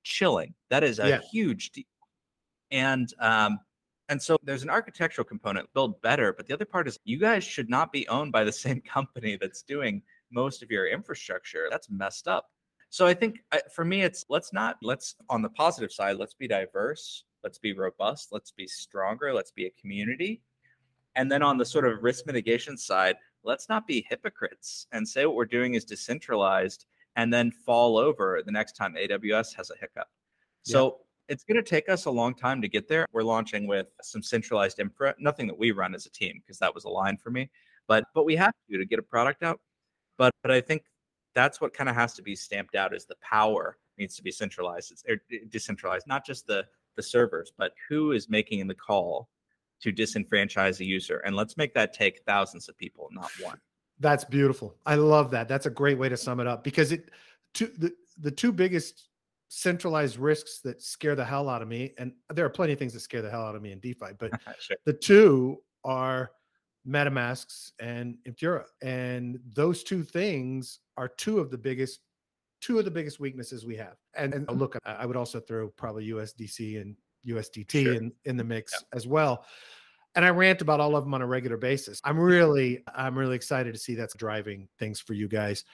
chilling. 0.03 0.55
That 0.71 0.85
is 0.85 0.99
a 0.99 1.09
yeah. 1.09 1.21
huge 1.31 1.73
deal. 1.73 1.85
And 2.71 3.13
um, 3.21 3.59
and 4.09 4.23
so 4.23 4.37
there's 4.43 4.63
an 4.63 4.71
architectural 4.71 5.25
component, 5.25 5.73
build 5.75 6.01
better, 6.01 6.33
but 6.33 6.47
the 6.47 6.55
other 6.55 6.65
part 6.65 6.87
is 6.87 6.99
you 7.05 7.19
guys 7.19 7.43
should 7.43 7.69
not 7.69 7.93
be 7.93 8.07
owned 8.09 8.33
by 8.33 8.45
the 8.45 8.53
same 8.65 8.81
company 8.81 9.37
that's 9.41 9.63
doing 9.63 10.03
most 10.31 10.63
of 10.63 10.71
your 10.71 10.87
infrastructure. 10.87 11.69
That's 11.71 11.91
messed 11.91 12.29
up. 12.29 12.47
So 12.89 13.07
I 13.07 13.15
think 13.15 13.41
for 13.75 13.85
me, 13.85 14.03
it's 14.03 14.25
let's 14.29 14.53
not 14.53 14.77
let's 14.83 15.17
on 15.29 15.43
the 15.43 15.51
positive 15.51 15.93
side, 15.93 16.17
let's 16.17 16.35
be 16.35 16.47
diverse, 16.47 17.25
let's 17.43 17.59
be 17.59 17.73
robust, 17.73 18.29
let's 18.31 18.53
be 18.53 18.67
stronger, 18.67 19.35
let's 19.35 19.51
be 19.51 19.67
a 19.67 19.71
community, 19.81 20.41
and 21.17 21.33
then 21.33 21.43
on 21.43 21.59
the 21.59 21.65
sort 21.65 21.87
of 21.87 22.03
risk 22.03 22.27
mitigation 22.27 22.77
side, 22.77 23.17
let's 23.43 23.69
not 23.69 23.87
be 23.87 24.07
hypocrites 24.09 24.87
and 24.93 25.09
say 25.09 25.27
what 25.27 25.35
we're 25.35 25.47
doing 25.47 25.75
is 25.75 25.85
decentralized 25.85 26.87
and 27.17 27.33
then 27.33 27.51
fall 27.51 27.97
over 27.97 28.43
the 28.45 28.53
next 28.53 28.73
time 28.73 28.95
AWS 28.95 29.55
has 29.57 29.71
a 29.71 29.75
hiccup. 29.81 30.07
So 30.63 30.85
yeah. 30.85 31.35
it's 31.35 31.45
going 31.45 31.57
to 31.57 31.63
take 31.63 31.89
us 31.89 32.05
a 32.05 32.11
long 32.11 32.35
time 32.35 32.61
to 32.61 32.69
get 32.69 32.89
there. 32.89 33.07
We're 33.13 33.23
launching 33.23 33.67
with 33.67 33.87
some 34.03 34.23
centralized 34.23 34.79
infra, 34.79 35.15
nothing 35.19 35.47
that 35.47 35.59
we 35.59 35.71
run 35.71 35.95
as 35.95 36.05
a 36.07 36.11
team 36.11 36.41
because 36.45 36.59
that 36.59 36.75
was 36.75 36.85
a 36.85 36.91
line 36.91 37.17
for 37.17 37.31
me, 37.31 37.51
but 37.89 38.05
but 38.15 38.25
we 38.25 38.37
have 38.37 38.53
to 38.71 38.79
to 38.79 38.85
get 38.85 38.99
a 38.99 39.03
product 39.03 39.43
out. 39.43 39.61
But 40.19 40.33
but 40.43 40.51
I 40.51 40.61
think 40.61 40.83
that's 41.35 41.61
what 41.61 41.73
kind 41.73 41.89
of 41.89 41.95
has 41.95 42.15
to 42.15 42.23
be 42.23 42.37
stamped 42.37 42.75
out 42.75 42.95
is 42.95 43.07
the 43.07 43.17
power 43.23 43.79
needs 43.99 44.17
to 44.17 44.23
be 44.23 44.33
centralized. 44.33 44.93
It's 44.93 45.05
er, 45.09 45.19
decentralized, 45.49 46.07
not 46.07 46.27
just 46.27 46.47
the 46.47 46.67
the 46.97 47.03
servers, 47.03 47.53
but 47.57 47.73
who 47.89 48.13
is 48.13 48.29
making 48.29 48.67
the 48.67 48.75
call 48.75 49.29
to 49.81 49.93
disenfranchise 49.93 50.81
a 50.81 50.85
user. 50.85 51.19
And 51.19 51.37
let's 51.37 51.57
make 51.57 51.75
that 51.75 51.93
take 51.93 52.21
thousands 52.27 52.69
of 52.69 52.77
people, 52.77 53.09
not 53.13 53.31
one. 53.41 53.61
That's 53.99 54.25
beautiful. 54.25 54.75
I 54.85 54.97
love 54.97 55.31
that. 55.31 55.49
That's 55.49 55.67
a 55.67 55.71
great 55.71 55.99
way 55.99 56.09
to 56.09 56.17
sum 56.17 56.41
it 56.41 56.47
up 56.47 56.63
because 56.65 56.93
it 56.93 57.11
two 57.55 57.73
the, 57.79 57.93
the 58.19 58.31
two 58.31 58.53
biggest 58.53 59.09
centralized 59.49 60.19
risks 60.19 60.61
that 60.65 60.83
scare 60.83 61.15
the 61.15 61.25
hell 61.25 61.49
out 61.49 61.63
of 61.63 61.69
me, 61.69 61.95
and 61.99 62.13
there 62.35 62.45
are 62.45 62.51
plenty 62.51 62.73
of 62.73 62.79
things 62.79 62.93
that 62.93 63.01
scare 63.01 63.23
the 63.23 63.31
hell 63.31 63.43
out 63.43 63.55
of 63.55 63.63
me 63.63 63.73
in 63.73 63.79
DeFi, 63.81 64.13
but 64.19 64.31
sure. 64.61 64.77
the 64.85 64.93
two 64.93 65.59
are 65.85 66.31
MetaMasks 66.87 67.73
and 67.81 68.17
Infura. 68.29 68.65
And 68.83 69.39
those 69.55 69.83
two 69.83 70.03
things 70.03 70.81
are 70.97 71.09
two 71.09 71.39
of 71.39 71.51
the 71.51 71.59
biggest 71.59 72.01
two 72.63 72.79
of 72.79 72.85
the 72.85 72.91
biggest 72.91 73.21
weaknesses 73.21 73.67
we 73.67 73.77
have. 73.77 73.97
And, 74.15 74.33
and 74.33 74.47
mm-hmm. 74.47 74.59
look, 74.59 74.79
I 74.85 75.05
would 75.05 75.17
also 75.17 75.41
throw 75.41 75.69
probably 75.69 76.09
USDC 76.09 76.81
and 76.81 76.97
USDT 77.27 77.85
sure. 77.85 77.95
in, 77.95 78.13
in 78.25 78.37
the 78.37 78.45
mix 78.45 78.73
yeah. 78.73 78.97
as 78.97 79.07
well. 79.07 79.45
And 80.15 80.25
I 80.25 80.31
rant 80.31 80.63
about 80.63 80.81
all 80.81 80.97
of 80.97 81.05
them 81.05 81.13
on 81.13 81.21
a 81.21 81.27
regular 81.27 81.59
basis. 81.59 82.01
I'm 82.03 82.19
really, 82.19 82.83
I'm 82.95 83.19
really 83.19 83.37
excited 83.37 83.75
to 83.75 83.79
see 83.79 83.95
that's 83.95 84.15
driving 84.15 84.69
things 84.79 84.99
for 84.99 85.13
you 85.13 85.29
guys. 85.29 85.65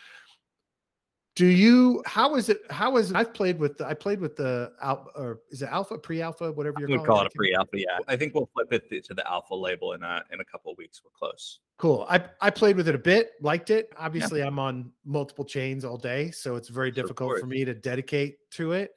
Do 1.34 1.46
you? 1.46 2.02
How 2.04 2.34
is 2.34 2.50
it? 2.50 2.60
How 2.70 2.98
is 2.98 3.10
it? 3.10 3.16
I've 3.16 3.32
played 3.32 3.58
with. 3.58 3.78
The, 3.78 3.86
I 3.86 3.94
played 3.94 4.20
with 4.20 4.36
the 4.36 4.72
alpha, 4.82 5.08
or 5.14 5.40
is 5.50 5.62
it 5.62 5.70
alpha, 5.70 5.96
pre-alpha, 5.96 6.52
whatever 6.52 6.76
you're. 6.78 6.88
We 6.88 6.98
call 6.98 7.22
it 7.22 7.26
a 7.28 7.30
pre-alpha. 7.34 7.70
Yeah, 7.72 7.98
I 8.06 8.16
think 8.16 8.34
we'll 8.34 8.50
flip 8.52 8.70
it 8.70 9.04
to 9.04 9.14
the 9.14 9.26
alpha 9.30 9.54
label 9.54 9.94
in 9.94 10.02
a 10.02 10.22
in 10.30 10.40
a 10.40 10.44
couple 10.44 10.72
of 10.72 10.76
weeks. 10.76 11.00
We're 11.02 11.10
close. 11.18 11.60
Cool. 11.78 12.04
I 12.10 12.22
I 12.42 12.50
played 12.50 12.76
with 12.76 12.86
it 12.86 12.94
a 12.94 12.98
bit, 12.98 13.30
liked 13.40 13.70
it. 13.70 13.90
Obviously, 13.96 14.40
yeah. 14.40 14.46
I'm 14.46 14.58
on 14.58 14.92
multiple 15.06 15.46
chains 15.46 15.86
all 15.86 15.96
day, 15.96 16.30
so 16.32 16.56
it's 16.56 16.68
very 16.68 16.90
difficult 16.90 17.40
for 17.40 17.46
me 17.46 17.64
to 17.64 17.72
dedicate 17.72 18.36
to 18.52 18.72
it. 18.72 18.92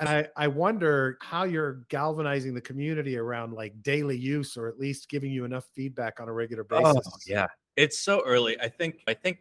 And 0.00 0.08
I, 0.08 0.26
I 0.34 0.48
wonder 0.48 1.18
how 1.20 1.44
you're 1.44 1.84
galvanizing 1.90 2.54
the 2.54 2.60
community 2.60 3.18
around 3.18 3.52
like 3.52 3.82
daily 3.82 4.16
use 4.16 4.56
or 4.56 4.66
at 4.66 4.78
least 4.78 5.10
giving 5.10 5.30
you 5.30 5.44
enough 5.44 5.66
feedback 5.74 6.20
on 6.20 6.28
a 6.28 6.32
regular 6.32 6.66
oh, 6.70 6.94
basis. 6.94 7.06
Oh, 7.06 7.18
yeah. 7.26 7.46
It's 7.76 8.00
so 8.00 8.22
early. 8.26 8.58
I 8.60 8.68
think 8.68 9.02
I 9.06 9.12
think 9.14 9.38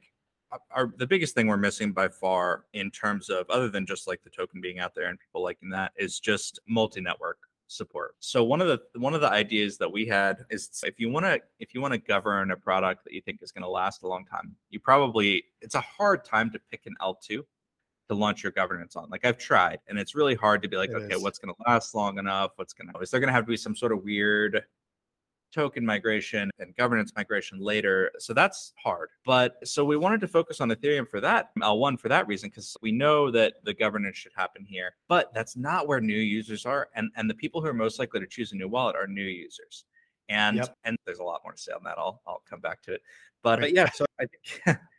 uh, 0.51 0.57
our 0.71 0.93
the 0.97 1.07
biggest 1.07 1.33
thing 1.33 1.47
we're 1.47 1.57
missing 1.57 1.93
by 1.93 2.09
far 2.09 2.65
in 2.73 2.91
terms 2.91 3.29
of 3.29 3.49
other 3.49 3.69
than 3.69 3.85
just 3.85 4.05
like 4.05 4.21
the 4.23 4.29
token 4.29 4.59
being 4.59 4.79
out 4.79 4.93
there 4.93 5.07
and 5.07 5.17
people 5.17 5.41
liking 5.41 5.69
that 5.69 5.93
is 5.95 6.19
just 6.19 6.59
multi-network 6.67 7.37
support. 7.67 8.15
So 8.19 8.43
one 8.43 8.59
of 8.59 8.67
the 8.67 8.99
one 8.99 9.13
of 9.13 9.21
the 9.21 9.31
ideas 9.31 9.77
that 9.77 9.89
we 9.89 10.05
had 10.05 10.43
is 10.49 10.69
if 10.83 10.99
you 10.99 11.09
want 11.09 11.25
to 11.25 11.39
if 11.59 11.73
you 11.73 11.79
want 11.79 11.93
to 11.93 11.99
govern 11.99 12.51
a 12.51 12.57
product 12.57 13.05
that 13.05 13.13
you 13.13 13.21
think 13.21 13.41
is 13.41 13.53
going 13.53 13.63
to 13.63 13.69
last 13.69 14.03
a 14.03 14.07
long 14.07 14.25
time, 14.25 14.55
you 14.69 14.79
probably 14.81 15.45
it's 15.61 15.75
a 15.75 15.81
hard 15.81 16.25
time 16.25 16.51
to 16.51 16.59
pick 16.69 16.81
an 16.85 16.95
L2 17.01 17.43
to 18.09 18.15
launch 18.15 18.43
your 18.43 18.51
governance 18.51 18.95
on. 18.95 19.09
Like 19.09 19.23
I've 19.25 19.37
tried, 19.37 19.79
and 19.87 19.97
it's 19.97 20.15
really 20.15 20.35
hard 20.35 20.61
to 20.63 20.67
be 20.67 20.75
like, 20.77 20.89
It 20.89 20.95
okay, 20.97 21.15
is. 21.15 21.21
what's 21.21 21.39
going 21.39 21.53
to 21.53 21.61
last 21.67 21.93
long 21.95 22.17
enough? 22.17 22.51
What's 22.55 22.73
going 22.73 22.91
to 22.91 22.99
is 22.99 23.11
there 23.11 23.19
going 23.19 23.27
to 23.27 23.33
have 23.33 23.45
to 23.45 23.49
be 23.49 23.57
some 23.57 23.75
sort 23.75 23.91
of 23.91 24.03
weird 24.03 24.63
token 25.51 25.83
migration 25.83 26.51
and 26.59 26.75
governance 26.75 27.13
migration 27.15 27.59
later? 27.59 28.11
So 28.19 28.33
that's 28.33 28.73
hard. 28.83 29.09
But 29.25 29.55
so 29.67 29.85
we 29.85 29.95
wanted 29.95 30.21
to 30.21 30.27
focus 30.27 30.59
on 30.59 30.69
Ethereum 30.69 31.07
for 31.07 31.21
that 31.21 31.55
L1 31.59 31.99
for 31.99 32.09
that 32.09 32.27
reason 32.27 32.49
because 32.49 32.75
we 32.81 32.91
know 32.91 33.29
that 33.31 33.53
the 33.63 33.73
governance 33.73 34.17
should 34.17 34.33
happen 34.35 34.65
here. 34.65 34.95
But 35.07 35.31
that's 35.33 35.55
not 35.55 35.87
where 35.87 36.01
new 36.01 36.17
users 36.17 36.65
are, 36.65 36.89
and 36.95 37.11
and 37.15 37.29
the 37.29 37.35
people 37.35 37.61
who 37.61 37.67
are 37.67 37.73
most 37.73 37.99
likely 37.99 38.19
to 38.19 38.27
choose 38.27 38.51
a 38.51 38.55
new 38.55 38.67
wallet 38.67 38.95
are 38.95 39.07
new 39.07 39.21
users. 39.23 39.85
And 40.29 40.57
Yep. 40.57 40.77
and 40.83 40.97
there's 41.05 41.19
a 41.19 41.23
lot 41.23 41.41
more 41.43 41.53
to 41.53 41.57
say 41.59 41.71
on 41.73 41.83
that. 41.83 41.97
I'll 41.99 42.21
I'll 42.27 42.43
come 42.49 42.59
back 42.59 42.81
to 42.83 42.93
it. 42.93 43.01
But, 43.43 43.59
uh, 43.59 43.61
Right. 43.61 43.73
but 43.73 43.73
yeah, 43.75 43.89
so 43.91 44.05
I 44.19 44.25
think 44.25 44.79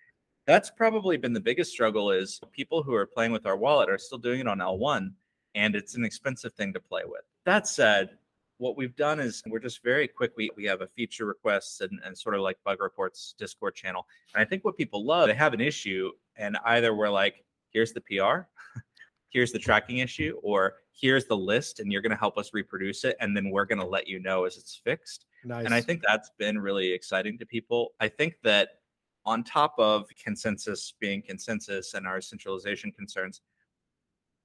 that's 0.50 0.68
probably 0.68 1.16
been 1.16 1.32
the 1.32 1.40
biggest 1.40 1.70
struggle 1.70 2.10
is 2.10 2.40
people 2.50 2.82
who 2.82 2.92
are 2.92 3.06
playing 3.06 3.30
with 3.30 3.46
our 3.46 3.56
wallet 3.56 3.88
are 3.88 3.98
still 3.98 4.18
doing 4.18 4.40
it 4.40 4.48
on 4.48 4.58
L1 4.58 5.12
and 5.54 5.76
it's 5.76 5.94
an 5.94 6.04
expensive 6.04 6.52
thing 6.54 6.72
to 6.72 6.80
play 6.80 7.02
with. 7.06 7.22
That 7.44 7.68
said, 7.68 8.10
what 8.58 8.76
we've 8.76 8.96
done 8.96 9.20
is 9.20 9.44
we're 9.46 9.60
just 9.60 9.80
very 9.84 10.08
quick. 10.08 10.32
We, 10.36 10.50
we 10.56 10.64
have 10.64 10.80
a 10.80 10.88
feature 10.88 11.24
requests 11.24 11.82
and, 11.82 12.00
and 12.04 12.18
sort 12.18 12.34
of 12.34 12.40
like 12.40 12.58
bug 12.64 12.82
reports 12.82 13.36
Discord 13.38 13.76
channel. 13.76 14.08
And 14.34 14.42
I 14.42 14.44
think 14.44 14.64
what 14.64 14.76
people 14.76 15.04
love, 15.04 15.28
they 15.28 15.34
have 15.34 15.54
an 15.54 15.60
issue 15.60 16.10
and 16.34 16.58
either 16.64 16.96
we're 16.96 17.10
like, 17.10 17.44
here's 17.70 17.92
the 17.92 18.00
PR, 18.00 18.48
here's 19.28 19.52
the 19.52 19.58
tracking 19.60 19.98
issue, 19.98 20.36
or 20.42 20.74
here's 20.90 21.26
the 21.26 21.36
list 21.36 21.78
and 21.78 21.92
you're 21.92 22.02
going 22.02 22.10
to 22.10 22.18
help 22.18 22.36
us 22.36 22.50
reproduce 22.52 23.04
it. 23.04 23.16
And 23.20 23.36
then 23.36 23.50
we're 23.50 23.66
going 23.66 23.78
to 23.78 23.86
let 23.86 24.08
you 24.08 24.18
know 24.18 24.46
as 24.46 24.56
it's 24.56 24.74
fixed. 24.74 25.26
Nice. 25.44 25.64
And 25.64 25.72
I 25.72 25.80
think 25.80 26.02
that's 26.04 26.32
been 26.38 26.58
really 26.58 26.90
exciting 26.90 27.38
to 27.38 27.46
people. 27.46 27.92
I 28.00 28.08
think 28.08 28.34
that 28.42 28.79
on 29.26 29.44
top 29.44 29.74
of 29.78 30.06
ConsenSys 30.26 30.94
being 31.00 31.22
ConsenSys 31.22 31.94
and 31.94 32.06
our 32.06 32.20
centralization 32.20 32.92
concerns, 32.92 33.40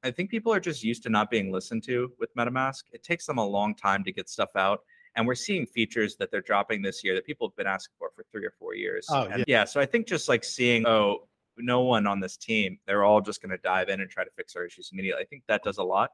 I 0.04 0.12
think 0.12 0.30
people 0.30 0.54
are 0.54 0.60
just 0.60 0.84
used 0.84 1.04
to 1.04 1.10
not 1.10 1.32
being 1.32 1.52
listened 1.52 1.84
to 1.86 2.12
with 2.20 2.34
MetaMask. 2.36 2.84
It 2.92 3.04
takes 3.04 3.26
them 3.26 3.38
a 3.38 3.46
long 3.46 3.74
time 3.74 4.04
to 4.04 4.12
get 4.12 4.30
stuff 4.30 4.50
out. 4.56 4.82
And 5.16 5.26
we're 5.26 5.36
seeing 5.36 5.66
features 5.66 6.18
that 6.18 6.30
they're 6.30 6.42
dropping 6.42 6.82
this 6.82 7.04
year 7.04 7.16
that 7.16 7.26
people 7.26 7.48
have 7.48 7.56
been 7.56 7.68
asking 7.68 7.94
for 7.98 8.12
for 8.16 8.26
three 8.32 8.46
or 8.46 8.54
four 8.60 8.76
years. 8.76 9.08
Oh, 9.10 9.24
And 9.24 9.46
yeah. 9.48 9.64
So 9.64 9.80
I 9.80 9.86
think 9.86 10.08
just 10.08 10.28
like 10.28 10.44
seeing, 10.44 10.86
oh, 10.86 11.28
no 11.58 11.82
one 11.82 12.06
on 12.06 12.20
this 12.20 12.36
team, 12.36 12.78
they're 12.86 13.06
all 13.06 13.22
just 13.22 13.42
going 13.42 13.52
to 13.52 13.58
dive 13.58 13.88
in 13.90 14.02
and 14.02 14.10
try 14.10 14.26
to 14.26 14.30
fix 14.36 14.56
our 14.56 14.66
issues 14.66 14.90
immediately. 14.92 15.24
I 15.24 15.26
think 15.26 15.44
that 15.48 15.64
does 15.64 15.78
a 15.78 15.84
lot. 15.84 16.12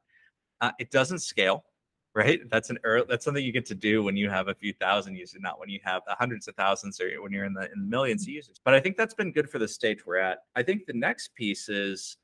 Uh, 0.61 0.71
it 0.79 0.91
doesn't 0.91 1.19
scale 1.19 1.65
right? 2.13 2.39
That's 2.49 2.69
an 2.69 2.77
early, 2.83 3.05
that's 3.09 3.23
something 3.23 3.43
you 3.43 3.51
get 3.51 3.65
to 3.67 3.75
do 3.75 4.03
when 4.03 4.17
you 4.17 4.29
have 4.29 4.47
a 4.47 4.55
few 4.55 4.73
thousand 4.73 5.15
users, 5.15 5.41
not 5.41 5.59
when 5.59 5.69
you 5.69 5.79
have 5.83 6.01
the 6.07 6.15
hundreds 6.15 6.47
of 6.47 6.55
thousands 6.55 6.99
or 6.99 7.09
when 7.21 7.31
you're 7.31 7.45
in 7.45 7.53
the 7.53 7.69
in 7.73 7.89
millions 7.89 8.23
of 8.23 8.27
mm-hmm. 8.27 8.35
users. 8.35 8.59
But 8.63 8.73
I 8.73 8.79
think 8.79 8.97
that's 8.97 9.13
been 9.13 9.31
good 9.31 9.49
for 9.49 9.59
the 9.59 9.67
stage 9.67 10.05
we're 10.05 10.17
at. 10.17 10.39
I 10.55 10.63
think 10.63 10.85
the 10.85 10.93
next 10.93 11.33
piece 11.35 11.69
is 11.69 12.17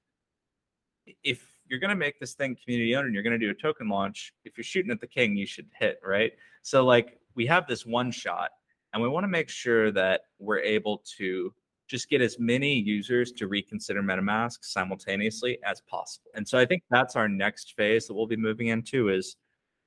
if 1.24 1.46
you're 1.68 1.80
going 1.80 1.90
to 1.90 1.96
make 1.96 2.20
this 2.20 2.34
thing 2.34 2.56
community 2.64 2.96
owned 2.96 3.06
and 3.06 3.14
you're 3.14 3.24
going 3.24 3.40
to 3.40 3.46
do 3.46 3.52
a 3.52 3.54
token 3.54 3.88
launch, 3.90 4.34
if 4.46 4.58
you're 4.58 4.64
shooting 4.64 4.92
at 4.92 5.00
the 5.00 5.08
king, 5.08 5.36
you 5.36 5.46
should 5.46 5.68
hit, 5.78 6.00
right? 6.04 6.34
So 6.62 6.86
like 6.86 7.20
we 7.36 7.46
have 7.48 7.68
this 7.68 7.86
one 7.86 8.12
shot 8.12 8.52
and 8.94 9.02
we 9.02 9.10
want 9.10 9.24
to 9.24 9.30
make 9.30 9.50
sure 9.50 9.92
that 9.92 10.22
we're 10.40 10.60
able 10.60 11.04
to 11.18 11.54
just 11.88 12.10
get 12.10 12.22
as 12.22 12.38
many 12.40 12.74
users 12.74 13.32
to 13.32 13.48
reconsider 13.48 14.04
MetaMask 14.04 14.58
simultaneously 14.62 15.58
as 15.64 15.82
possible. 15.82 16.32
And 16.36 16.46
so 16.48 16.58
I 16.58 16.66
think 16.66 16.84
that's 16.90 17.16
our 17.16 17.30
next 17.30 17.76
phase 17.78 18.08
that 18.08 18.14
we'll 18.14 18.28
be 18.28 18.36
moving 18.36 18.68
into 18.68 19.10
is 19.10 19.38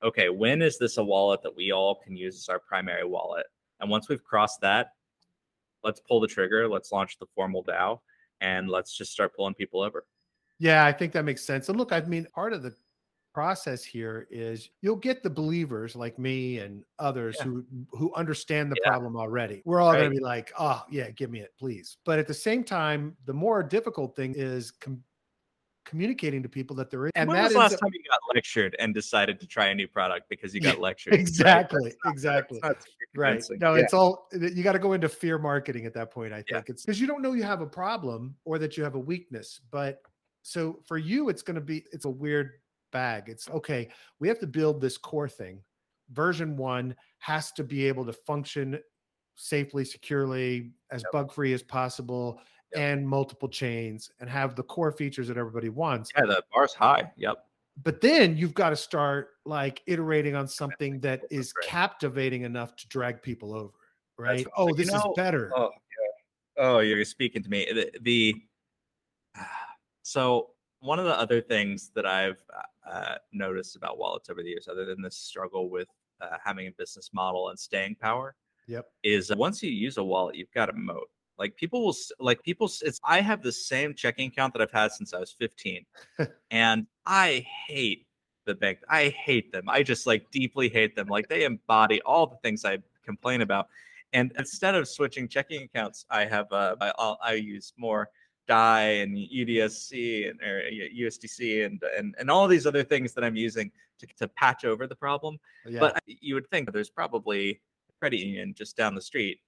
okay, 0.03 0.29
when 0.29 0.61
is 0.61 0.77
this 0.77 0.97
a 0.97 1.03
wallet 1.03 1.41
that 1.43 1.55
we 1.55 1.71
all 1.71 1.95
can 1.95 2.15
use 2.15 2.37
as 2.37 2.49
our 2.49 2.59
primary 2.59 3.05
wallet? 3.05 3.45
And 3.79 3.89
once 3.89 4.09
we've 4.09 4.23
crossed 4.23 4.61
that, 4.61 4.91
let's 5.83 5.99
pull 5.99 6.19
the 6.19 6.27
trigger, 6.27 6.67
let's 6.67 6.91
launch 6.91 7.17
the 7.19 7.25
formal 7.35 7.63
DAO, 7.63 7.99
and 8.41 8.69
let's 8.69 8.95
just 8.97 9.11
start 9.11 9.35
pulling 9.35 9.53
people 9.53 9.81
over. 9.81 10.05
Yeah, 10.59 10.85
I 10.85 10.91
think 10.91 11.13
that 11.13 11.25
makes 11.25 11.43
sense. 11.43 11.69
And 11.69 11.77
look, 11.77 11.91
I 11.91 12.01
mean, 12.01 12.27
part 12.33 12.53
of 12.53 12.61
the 12.61 12.75
process 13.33 13.83
here 13.83 14.27
is 14.29 14.69
you'll 14.81 14.95
get 14.95 15.23
the 15.23 15.29
believers 15.29 15.95
like 15.95 16.19
me 16.19 16.59
and 16.59 16.83
others 16.99 17.37
Yeah. 17.39 17.45
who 17.45 17.65
who 17.91 18.13
understand 18.13 18.71
the 18.71 18.75
Yeah. 18.83 18.89
problem 18.91 19.15
already. 19.15 19.61
We're 19.65 19.81
all 19.81 19.93
going 19.93 20.11
to 20.11 20.15
be 20.15 20.19
like, 20.19 20.51
"Oh, 20.59 20.83
yeah, 20.89 21.09
give 21.11 21.31
me 21.31 21.39
it, 21.39 21.53
please." 21.57 21.97
But 22.03 22.19
at 22.19 22.27
the 22.27 22.33
same 22.33 22.63
time, 22.63 23.15
the 23.25 23.33
more 23.33 23.63
difficult 23.63 24.15
thing 24.15 24.35
is 24.35 24.71
com- 24.71 25.03
communicating 25.85 26.43
to 26.43 26.49
people 26.49 26.75
that 26.75 26.89
they're. 26.89 27.05
And 27.05 27.11
And 27.15 27.27
when 27.29 27.37
that 27.37 27.43
was 27.45 27.53
the 27.53 27.59
last 27.59 27.73
up- 27.73 27.79
time 27.81 27.89
you 27.93 28.01
got 28.09 28.19
lectured 28.33 28.75
and 28.79 28.93
decided 28.93 29.39
to 29.39 29.47
try 29.47 29.67
a 29.67 29.75
new 29.75 29.87
product 29.87 30.29
because 30.29 30.53
you 30.53 30.61
got 30.61 30.79
lectured? 30.79 31.13
exactly, 31.13 31.83
That's 31.85 31.97
not- 32.05 32.13
exactly. 32.13 32.59
that's 32.61 32.73
not 32.75 32.83
super 32.83 33.21
Right. 33.21 33.27
convincing. 33.31 33.59
No, 33.59 33.75
Yeah. 33.75 33.83
it's 33.83 33.93
all 33.93 34.29
you 34.31 34.63
got 34.63 34.73
to 34.73 34.79
go 34.79 34.93
into 34.93 35.09
fear 35.09 35.37
marketing 35.37 35.85
at 35.85 35.93
that 35.95 36.11
point. 36.11 36.33
I 36.33 36.43
Yeah. 36.47 36.57
think 36.57 36.69
it's 36.69 36.85
because 36.85 37.01
you 37.01 37.07
don't 37.07 37.21
know 37.21 37.33
you 37.33 37.43
have 37.43 37.61
a 37.61 37.67
problem 37.67 38.35
or 38.45 38.57
that 38.59 38.77
you 38.77 38.83
have 38.83 38.95
a 38.95 38.99
weakness. 38.99 39.59
But 39.71 40.01
so 40.43 40.81
for 40.87 40.97
you, 40.97 41.29
it's 41.29 41.41
going 41.41 41.55
to 41.55 41.61
be 41.61 41.83
it's 41.91 42.05
a 42.05 42.09
weird 42.09 42.59
bag. 42.91 43.27
It's 43.29 43.49
okay. 43.49 43.89
We 44.19 44.27
have 44.27 44.39
to 44.39 44.47
build 44.47 44.81
this 44.81 44.97
core 44.97 45.29
thing. 45.29 45.63
Version 46.11 46.57
one 46.57 46.95
has 47.19 47.51
to 47.53 47.63
be 47.63 47.87
able 47.87 48.05
to 48.05 48.13
function 48.13 48.79
safely, 49.35 49.85
securely, 49.85 50.73
as 50.91 51.01
Yep. 51.03 51.11
bug 51.11 51.31
free 51.31 51.53
as 51.53 51.63
possible, 51.63 52.39
Yep. 52.73 52.81
and 52.81 53.07
multiple 53.07 53.49
chains, 53.49 54.11
and 54.19 54.29
have 54.29 54.55
the 54.55 54.63
core 54.63 54.91
features 54.91 55.27
that 55.27 55.37
everybody 55.37 55.69
wants 55.69 56.11
yeah, 56.15 56.25
the 56.25 56.43
bar's 56.53 56.73
high. 56.73 57.11
Yep. 57.17 57.45
but 57.83 58.01
then 58.01 58.37
you've 58.37 58.53
got 58.53 58.69
to 58.69 58.75
start 58.75 59.29
like 59.45 59.81
iterating 59.87 60.35
on 60.35 60.47
something 60.47 60.99
That's 60.99 61.53
captivating 61.63 62.43
enough 62.43 62.75
to 62.77 62.87
drag 62.87 63.21
people 63.21 63.53
over 63.53 63.73
right 64.17 64.45
oh 64.57 64.65
Like, 64.65 64.77
you 64.77 64.83
this 64.83 64.93
know, 64.93 64.97
is 64.99 65.05
better 65.15 65.51
Oh, 65.55 65.69
yeah. 65.71 66.63
Oh, 66.63 66.79
you're 66.79 67.03
speaking 67.05 67.41
to 67.43 67.49
me. 67.49 67.67
The, 67.73 67.91
the 68.01 68.35
so 70.03 70.51
one 70.79 70.99
of 70.99 71.05
the 71.05 71.17
other 71.17 71.41
things 71.41 71.91
that 71.95 72.05
I've 72.05 72.41
uh, 72.89 73.15
noticed 73.31 73.75
about 73.75 73.97
wallets 73.97 74.29
over 74.29 74.41
the 74.43 74.49
years, 74.49 74.67
other 74.67 74.85
than 74.85 75.01
this 75.01 75.15
struggle 75.15 75.69
with 75.69 75.87
uh, 76.21 76.37
having 76.43 76.67
a 76.67 76.71
business 76.71 77.11
model 77.13 77.49
and 77.49 77.59
staying 77.59 77.95
power, 77.95 78.35
yep 78.67 78.87
is 79.03 79.33
once 79.35 79.63
you 79.63 79.71
use 79.71 79.97
a 79.97 80.03
wallet, 80.03 80.35
you've 80.35 80.51
got 80.51 80.69
a 80.69 80.73
moat. 80.73 81.09
Like 81.41 81.55
people 81.55 81.83
will, 81.83 81.95
like 82.19 82.43
people, 82.43 82.69
it's. 82.83 82.99
I 83.03 83.19
have 83.19 83.41
the 83.41 83.51
same 83.51 83.95
checking 83.95 84.27
account 84.27 84.53
that 84.53 84.61
I've 84.61 84.71
had 84.71 84.91
since 84.91 85.11
I 85.11 85.19
was 85.19 85.31
15, 85.31 85.83
and 86.51 86.85
I 87.07 87.43
hate 87.67 88.05
the 88.45 88.53
bank. 88.53 88.77
I 88.87 89.09
hate 89.09 89.51
them. 89.51 89.67
I 89.67 89.81
just 89.81 90.05
like 90.05 90.29
deeply 90.29 90.69
hate 90.69 90.95
them. 90.95 91.07
Like 91.07 91.29
they 91.29 91.43
embody 91.45 91.99
all 92.03 92.27
the 92.27 92.37
things 92.43 92.63
I 92.63 92.77
complain 93.03 93.41
about. 93.41 93.69
And 94.13 94.31
instead 94.37 94.75
of 94.75 94.87
switching 94.87 95.27
checking 95.27 95.63
accounts, 95.63 96.05
I 96.11 96.25
have 96.25 96.45
uh, 96.51 96.75
I, 96.79 96.93
I'll, 96.99 97.17
I 97.23 97.33
use 97.33 97.73
more 97.75 98.11
DAI 98.47 99.01
and 99.01 99.17
UDSC 99.17 100.29
and 100.29 100.39
or 100.43 100.61
USDC 100.95 101.65
and 101.65 101.81
and 101.97 102.13
and 102.19 102.29
all 102.29 102.47
these 102.47 102.67
other 102.67 102.83
things 102.83 103.13
that 103.13 103.23
I'm 103.23 103.35
using 103.35 103.71
to 103.97 104.05
to 104.19 104.27
patch 104.27 104.63
over 104.63 104.85
the 104.85 104.95
problem. 104.95 105.39
yeah 105.65 105.79
But 105.79 106.03
you 106.05 106.35
would 106.35 106.47
think 106.51 106.71
there's 106.71 106.91
probably 106.91 107.49
a 107.89 107.93
credit 107.99 108.19
union 108.19 108.53
just 108.55 108.77
down 108.77 108.93
the 108.93 109.01
street. 109.01 109.39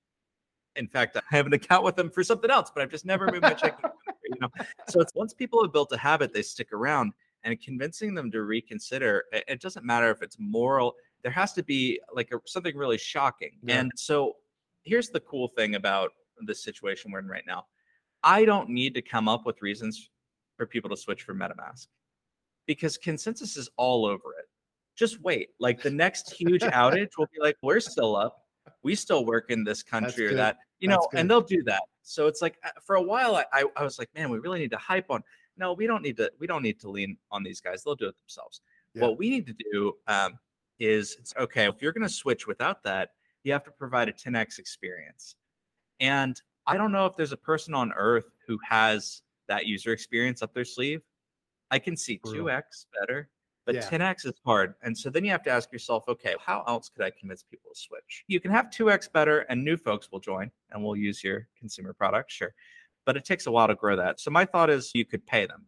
In 0.75 0.87
fact, 0.87 1.17
I 1.17 1.21
have 1.35 1.45
an 1.45 1.53
account 1.53 1.83
with 1.83 1.95
them 1.95 2.09
for 2.09 2.23
something 2.23 2.49
else, 2.49 2.71
but 2.73 2.81
I've 2.81 2.89
just 2.89 3.05
never 3.05 3.27
moved 3.27 3.43
my 3.43 3.53
checking. 3.53 3.89
you 4.23 4.35
know, 4.41 4.49
so 4.87 4.99
it's 5.01 5.13
once 5.13 5.33
people 5.33 5.63
have 5.63 5.71
built 5.71 5.91
a 5.91 5.97
habit, 5.97 6.33
they 6.33 6.41
stick 6.41 6.73
around, 6.73 7.13
and 7.43 7.59
convincing 7.61 8.13
them 8.13 8.31
to 8.31 8.41
reconsider. 8.41 9.25
It, 9.31 9.43
it 9.47 9.61
doesn't 9.61 9.85
matter 9.85 10.09
if 10.09 10.21
it's 10.21 10.37
moral. 10.39 10.95
There 11.21 11.31
has 11.31 11.53
to 11.53 11.63
be 11.63 11.99
like 12.13 12.31
a, 12.31 12.39
something 12.45 12.75
really 12.75 12.97
shocking. 12.97 13.51
Yeah. 13.63 13.81
And 13.81 13.91
so, 13.95 14.33
here's 14.83 15.09
the 15.09 15.19
cool 15.21 15.49
thing 15.55 15.75
about 15.75 16.11
the 16.45 16.55
situation 16.55 17.11
we're 17.11 17.19
in 17.19 17.27
right 17.27 17.45
now. 17.45 17.65
I 18.23 18.45
don't 18.45 18.69
need 18.69 18.93
to 18.95 19.01
come 19.01 19.27
up 19.27 19.45
with 19.45 19.61
reasons 19.61 20.09
for 20.57 20.65
people 20.65 20.89
to 20.89 20.97
switch 20.97 21.23
from 21.23 21.39
MetaMask 21.39 21.87
because 22.65 22.97
ConsenSys 22.97 23.57
is 23.57 23.69
all 23.77 24.05
over 24.05 24.33
it. 24.39 24.45
Just 24.95 25.21
wait. 25.21 25.49
Like 25.59 25.81
the 25.81 25.89
next 25.89 26.31
huge 26.31 26.61
outage 26.61 27.11
will 27.17 27.27
be 27.33 27.41
like, 27.41 27.57
we're 27.61 27.79
still 27.79 28.15
up. 28.15 28.42
We 28.83 28.95
still 28.95 29.25
work 29.25 29.49
in 29.49 29.63
this 29.63 29.83
country 29.83 30.27
or 30.27 30.35
that, 30.35 30.57
you 30.79 30.87
know, 30.87 31.07
and 31.13 31.29
they'll 31.29 31.41
do 31.41 31.63
that. 31.63 31.83
So 32.01 32.27
it's 32.27 32.41
like 32.41 32.57
uh, 32.65 32.69
for 32.85 32.95
a 32.95 33.01
while, 33.01 33.35
I, 33.35 33.45
I, 33.53 33.63
I 33.77 33.83
was 33.83 33.97
like, 33.97 34.09
man, 34.15 34.29
we 34.29 34.39
really 34.39 34.59
need 34.59 34.71
to 34.71 34.77
hype 34.77 35.09
on. 35.09 35.23
No, 35.57 35.73
we 35.73 35.87
don't 35.87 36.01
need 36.01 36.17
to. 36.17 36.31
We 36.39 36.47
don't 36.47 36.63
need 36.63 36.79
to 36.81 36.89
lean 36.89 37.17
on 37.31 37.43
these 37.43 37.61
guys. 37.61 37.83
They'll 37.83 37.95
do 37.95 38.07
it 38.07 38.15
themselves. 38.23 38.61
Yeah. 38.93 39.03
What 39.03 39.17
we 39.17 39.29
need 39.29 39.45
to 39.47 39.55
do 39.71 39.93
um, 40.07 40.37
is, 40.79 41.17
okay. 41.37 41.67
If 41.67 41.81
you're 41.81 41.93
going 41.93 42.07
to 42.07 42.13
switch 42.13 42.47
without 42.47 42.83
that, 42.83 43.11
you 43.43 43.51
have 43.51 43.63
to 43.65 43.71
provide 43.71 44.09
a 44.09 44.13
10x 44.13 44.59
experience. 44.59 45.35
And 45.99 46.39
I 46.65 46.77
don't 46.77 46.91
know 46.91 47.05
if 47.05 47.15
there's 47.15 47.31
a 47.31 47.37
person 47.37 47.73
on 47.73 47.91
earth 47.93 48.31
who 48.47 48.57
has 48.67 49.21
that 49.47 49.65
user 49.65 49.91
experience 49.91 50.41
up 50.41 50.53
their 50.53 50.65
sleeve. 50.65 51.01
I 51.71 51.79
can 51.79 51.97
see 51.97 52.19
2x 52.25 52.85
better, 52.99 53.29
but 53.65 53.75
Yeah. 53.75 53.81
10x 53.89 54.25
is 54.25 54.33
hard. 54.45 54.75
And 54.83 54.97
so 54.97 55.09
then 55.09 55.23
you 55.23 55.31
have 55.31 55.43
to 55.43 55.49
ask 55.49 55.71
yourself, 55.71 56.03
okay, 56.07 56.35
how 56.39 56.63
else 56.67 56.89
could 56.89 57.03
I 57.05 57.11
convince 57.11 57.43
people 57.43 57.71
to 57.73 57.79
switch? 57.79 58.23
You 58.27 58.39
can 58.39 58.51
have 58.51 58.69
2x 58.69 59.07
better 59.11 59.39
and 59.49 59.63
new 59.63 59.77
folks 59.77 60.11
will 60.11 60.19
join 60.19 60.51
and 60.71 60.83
will 60.83 60.95
use 60.95 61.23
your 61.23 61.47
consumer 61.57 61.93
product, 61.93 62.31
sure. 62.31 62.53
But 63.05 63.17
it 63.17 63.25
takes 63.25 63.47
a 63.47 63.51
while 63.51 63.67
to 63.67 63.75
grow 63.75 63.95
that. 63.95 64.19
So 64.19 64.31
my 64.31 64.45
thought 64.45 64.69
is 64.69 64.91
you 64.93 65.05
could 65.05 65.25
pay 65.25 65.45
them. 65.45 65.65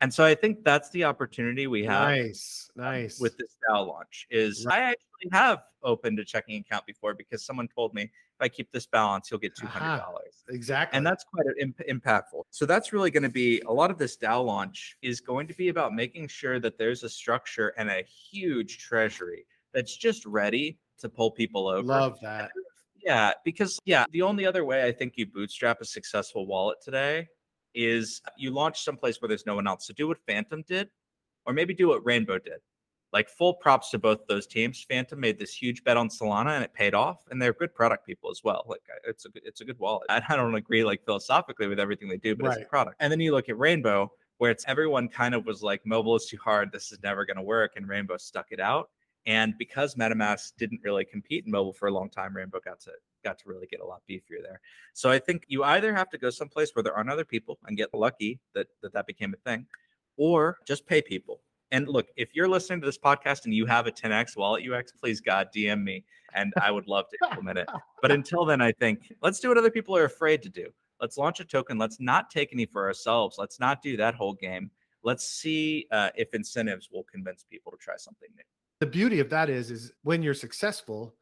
And 0.00 0.14
so 0.14 0.24
I 0.24 0.34
think 0.34 0.62
that's 0.62 0.90
the 0.90 1.04
opportunity 1.04 1.66
we 1.66 1.84
have 1.84 2.08
Nice, 2.08 2.70
nice. 2.76 3.18
with 3.18 3.36
this 3.36 3.56
DAO 3.68 3.84
launch 3.86 4.26
is 4.30 4.64
Right. 4.64 4.78
I 4.78 4.82
actually 4.90 5.28
have 5.32 5.64
opened 5.82 6.20
a 6.20 6.24
checking 6.24 6.60
account 6.60 6.86
before 6.86 7.14
because 7.14 7.44
someone 7.44 7.66
told 7.66 7.94
me 7.94 8.10
if 8.38 8.44
I 8.44 8.48
keep 8.48 8.70
this 8.70 8.86
balance, 8.86 9.30
you'll 9.30 9.40
get 9.40 9.56
two 9.56 9.66
Aha. 9.66 9.78
hundred 9.78 9.98
dollars. 9.98 10.44
exactly. 10.48 10.96
And 10.96 11.04
that's 11.04 11.24
quite 11.24 11.46
im- 11.60 11.74
impactful. 11.90 12.42
So 12.50 12.66
that's 12.66 12.92
really 12.92 13.10
going 13.10 13.24
to 13.24 13.28
be 13.28 13.60
a 13.66 13.72
lot 13.72 13.90
of 13.90 13.98
this 13.98 14.16
DAO 14.16 14.44
launch 14.44 14.96
is 15.02 15.20
going 15.20 15.48
to 15.48 15.54
be 15.54 15.68
about 15.68 15.92
making 15.92 16.28
sure 16.28 16.60
that 16.60 16.78
there's 16.78 17.02
a 17.02 17.08
structure 17.08 17.74
and 17.76 17.90
a 17.90 18.02
huge 18.02 18.78
treasury 18.78 19.44
that's 19.74 19.96
just 19.96 20.24
ready 20.24 20.78
to 21.00 21.08
pull 21.08 21.30
people 21.30 21.66
over. 21.66 21.82
love 21.82 22.18
that. 22.22 22.50
Yeah, 23.04 23.32
because 23.44 23.78
yeah, 23.84 24.04
the 24.12 24.22
only 24.22 24.46
other 24.46 24.64
way 24.64 24.84
I 24.84 24.92
think 24.92 25.14
you 25.16 25.26
bootstrap 25.26 25.80
a 25.80 25.84
successful 25.84 26.46
wallet 26.46 26.78
today 26.84 27.26
is 27.74 28.20
you 28.36 28.50
launch 28.50 28.82
someplace 28.82 29.20
where 29.20 29.28
there's 29.28 29.46
no 29.46 29.54
one 29.54 29.66
else. 29.66 29.86
So 29.86 29.94
do 29.94 30.08
what 30.08 30.18
Phantom 30.26 30.62
did, 30.66 30.88
or 31.46 31.52
maybe 31.52 31.74
do 31.74 31.88
what 31.88 32.04
Rainbow 32.04 32.38
did. 32.38 32.58
Like 33.12 33.28
full 33.28 33.54
props 33.54 33.90
to 33.90 33.98
both 33.98 34.26
those 34.26 34.46
teams. 34.46 34.84
Phantom 34.86 35.18
made 35.18 35.38
this 35.38 35.54
huge 35.54 35.82
bet 35.82 35.96
on 35.96 36.08
Solana 36.08 36.50
and 36.50 36.64
it 36.64 36.74
paid 36.74 36.94
off, 36.94 37.24
and 37.30 37.40
they're 37.40 37.54
good 37.54 37.74
product 37.74 38.06
people 38.06 38.30
as 38.30 38.42
well. 38.44 38.64
Like 38.68 38.82
it's 39.06 39.24
a 39.24 39.30
good, 39.30 39.42
it's 39.44 39.60
a 39.62 39.64
good 39.64 39.78
wallet. 39.78 40.06
I 40.10 40.22
I 40.28 40.36
don't 40.36 40.54
agree 40.54 40.84
like 40.84 41.04
philosophically 41.04 41.68
with 41.68 41.80
everything 41.80 42.08
they 42.08 42.18
do, 42.18 42.36
but 42.36 42.52
it's 42.52 42.66
a 42.66 42.68
product. 42.68 42.96
And 43.00 43.10
then 43.10 43.20
you 43.20 43.32
look 43.32 43.48
at 43.48 43.58
Rainbow, 43.58 44.12
where 44.36 44.50
it's 44.50 44.64
everyone 44.68 45.08
kind 45.08 45.34
of 45.34 45.46
was 45.46 45.62
like, 45.62 45.84
mobile 45.84 46.16
is 46.16 46.26
too 46.26 46.38
hard. 46.42 46.70
This 46.70 46.92
is 46.92 46.98
never 47.02 47.24
going 47.24 47.36
to 47.36 47.42
work, 47.42 47.72
and 47.76 47.88
Rainbow 47.88 48.16
stuck 48.18 48.46
it 48.50 48.60
out. 48.60 48.90
And 49.26 49.54
because 49.58 49.94
MetaMask 49.94 50.52
didn't 50.56 50.80
really 50.82 51.04
compete 51.04 51.44
in 51.44 51.50
mobile 51.50 51.72
for 51.72 51.88
a 51.88 51.92
long 51.92 52.08
time, 52.08 52.34
Rainbow 52.34 52.60
got 52.64 52.80
to 52.80 52.92
got 53.24 53.38
to 53.38 53.44
really 53.46 53.66
get 53.66 53.80
a 53.80 53.84
lot 53.84 54.02
beefier 54.08 54.42
there. 54.42 54.60
So 54.94 55.10
I 55.10 55.18
think 55.18 55.44
you 55.48 55.64
either 55.64 55.94
have 55.94 56.08
to 56.10 56.18
go 56.18 56.30
someplace 56.30 56.70
where 56.74 56.82
there 56.82 56.94
aren't 56.94 57.10
other 57.10 57.24
people 57.24 57.58
and 57.66 57.76
get 57.76 57.92
lucky 57.92 58.38
that 58.54 58.68
that, 58.82 58.92
that 58.92 59.06
became 59.06 59.34
a 59.34 59.48
thing, 59.48 59.66
or 60.16 60.58
just 60.66 60.86
pay 60.86 61.02
people. 61.02 61.40
And 61.70 61.88
look, 61.88 62.06
if 62.16 62.34
you're 62.34 62.48
listening 62.48 62.80
to 62.80 62.86
this 62.86 62.98
podcast 62.98 63.44
and 63.44 63.54
you 63.54 63.66
have 63.66 63.86
a 63.86 63.92
10x 63.92 64.36
wallet 64.36 64.64
UX, 64.68 64.92
please 64.92 65.20
God 65.20 65.48
DM 65.54 65.82
me, 65.82 66.04
and 66.34 66.52
I 66.60 66.70
would 66.70 66.86
love 66.86 67.06
to 67.10 67.28
implement 67.28 67.58
it. 67.58 67.68
But 68.00 68.10
until 68.10 68.44
then, 68.44 68.60
I 68.60 68.72
think 68.72 69.12
let's 69.22 69.40
do 69.40 69.48
what 69.48 69.58
other 69.58 69.70
people 69.70 69.96
are 69.96 70.04
afraid 70.04 70.42
to 70.42 70.48
do. 70.48 70.68
Let's 71.00 71.16
launch 71.18 71.40
a 71.40 71.44
token. 71.44 71.78
Let's 71.78 72.00
not 72.00 72.30
take 72.30 72.50
any 72.52 72.66
for 72.66 72.86
ourselves. 72.86 73.36
Let's 73.38 73.60
not 73.60 73.82
do 73.82 73.96
that 73.98 74.14
whole 74.14 74.34
game. 74.34 74.70
Let's 75.04 75.28
see 75.28 75.86
uh, 75.92 76.10
if 76.16 76.34
incentives 76.34 76.88
will 76.90 77.04
convince 77.04 77.44
people 77.44 77.70
to 77.72 77.78
try 77.78 77.96
something 77.96 78.28
new. 78.36 78.42
the 78.80 78.86
beauty 78.86 79.20
of 79.20 79.28
that 79.30 79.50
is 79.50 79.70
is 79.70 79.92
when 80.02 80.22
you're 80.22 80.34
successful 80.34 81.14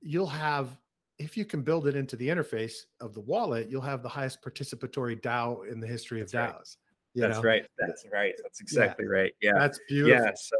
you'll 0.00 0.26
have 0.26 0.78
if 1.18 1.36
you 1.36 1.44
can 1.44 1.62
build 1.62 1.86
it 1.86 1.96
into 1.96 2.16
the 2.16 2.28
interface 2.28 2.74
of 3.00 3.14
the 3.14 3.20
wallet 3.20 3.68
you'll 3.68 3.80
have 3.80 4.02
the 4.02 4.08
highest 4.08 4.42
participatory 4.42 5.20
dao 5.20 5.66
in 5.70 5.80
the 5.80 5.86
history 5.86 6.20
of 6.20 6.30
That's 6.30 6.52
daos 6.52 6.76
you 6.76 6.85
That's 7.16 7.36
know? 7.38 7.42
right. 7.42 7.66
That's 7.78 8.04
right. 8.12 8.34
That's 8.42 8.60
exactly 8.60 9.06
right. 9.06 9.32
Yeah. 9.40 9.52
that's 9.58 9.80
beautiful 9.88 10.24
Yeah. 10.24 10.32
So, 10.34 10.56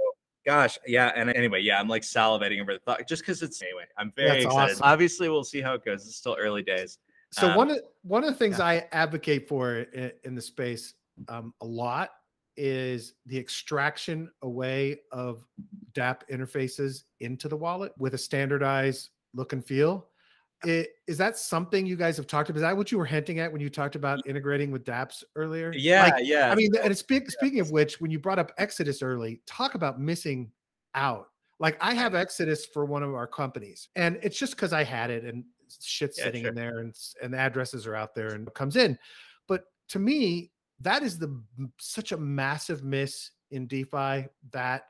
gosh, 0.46 0.78
yeah. 0.86 1.12
And 1.14 1.30
anyway, 1.30 1.60
yeah, 1.60 1.78
I'm 1.78 1.88
like 1.88 2.02
salivating 2.02 2.60
over 2.60 2.72
the 2.72 2.80
thought 2.80 3.06
just 3.06 3.22
because 3.22 3.42
it's 3.42 3.60
anyway. 3.62 3.84
I'm 3.98 4.12
very 4.16 4.28
That's 4.28 4.44
excited. 4.46 4.72
awesome. 4.72 4.82
Obviously, 4.84 5.28
we'll 5.28 5.44
see 5.44 5.60
how 5.60 5.74
it 5.74 5.84
goes. 5.84 6.06
It's 6.06 6.16
still 6.16 6.36
early 6.38 6.62
days. 6.62 6.98
so 7.32 7.50
um, 7.50 7.56
one 7.56 7.70
of 7.70 7.78
one 8.02 8.24
of 8.24 8.30
the 8.30 8.36
things 8.36 8.58
yeah. 8.58 8.66
i 8.66 8.86
advocate 8.92 9.48
for 9.48 9.78
in, 9.92 10.12
in 10.24 10.34
the 10.34 10.40
space 10.40 10.94
um, 11.28 11.52
a 11.60 11.66
lot 11.66 12.10
is 12.56 13.14
the 13.26 13.36
extraction 13.36 14.30
away 14.42 15.00
of 15.10 15.44
dApp 15.92 16.20
interfaces 16.30 17.02
into 17.20 17.48
the 17.48 17.56
wallet 17.56 17.92
with 17.98 18.14
a 18.14 18.18
standardized 18.18 19.10
look 19.34 19.52
and 19.52 19.64
feel 19.64 20.06
I- 20.64 20.86
Is 21.06 21.18
that 21.18 21.36
something 21.36 21.86
you 21.86 21.96
guys 21.96 22.16
have 22.16 22.26
talked 22.26 22.50
about? 22.50 22.56
Is 22.56 22.62
that 22.62 22.76
what 22.76 22.90
you 22.90 22.98
were 22.98 23.06
hinting 23.06 23.38
at 23.40 23.52
when 23.52 23.60
you 23.60 23.70
talked 23.70 23.94
about 23.94 24.20
mm. 24.20 24.26
integrating 24.28 24.70
with 24.70 24.84
dApps 24.84 25.22
earlier? 25.34 25.72
Yeah. 25.74 26.04
Like, 26.04 26.24
yeah. 26.24 26.50
I 26.50 26.54
mean, 26.54 26.70
and 26.82 26.96
speak, 26.96 27.30
speaking 27.30 27.60
of 27.60 27.70
which, 27.70 28.00
when 28.00 28.10
you 28.10 28.18
brought 28.18 28.38
up 28.38 28.52
Exodus 28.58 29.02
early, 29.02 29.40
talk 29.46 29.74
about 29.74 30.00
missing 30.00 30.50
out. 30.94 31.28
Like 31.58 31.76
I 31.80 31.94
have 31.94 32.14
Exodus 32.14 32.66
for 32.66 32.84
one 32.84 33.02
of 33.02 33.14
our 33.14 33.26
companies, 33.26 33.88
and 33.96 34.18
it's 34.22 34.38
just 34.38 34.56
because 34.56 34.72
I 34.72 34.84
had 34.84 35.10
it 35.10 35.24
and 35.24 35.44
shit's 35.80 36.18
Yeah, 36.18 36.24
sitting 36.24 36.42
sure. 36.42 36.50
in 36.50 36.54
there, 36.54 36.78
and 36.80 36.94
and 37.22 37.32
the 37.32 37.38
addresses 37.38 37.86
are 37.86 37.94
out 37.94 38.14
there 38.14 38.34
and 38.34 38.46
it 38.46 38.54
comes 38.54 38.76
in. 38.76 38.98
But 39.48 39.64
to 39.88 39.98
me, 39.98 40.52
that 40.80 41.02
is 41.02 41.18
the 41.18 41.40
such 41.78 42.12
a 42.12 42.16
massive 42.16 42.84
miss 42.84 43.30
in 43.50 43.66
DeFi 43.66 44.26
that 44.50 44.82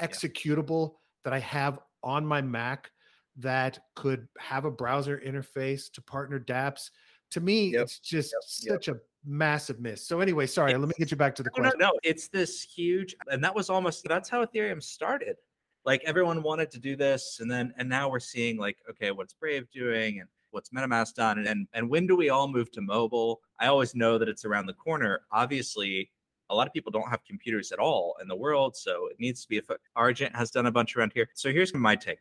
executable 0.00 0.94
that 1.24 1.32
I 1.32 1.38
have 1.38 1.78
on 2.02 2.26
my 2.26 2.42
Mac 2.42 2.90
that 3.36 3.78
could 3.96 4.28
have 4.38 4.64
a 4.64 4.70
browser 4.70 5.20
interface 5.24 5.90
to 5.92 6.02
partner 6.02 6.38
dApps. 6.40 6.90
To 7.32 7.40
me, 7.40 7.68
Yep, 7.74 7.82
it's 7.82 7.98
just 8.00 8.32
yep. 8.32 8.74
such 8.74 8.88
a 8.88 8.96
massive 9.24 9.78
miss. 9.80 10.06
So 10.06 10.20
anyway, 10.20 10.46
sorry, 10.46 10.74
let 10.74 10.88
me 10.88 10.94
get 10.98 11.10
you 11.10 11.16
back 11.16 11.34
to 11.36 11.42
the 11.42 11.50
No, 11.56 11.62
no, 11.62 11.70
question. 11.70 11.78
no. 11.80 11.92
It's 12.02 12.28
this 12.28 12.62
huge, 12.62 13.14
and 13.30 13.42
that 13.44 13.54
was 13.54 13.70
almost 13.70 14.04
that's 14.08 14.28
how 14.28 14.44
Ethereum 14.44 14.82
started. 14.82 15.36
Like 15.84 16.02
everyone 16.04 16.42
wanted 16.42 16.70
to 16.72 16.78
do 16.80 16.96
this, 16.96 17.38
and 17.40 17.50
then 17.50 17.72
and 17.78 17.88
now 17.88 18.08
we're 18.10 18.20
seeing 18.20 18.56
like, 18.58 18.78
okay, 18.90 19.12
what's 19.12 19.32
Brave 19.34 19.70
doing, 19.70 20.20
and 20.20 20.28
what's 20.50 20.70
MetaMask 20.70 21.14
done, 21.14 21.38
and 21.38 21.46
and, 21.46 21.68
and 21.72 21.88
when 21.88 22.06
do 22.06 22.16
we 22.16 22.30
all 22.30 22.48
move 22.48 22.70
to 22.72 22.80
mobile? 22.80 23.40
I 23.60 23.68
always 23.68 23.94
know 23.94 24.18
that 24.18 24.28
it's 24.28 24.44
around 24.44 24.66
the 24.66 24.74
corner. 24.74 25.20
Obviously, 25.30 26.10
a 26.50 26.54
lot 26.54 26.66
of 26.66 26.72
people 26.72 26.90
don't 26.90 27.08
have 27.08 27.24
computers 27.24 27.70
at 27.70 27.78
all 27.78 28.16
in 28.20 28.26
the 28.28 28.36
world, 28.36 28.76
so 28.76 29.06
it 29.06 29.20
needs 29.20 29.40
to 29.42 29.48
be. 29.48 29.58
A 29.58 29.62
fo- 29.62 29.76
Argent 29.94 30.34
has 30.34 30.50
done 30.50 30.66
a 30.66 30.72
bunch 30.72 30.96
around 30.96 31.12
here. 31.14 31.28
So 31.34 31.50
here's 31.52 31.72
my 31.72 31.94
take: 31.94 32.18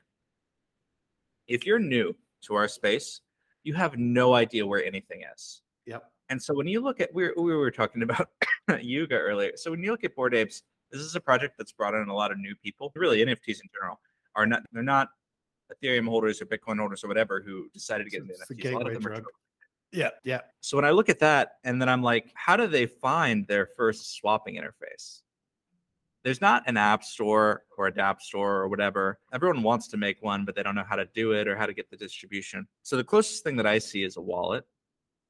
if 1.49 1.65
you're 1.65 1.79
new 1.79 2.15
to 2.43 2.55
our 2.55 2.67
space, 2.67 3.21
you 3.63 3.73
have 3.73 3.97
no 3.97 4.33
idea 4.33 4.65
where 4.65 4.83
anything 4.83 5.23
is. 5.35 5.61
Yep. 5.85 6.03
And 6.29 6.41
so 6.41 6.53
when 6.53 6.67
you 6.67 6.79
look 6.79 7.01
at 7.01 7.13
we 7.13 7.23
were, 7.23 7.33
we 7.35 7.55
were 7.55 7.71
talking 7.71 8.03
about 8.03 8.29
Yuga 8.81 9.15
earlier. 9.15 9.51
So 9.55 9.71
when 9.71 9.83
you 9.83 9.91
look 9.91 10.03
at 10.03 10.15
Bored 10.15 10.35
Apes, 10.35 10.63
this 10.91 11.01
is 11.01 11.15
a 11.15 11.19
project 11.19 11.55
that's 11.57 11.71
brought 11.71 11.93
in 11.93 12.07
a 12.07 12.13
lot 12.13 12.31
of 12.31 12.37
new 12.37 12.55
people. 12.63 12.91
Really, 12.95 13.19
NFTs 13.19 13.61
in 13.61 13.69
general 13.73 13.99
are 14.35 14.45
not 14.45 14.63
they're 14.71 14.83
not 14.83 15.09
Ethereum 15.73 16.07
holders 16.07 16.41
or 16.41 16.45
Bitcoin 16.45 16.79
holders 16.79 17.03
or 17.03 17.07
whatever 17.07 17.41
who 17.45 17.67
decided 17.73 18.05
to 18.05 18.09
get 18.09 18.21
into 18.21 18.33
It's 18.33 18.47
the 18.47 18.55
NFTs. 18.55 18.73
A 18.73 18.77
lot 18.77 18.87
of 18.87 19.03
them 19.03 19.11
are. 19.11 19.23
Yeah. 19.91 20.09
Yeah. 20.23 20.41
so 20.61 20.77
when 20.77 20.85
I 20.85 20.91
look 20.91 21.09
at 21.09 21.19
that, 21.19 21.53
and 21.63 21.81
then 21.81 21.89
I'm 21.89 22.03
like, 22.03 22.31
how 22.35 22.55
do 22.55 22.67
they 22.67 22.85
find 22.85 23.47
their 23.47 23.65
first 23.65 24.15
swapping 24.15 24.55
interface? 24.55 25.21
There's 26.23 26.41
not 26.41 26.63
an 26.67 26.75
app 26.75 27.03
store 27.03 27.63
or 27.77 27.87
a 27.87 27.91
DApp 27.91 28.19
store 28.21 28.57
or 28.57 28.67
whatever. 28.67 29.19
Everyone 29.33 29.63
wants 29.63 29.87
to 29.89 29.97
make 29.97 30.21
one, 30.21 30.43
but 30.43 30.55
they 30.55 30.63
don't 30.63 30.75
know 30.75 30.83
how 30.87 30.97
to 30.97 31.07
do 31.13 31.31
it 31.31 31.47
or 31.47 31.55
how 31.55 31.65
to 31.65 31.73
get 31.73 31.89
the 31.89 31.97
distribution. 31.97 32.67
So 32.83 32.97
the 32.97 33.03
closest 33.03 33.43
thing 33.43 33.55
that 33.55 33.65
I 33.65 33.79
see 33.79 34.03
is 34.03 34.17
a 34.17 34.21
wallet. 34.21 34.65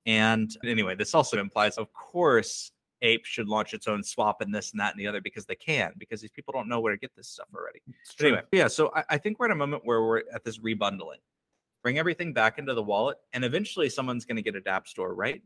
And 0.06 0.50
anyway, 0.64 0.96
this 0.96 1.14
also 1.14 1.40
implies, 1.40 1.78
of 1.78 1.94
course, 1.94 2.72
Ape 3.02 3.26
should 3.26 3.48
launch 3.48 3.74
its 3.74 3.88
own 3.88 4.04
swap 4.04 4.42
and 4.42 4.54
this 4.54 4.72
and 4.72 4.80
that 4.80 4.94
and 4.94 5.00
the 5.00 5.08
other 5.08 5.22
because 5.22 5.46
they 5.46 5.56
can, 5.56 5.94
because 5.98 6.22
these 6.22 6.32
people 6.32 6.52
don't 6.52 6.68
know 6.68 6.80
where 6.80 6.94
to 6.94 7.00
get 7.00 7.16
this 7.16 7.28
stuff 7.28 7.48
already. 7.56 7.82
Anyway, 8.20 8.42
yeah. 8.52 8.68
So 8.68 8.92
I, 8.96 9.04
I 9.12 9.18
think 9.18 9.40
we're 9.40 9.46
at 9.46 9.52
a 9.52 9.56
moment 9.56 9.86
where 9.86 10.02
we're 10.02 10.24
at 10.34 10.44
this 10.44 10.58
rebundling. 10.60 11.22
Bring 11.82 11.98
everything 11.98 12.34
back 12.34 12.58
into 12.58 12.74
the 12.74 12.84
wallet, 12.84 13.18
and 13.32 13.46
eventually 13.46 13.88
someone's 13.88 14.26
going 14.26 14.36
to 14.36 14.42
get 14.42 14.56
a 14.56 14.60
DApp 14.60 14.88
store, 14.88 15.14
right? 15.14 15.42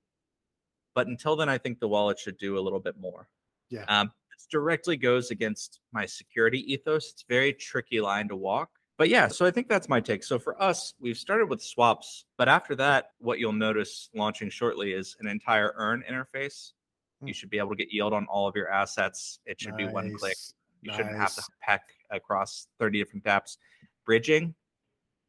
But 0.95 1.07
until 1.07 1.35
then, 1.35 1.49
I 1.49 1.59
think 1.59 1.79
the 1.79 1.87
wallet 1.87 2.17
should 2.17 2.37
do 2.37 2.57
a 2.57 2.61
little 2.61 2.79
bit 2.79 2.97
more. 2.97 3.27
Yeah. 3.69 3.85
Um, 3.87 4.11
this 4.35 4.47
directly 4.49 4.97
goes 4.97 5.31
against 5.31 5.79
my 5.91 6.05
security 6.05 6.59
ethos. 6.71 7.11
It's 7.11 7.23
a 7.23 7.33
very 7.33 7.53
tricky 7.53 8.01
line 8.01 8.27
to 8.29 8.35
walk. 8.35 8.69
But 8.97 9.09
yeah, 9.09 9.27
so 9.27 9.45
I 9.45 9.51
think 9.51 9.67
that's 9.67 9.89
my 9.89 9.99
take. 9.99 10.23
So 10.23 10.37
for 10.37 10.61
us, 10.61 10.93
we've 10.99 11.17
started 11.17 11.49
with 11.49 11.61
swaps, 11.61 12.25
but 12.37 12.47
after 12.47 12.75
that, 12.75 13.11
what 13.17 13.39
you'll 13.39 13.51
notice 13.51 14.09
launching 14.13 14.49
shortly 14.49 14.93
is 14.93 15.15
an 15.19 15.27
entire 15.27 15.73
earn 15.77 16.03
interface. 16.09 16.73
Hmm. 17.19 17.27
You 17.27 17.33
should 17.33 17.49
be 17.49 17.57
able 17.57 17.71
to 17.71 17.75
get 17.75 17.91
yield 17.91 18.13
on 18.13 18.25
all 18.27 18.47
of 18.47 18.55
your 18.55 18.69
assets. 18.69 19.39
It 19.45 19.59
should 19.59 19.77
be 19.77 19.85
one 19.85 20.15
click. 20.17 20.37
Nice, 20.37 20.53
You 20.83 20.91
shouldn't 20.93 21.17
have 21.17 21.33
to 21.35 21.41
nice. 21.41 21.49
peck 21.61 21.81
across 22.11 22.67
30 22.79 22.99
different 22.99 23.25
apps. 23.25 23.57
Bridging 24.05 24.53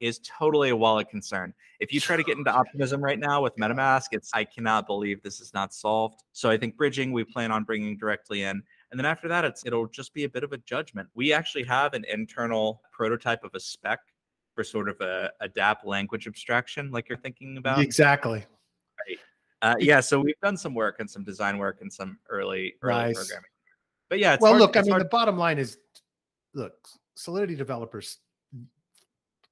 is 0.01 0.21
totally 0.21 0.69
a 0.69 0.77
wallet 0.77 1.09
concern. 1.09 1.55
If 1.81 1.93
you 1.93 2.01
try 2.01 2.17
to 2.17 2.23
get 2.23 2.37
into 2.37 2.51
optimism 2.55 3.03
right 3.03 3.19
now 3.19 3.43
with 3.43 3.57
MetaMask, 3.57 4.09
it's 4.13 4.31
I 4.35 4.45
cannot 4.45 4.87
believe 4.87 5.23
this 5.23 5.41
is 5.41 5.55
not 5.55 5.73
solved. 5.73 6.23
So 6.33 6.51
I 6.51 6.59
think 6.59 6.77
bridging 6.77 7.13
we 7.13 7.25
plan 7.25 7.51
on 7.51 7.65
bringing 7.65 7.97
directly 7.97 8.43
in. 8.43 8.63
And 8.95 8.99
then 9.01 9.07
after 9.07 9.27
that, 9.27 9.45
it's 9.45 9.67
it'll 9.67 9.89
just 9.89 10.15
be 10.15 10.23
a 10.23 10.29
bit 10.29 10.45
of 10.45 10.53
a 10.53 10.59
judgment. 10.59 11.09
We 11.15 11.33
actually 11.33 11.65
have 11.65 11.95
an 11.95 12.05
internal 12.09 12.81
prototype 12.93 13.43
of 13.43 13.51
a 13.53 13.59
spec 13.59 13.99
for 14.55 14.63
sort 14.63 14.89
of 14.89 15.01
a, 15.01 15.33
a 15.41 15.49
DApp 15.49 15.79
language 15.85 16.29
abstraction, 16.29 16.93
like 16.93 17.09
you're 17.09 17.19
thinking 17.19 17.57
about. 17.57 17.81
Exactly. 17.81 18.45
Uh, 19.63 19.75
yeah, 19.81 19.99
so 19.99 20.21
we've 20.21 20.39
done 20.41 20.57
some 20.57 20.75
work 20.75 21.01
and 21.01 21.11
some 21.11 21.25
design 21.25 21.59
work 21.59 21.79
and 21.81 21.93
some 21.93 22.21
early 22.31 22.75
early 22.83 22.95
Nice. 22.95 23.17
programming. 23.17 23.51
But 24.09 24.21
yeah, 24.21 24.35
it's 24.35 24.41
well, 24.41 24.53
hard- 24.53 24.61
look, 24.61 24.77
I 24.77 24.83
mean, 24.83 24.91
hard- 24.93 25.03
the 25.03 25.09
bottom 25.09 25.37
line 25.37 25.59
is 25.59 25.77
look, 26.55 26.75
Solidity 27.17 27.57
developers 27.57 28.19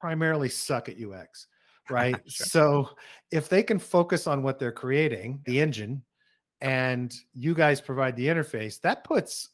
primarily 0.01 0.51
suck 0.51 0.89
at 0.89 0.95
UX, 1.03 1.49
right? 1.91 2.15
Sure. 2.29 2.47
So 2.47 2.91
if 3.33 3.49
they 3.49 3.65
can 3.65 3.81
focus 3.81 4.29
on 4.29 4.45
what 4.45 4.61
they're 4.61 4.71
creating, 4.71 5.41
the 5.47 5.61
engine, 5.61 6.05
and 6.63 7.15
you 7.35 7.55
guys 7.55 7.81
provide 7.81 8.17
the 8.17 8.27
interface, 8.27 8.81
that 8.81 9.05
puts 9.05 9.51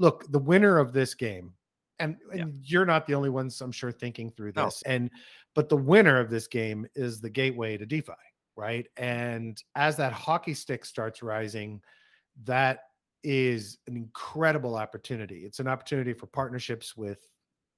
look, 0.00 0.30
the 0.30 0.38
winner 0.38 0.78
of 0.78 0.92
this 0.92 1.14
game, 1.14 1.54
and, 1.98 2.16
Yeah. 2.32 2.44
you're 2.60 2.84
not 2.86 3.06
the 3.06 3.14
only 3.14 3.30
ones, 3.30 3.60
I'm 3.60 3.72
sure, 3.72 3.90
thinking 3.90 4.30
through 4.30 4.52
No. 4.54 4.66
this. 4.66 4.82
And 4.82 5.10
but 5.54 5.68
the 5.68 5.76
winner 5.76 6.20
of 6.20 6.30
this 6.30 6.46
game 6.46 6.86
is 6.94 7.20
the 7.20 7.30
gateway 7.30 7.76
to 7.76 7.84
DeFi, 7.86 8.12
right? 8.54 8.86
And 8.96 9.60
as 9.74 9.96
that 9.96 10.12
hockey 10.12 10.54
stick 10.54 10.84
starts 10.84 11.20
rising, 11.22 11.82
that 12.44 12.84
is 13.24 13.78
an 13.88 13.96
incredible 13.96 14.76
opportunity. 14.76 15.44
It's 15.44 15.58
an 15.58 15.66
opportunity 15.66 16.12
for 16.12 16.26
partnerships 16.28 16.96
with 16.96 17.28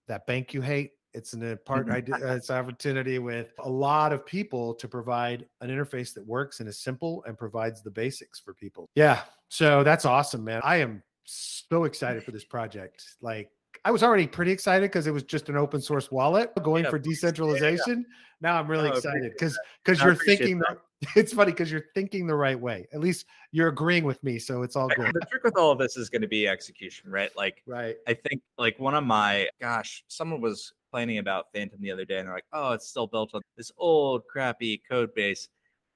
that 0.08 0.26
bank 0.26 0.52
you 0.52 0.60
hate. 0.60 0.90
It's 1.12 1.32
an 1.32 1.58
part. 1.64 1.86
Mhm. 1.86 2.36
It's 2.36 2.50
an 2.50 2.56
opportunity 2.56 3.18
with 3.18 3.52
a 3.58 3.68
lot 3.68 4.12
of 4.12 4.24
people 4.24 4.74
to 4.74 4.86
provide 4.88 5.46
an 5.60 5.68
interface 5.70 6.14
that 6.14 6.24
works 6.26 6.60
and 6.60 6.68
is 6.68 6.78
simple 6.78 7.24
and 7.26 7.36
provides 7.36 7.82
the 7.82 7.90
basics 7.90 8.38
for 8.38 8.54
people. 8.54 8.88
Yeah, 8.94 9.22
so 9.48 9.82
that's 9.82 10.04
awesome, 10.04 10.44
man. 10.44 10.60
I 10.64 10.76
am 10.76 11.02
so 11.24 11.84
excited 11.84 12.22
for 12.22 12.30
this 12.30 12.44
project. 12.56 13.04
Like 13.20 13.50
I 13.84 13.90
was 13.90 14.02
already 14.02 14.26
pretty 14.26 14.52
excited 14.52 14.90
because 14.90 15.06
it 15.06 15.12
was 15.12 15.22
just 15.22 15.48
an 15.48 15.56
open 15.56 15.80
source 15.80 16.10
wallet 16.10 16.50
going 16.62 16.84
Yeah, 16.84 16.90
for 16.90 16.98
course. 16.98 17.06
Yeah, 17.06 17.10
decentralization. 17.12 18.06
Now 18.40 18.58
I'm 18.58 18.68
really 18.68 18.88
No, 18.88 18.96
excited 18.96 19.32
because 19.32 19.58
because 19.84 20.02
you're 20.02 20.14
thinking. 20.14 20.58
that. 20.60 20.78
It's 21.16 21.32
funny 21.32 21.50
because 21.52 21.72
you're 21.72 21.86
thinking 21.94 22.26
the 22.26 22.34
right 22.34 22.60
way. 22.60 22.86
At 22.92 23.00
least 23.00 23.24
you're 23.52 23.68
agreeing 23.68 24.04
with 24.04 24.22
me, 24.22 24.38
so 24.38 24.62
it's 24.62 24.76
all 24.76 24.88
good. 24.88 25.14
The 25.14 25.26
trick 25.30 25.44
with 25.44 25.56
all 25.56 25.70
of 25.70 25.78
this 25.78 25.96
is 25.96 26.10
going 26.10 26.20
to 26.20 26.28
be 26.28 26.46
execution, 26.46 27.10
right? 27.10 27.34
Like 27.34 27.62
right. 27.66 27.96
I 28.06 28.12
think 28.12 28.42
like 28.58 28.78
one 28.78 28.94
of 28.94 29.02
my 29.04 29.48
gosh, 29.62 30.04
someone 30.08 30.42
was 30.42 30.74
complaining 30.90 31.18
about 31.18 31.46
Phantom 31.54 31.78
the 31.80 31.90
other 31.90 32.04
day, 32.04 32.18
and 32.18 32.26
they're 32.26 32.34
like, 32.34 32.44
"Oh, 32.52 32.72
it's 32.72 32.88
still 32.88 33.06
built 33.06 33.34
on 33.34 33.42
this 33.56 33.70
old 33.78 34.26
crappy 34.26 34.82
code 34.88 35.14
base." 35.14 35.48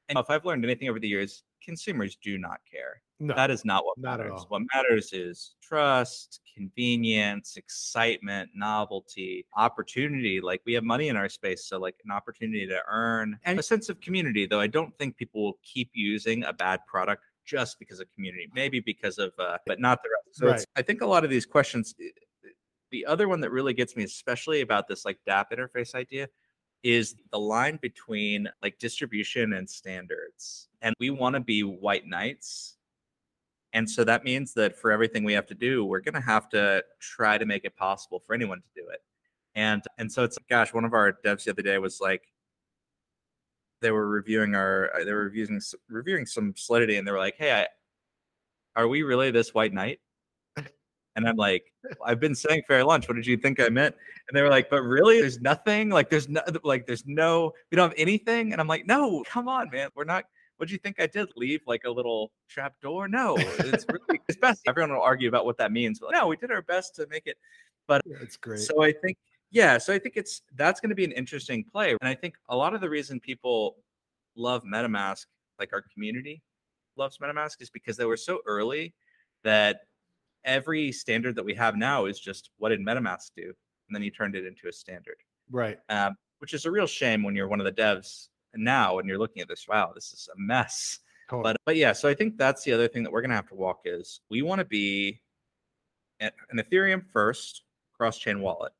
And 0.08 0.18
if 0.18 0.28
I've 0.30 0.44
learned 0.44 0.64
anything 0.64 0.88
over 0.88 1.00
the 1.00 1.08
years, 1.08 1.42
consumers 1.64 2.16
do 2.16 2.38
not 2.38 2.60
care. 2.70 3.00
No, 3.20 3.34
That 3.34 3.50
is 3.50 3.64
not 3.64 3.86
what 3.86 3.96
Not 3.96 4.20
at 4.20 4.26
matters. 4.26 4.40
all. 4.40 4.46
What 4.48 4.62
matters 4.74 5.12
is 5.12 5.54
trust, 5.62 6.40
convenience, 6.54 7.56
excitement, 7.56 8.50
novelty, 8.54 9.46
opportunity. 9.56 10.40
Like 10.40 10.60
we 10.66 10.74
have 10.74 10.84
money 10.84 11.08
in 11.08 11.16
our 11.16 11.28
space, 11.28 11.66
so 11.66 11.78
like 11.78 11.94
an 12.04 12.10
opportunity 12.10 12.66
to 12.66 12.82
earn 12.86 13.38
and 13.44 13.58
a 13.58 13.62
sense 13.62 13.88
of 13.88 14.00
community. 14.00 14.46
Though 14.46 14.60
I 14.60 14.66
don't 14.66 14.96
think 14.98 15.16
people 15.16 15.42
will 15.42 15.58
keep 15.62 15.90
using 15.94 16.44
a 16.44 16.52
bad 16.52 16.80
product 16.86 17.22
just 17.46 17.78
because 17.78 18.00
of 18.00 18.10
community. 18.14 18.48
Maybe 18.54 18.80
because 18.80 19.18
of, 19.18 19.32
uh, 19.38 19.58
but 19.66 19.80
not 19.80 20.02
the 20.02 20.10
rest. 20.10 20.38
So 20.38 20.48
it's, 20.48 20.66
I 20.76 20.82
think 20.82 21.00
a 21.02 21.06
lot 21.06 21.24
of 21.24 21.30
these 21.30 21.46
questions. 21.46 21.94
The 22.94 23.06
other 23.06 23.26
one 23.26 23.40
that 23.40 23.50
really 23.50 23.74
gets 23.74 23.96
me, 23.96 24.04
especially 24.04 24.60
about 24.60 24.86
this 24.86 25.04
like 25.04 25.18
DApp 25.28 25.46
interface 25.52 25.96
idea, 25.96 26.28
is 26.84 27.16
the 27.32 27.38
line 27.40 27.76
between 27.82 28.48
like 28.62 28.78
distribution 28.78 29.54
and 29.54 29.68
standards. 29.68 30.68
And 30.80 30.94
we 31.00 31.10
want 31.10 31.34
to 31.34 31.40
be 31.40 31.62
white 31.62 32.06
knights. 32.06 32.76
And 33.72 33.90
so 33.90 34.04
that 34.04 34.22
means 34.22 34.54
that 34.54 34.78
for 34.78 34.92
everything 34.92 35.24
we 35.24 35.32
have 35.32 35.46
to 35.46 35.56
do, 35.56 35.84
we're 35.84 36.02
going 36.02 36.14
to 36.14 36.20
have 36.20 36.48
to 36.50 36.84
try 37.00 37.36
to 37.36 37.44
make 37.44 37.64
it 37.64 37.74
possible 37.74 38.22
for 38.24 38.32
anyone 38.32 38.58
to 38.58 38.80
do 38.80 38.88
it. 38.90 39.00
And 39.56 39.82
and 39.98 40.12
so 40.12 40.22
it's 40.22 40.38
gosh, 40.48 40.72
one 40.72 40.84
of 40.84 40.94
our 40.94 41.14
devs 41.24 41.42
the 41.42 41.50
other 41.50 41.62
day 41.62 41.78
was 41.78 42.00
like 42.00 42.22
they 43.80 43.90
were 43.90 44.06
reviewing 44.06 44.54
our 44.54 44.94
uh, 44.94 45.02
they 45.02 45.12
were 45.12 45.24
reviewing 45.24 45.60
reviewing 45.88 46.26
some 46.26 46.54
solidity 46.56 46.96
and 46.96 47.04
they 47.08 47.10
were 47.10 47.18
like, 47.18 47.34
"Hey, 47.38 47.50
I, 47.50 47.66
are 48.80 48.86
we 48.86 49.02
really 49.02 49.32
this 49.32 49.52
white 49.52 49.72
knight?" 49.72 49.98
And 51.16 51.28
I'm 51.28 51.36
like, 51.36 51.72
I've 52.04 52.18
been 52.18 52.34
saying 52.34 52.62
fair 52.66 52.84
launch. 52.84 53.08
What 53.08 53.14
did 53.14 53.26
you 53.26 53.36
think 53.36 53.60
I 53.60 53.68
meant? 53.68 53.94
And 54.28 54.36
they 54.36 54.42
were 54.42 54.48
like, 54.48 54.68
but 54.68 54.82
really, 54.82 55.20
there's 55.20 55.40
nothing. 55.40 55.90
Like, 55.90 56.10
there's 56.10 56.28
no, 56.28 56.42
like, 56.64 56.86
there's 56.86 57.04
no, 57.06 57.52
we 57.70 57.76
don't 57.76 57.90
have 57.90 57.98
anything. 57.98 58.52
And 58.52 58.60
I'm 58.60 58.66
like, 58.66 58.86
no, 58.86 59.22
come 59.28 59.48
on, 59.48 59.70
man. 59.70 59.90
We're 59.94 60.04
not. 60.04 60.24
What 60.56 60.68
do 60.68 60.72
you 60.72 60.78
think 60.78 61.00
I 61.00 61.06
did? 61.06 61.28
Leave 61.36 61.60
like 61.66 61.82
a 61.84 61.90
little 61.90 62.30
trap 62.48 62.74
door? 62.80 63.08
No, 63.08 63.36
it's 63.36 63.84
really 63.88 64.20
it's 64.28 64.38
best. 64.38 64.62
Everyone 64.68 64.92
will 64.92 65.02
argue 65.02 65.28
about 65.28 65.44
what 65.44 65.58
that 65.58 65.72
means. 65.72 65.98
But 65.98 66.12
no, 66.12 66.28
we 66.28 66.36
did 66.36 66.50
our 66.52 66.62
best 66.62 66.94
to 66.96 67.06
make 67.08 67.26
it. 67.26 67.36
But 67.88 68.02
it's 68.06 68.36
great. 68.36 68.60
So 68.60 68.82
I 68.82 68.92
think, 68.92 69.18
yeah, 69.50 69.78
so 69.78 69.92
I 69.92 69.98
think 69.98 70.16
it's 70.16 70.42
that's 70.54 70.80
going 70.80 70.90
to 70.90 70.96
be 70.96 71.04
an 71.04 71.12
interesting 71.12 71.64
play. 71.64 71.90
And 71.90 72.08
I 72.08 72.14
think 72.14 72.34
a 72.48 72.56
lot 72.56 72.72
of 72.72 72.80
the 72.80 72.88
reason 72.88 73.18
people 73.18 73.76
love 74.36 74.62
MetaMask, 74.64 75.26
like 75.58 75.72
our 75.72 75.82
community 75.92 76.42
loves 76.96 77.18
MetaMask, 77.18 77.60
is 77.60 77.70
because 77.70 77.96
they 77.96 78.04
were 78.04 78.16
so 78.16 78.38
early 78.46 78.94
that 79.42 79.80
every 80.44 80.92
standard 80.92 81.36
that 81.36 81.44
we 81.44 81.54
have 81.54 81.76
now 81.76 82.06
is 82.06 82.18
just 82.20 82.50
what 82.58 82.70
did 82.70 82.80
MetaMask 82.80 83.30
do? 83.36 83.44
And 83.44 83.94
then 83.94 84.02
you 84.02 84.10
turned 84.10 84.34
it 84.34 84.46
into 84.46 84.68
a 84.68 84.72
standard, 84.72 85.16
right. 85.50 85.78
um, 85.88 86.16
which 86.38 86.54
is 86.54 86.64
a 86.64 86.70
real 86.70 86.86
shame 86.86 87.22
when 87.22 87.34
you're 87.34 87.48
one 87.48 87.60
of 87.60 87.66
the 87.66 87.72
devs 87.72 88.28
now 88.54 88.98
and 88.98 89.08
you're 89.08 89.18
looking 89.18 89.42
at 89.42 89.48
this. 89.48 89.66
Wow, 89.68 89.92
this 89.94 90.12
is 90.12 90.28
a 90.34 90.38
mess. 90.38 91.00
But 91.30 91.56
but 91.64 91.76
yeah, 91.76 91.92
so 91.92 92.08
I 92.08 92.14
think 92.14 92.36
that's 92.36 92.64
the 92.64 92.72
other 92.72 92.86
thing 92.86 93.02
that 93.02 93.12
we're 93.12 93.22
gonna 93.22 93.34
have 93.34 93.48
to 93.48 93.54
walk 93.54 93.80
is 93.84 94.20
we 94.30 94.42
want 94.42 94.58
to 94.58 94.64
be 94.64 95.20
an 96.20 96.30
Ethereum 96.54 97.02
first 97.12 97.62
cross-chain 97.96 98.40
wallet. 98.40 98.72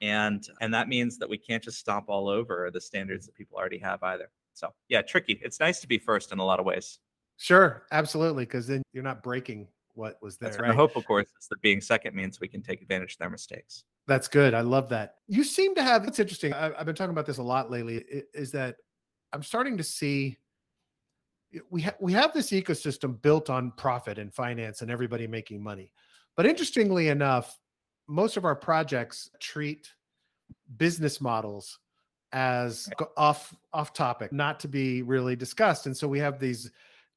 And 0.00 0.46
and 0.60 0.72
that 0.74 0.88
means 0.88 1.18
that 1.18 1.28
we 1.28 1.38
can't 1.38 1.62
just 1.62 1.78
stomp 1.78 2.08
all 2.08 2.28
over 2.28 2.70
the 2.72 2.80
standards 2.80 3.26
that 3.26 3.34
people 3.34 3.56
already 3.58 3.78
have 3.78 4.02
either. 4.02 4.30
So 4.54 4.72
yeah, 4.88 5.02
tricky. 5.02 5.40
It's 5.42 5.58
nice 5.58 5.80
to 5.80 5.88
be 5.88 5.98
first 5.98 6.32
in 6.32 6.38
a 6.38 6.44
lot 6.44 6.60
of 6.60 6.66
ways. 6.66 6.98
Sure, 7.38 7.84
absolutely, 7.92 8.44
because 8.44 8.66
then 8.66 8.82
you're 8.92 9.02
not 9.02 9.22
breaking 9.22 9.68
what 9.96 10.20
was 10.22 10.36
there. 10.36 10.50
That's 10.50 10.60
right. 10.60 10.68
The 10.68 10.74
hope, 10.74 10.96
of 10.96 11.06
course, 11.06 11.26
is 11.40 11.48
that 11.48 11.60
being 11.62 11.80
second 11.80 12.14
means 12.14 12.40
we 12.40 12.48
can 12.48 12.62
take 12.62 12.82
advantage 12.82 13.14
of 13.14 13.18
their 13.18 13.30
mistakes. 13.30 13.84
That's 14.06 14.28
good. 14.28 14.54
I 14.54 14.60
love 14.60 14.88
that. 14.90 15.16
You 15.26 15.42
seem 15.42 15.74
to 15.74 15.82
have. 15.82 16.06
It's 16.06 16.18
interesting. 16.18 16.52
I, 16.52 16.72
I've 16.78 16.86
been 16.86 16.94
talking 16.94 17.10
about 17.10 17.26
this 17.26 17.38
a 17.38 17.42
lot 17.42 17.70
lately. 17.70 18.04
Is 18.32 18.52
that 18.52 18.76
I'm 19.32 19.42
starting 19.42 19.76
to 19.78 19.82
see 19.82 20.38
we 21.70 21.80
have 21.82 21.96
we 22.00 22.12
have 22.12 22.32
this 22.32 22.50
ecosystem 22.50 23.20
built 23.20 23.50
on 23.50 23.72
profit 23.72 24.18
and 24.18 24.32
finance 24.32 24.82
and 24.82 24.90
everybody 24.90 25.26
making 25.26 25.62
money. 25.62 25.90
But 26.36 26.46
interestingly 26.46 27.08
enough, 27.08 27.58
most 28.08 28.36
of 28.36 28.44
our 28.44 28.56
projects 28.56 29.30
treat 29.40 29.92
business 30.76 31.20
models 31.20 31.78
as 32.32 32.88
off 33.16 33.54
off 33.72 33.92
topic, 33.92 34.32
not 34.32 34.60
to 34.60 34.68
be 34.68 35.02
really 35.02 35.36
discussed. 35.36 35.86
And 35.86 35.96
so 35.96 36.06
we 36.06 36.18
have 36.18 36.38
these 36.38 36.70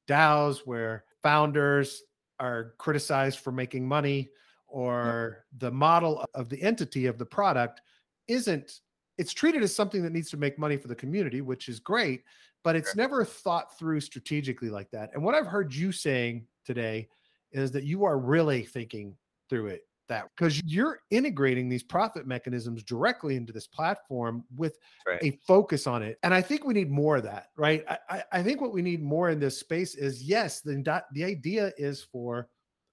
DAOs 0.08 0.58
where 0.64 1.04
founders 1.22 2.02
are 2.40 2.74
criticized 2.78 3.38
for 3.40 3.52
making 3.52 3.86
money 3.86 4.30
or 4.66 5.44
the 5.58 5.70
model 5.70 6.24
of 6.34 6.48
the 6.48 6.60
entity 6.62 7.06
of 7.06 7.18
the 7.18 7.26
product 7.26 7.82
isn't 8.28 8.80
it's 9.18 9.34
treated 9.34 9.62
as 9.62 9.74
something 9.74 10.02
that 10.02 10.12
needs 10.12 10.30
to 10.30 10.36
make 10.36 10.58
money 10.58 10.76
for 10.76 10.88
the 10.88 10.94
community 10.94 11.40
which 11.40 11.68
is 11.68 11.78
great 11.78 12.22
but 12.62 12.76
it's 12.76 12.94
never 12.94 13.24
thought 13.24 13.78
through 13.78 14.00
strategically 14.00 14.68
like 14.68 14.90
that. 14.90 15.10
And 15.14 15.22
what 15.22 15.34
i've 15.34 15.46
heard 15.46 15.74
you 15.74 15.92
saying 15.92 16.46
today 16.64 17.08
is 17.52 17.72
that 17.72 17.84
you 17.84 18.04
are 18.04 18.18
really 18.18 18.62
thinking 18.62 19.16
through 19.48 19.66
it 19.66 19.82
that 20.10 20.28
because 20.36 20.62
you're 20.64 21.00
integrating 21.10 21.68
these 21.68 21.82
profit 21.82 22.26
mechanisms 22.26 22.82
directly 22.82 23.36
into 23.36 23.52
this 23.52 23.66
platform 23.66 24.44
with 24.54 24.78
right. 25.06 25.18
a 25.22 25.30
focus 25.46 25.86
on 25.86 26.02
it. 26.02 26.18
And 26.22 26.34
I 26.34 26.42
think 26.42 26.64
we 26.64 26.74
need 26.74 26.90
more 26.90 27.16
of 27.16 27.22
that, 27.22 27.46
right? 27.56 27.84
I, 27.88 28.22
I, 28.30 28.42
think 28.42 28.60
what 28.60 28.72
we 28.72 28.82
need 28.82 29.02
more 29.02 29.30
in 29.30 29.40
this 29.40 29.58
space 29.58 29.94
is 29.94 30.22
yes, 30.22 30.60
the, 30.60 31.02
the 31.14 31.24
idea 31.24 31.72
is 31.78 32.02
for 32.02 32.48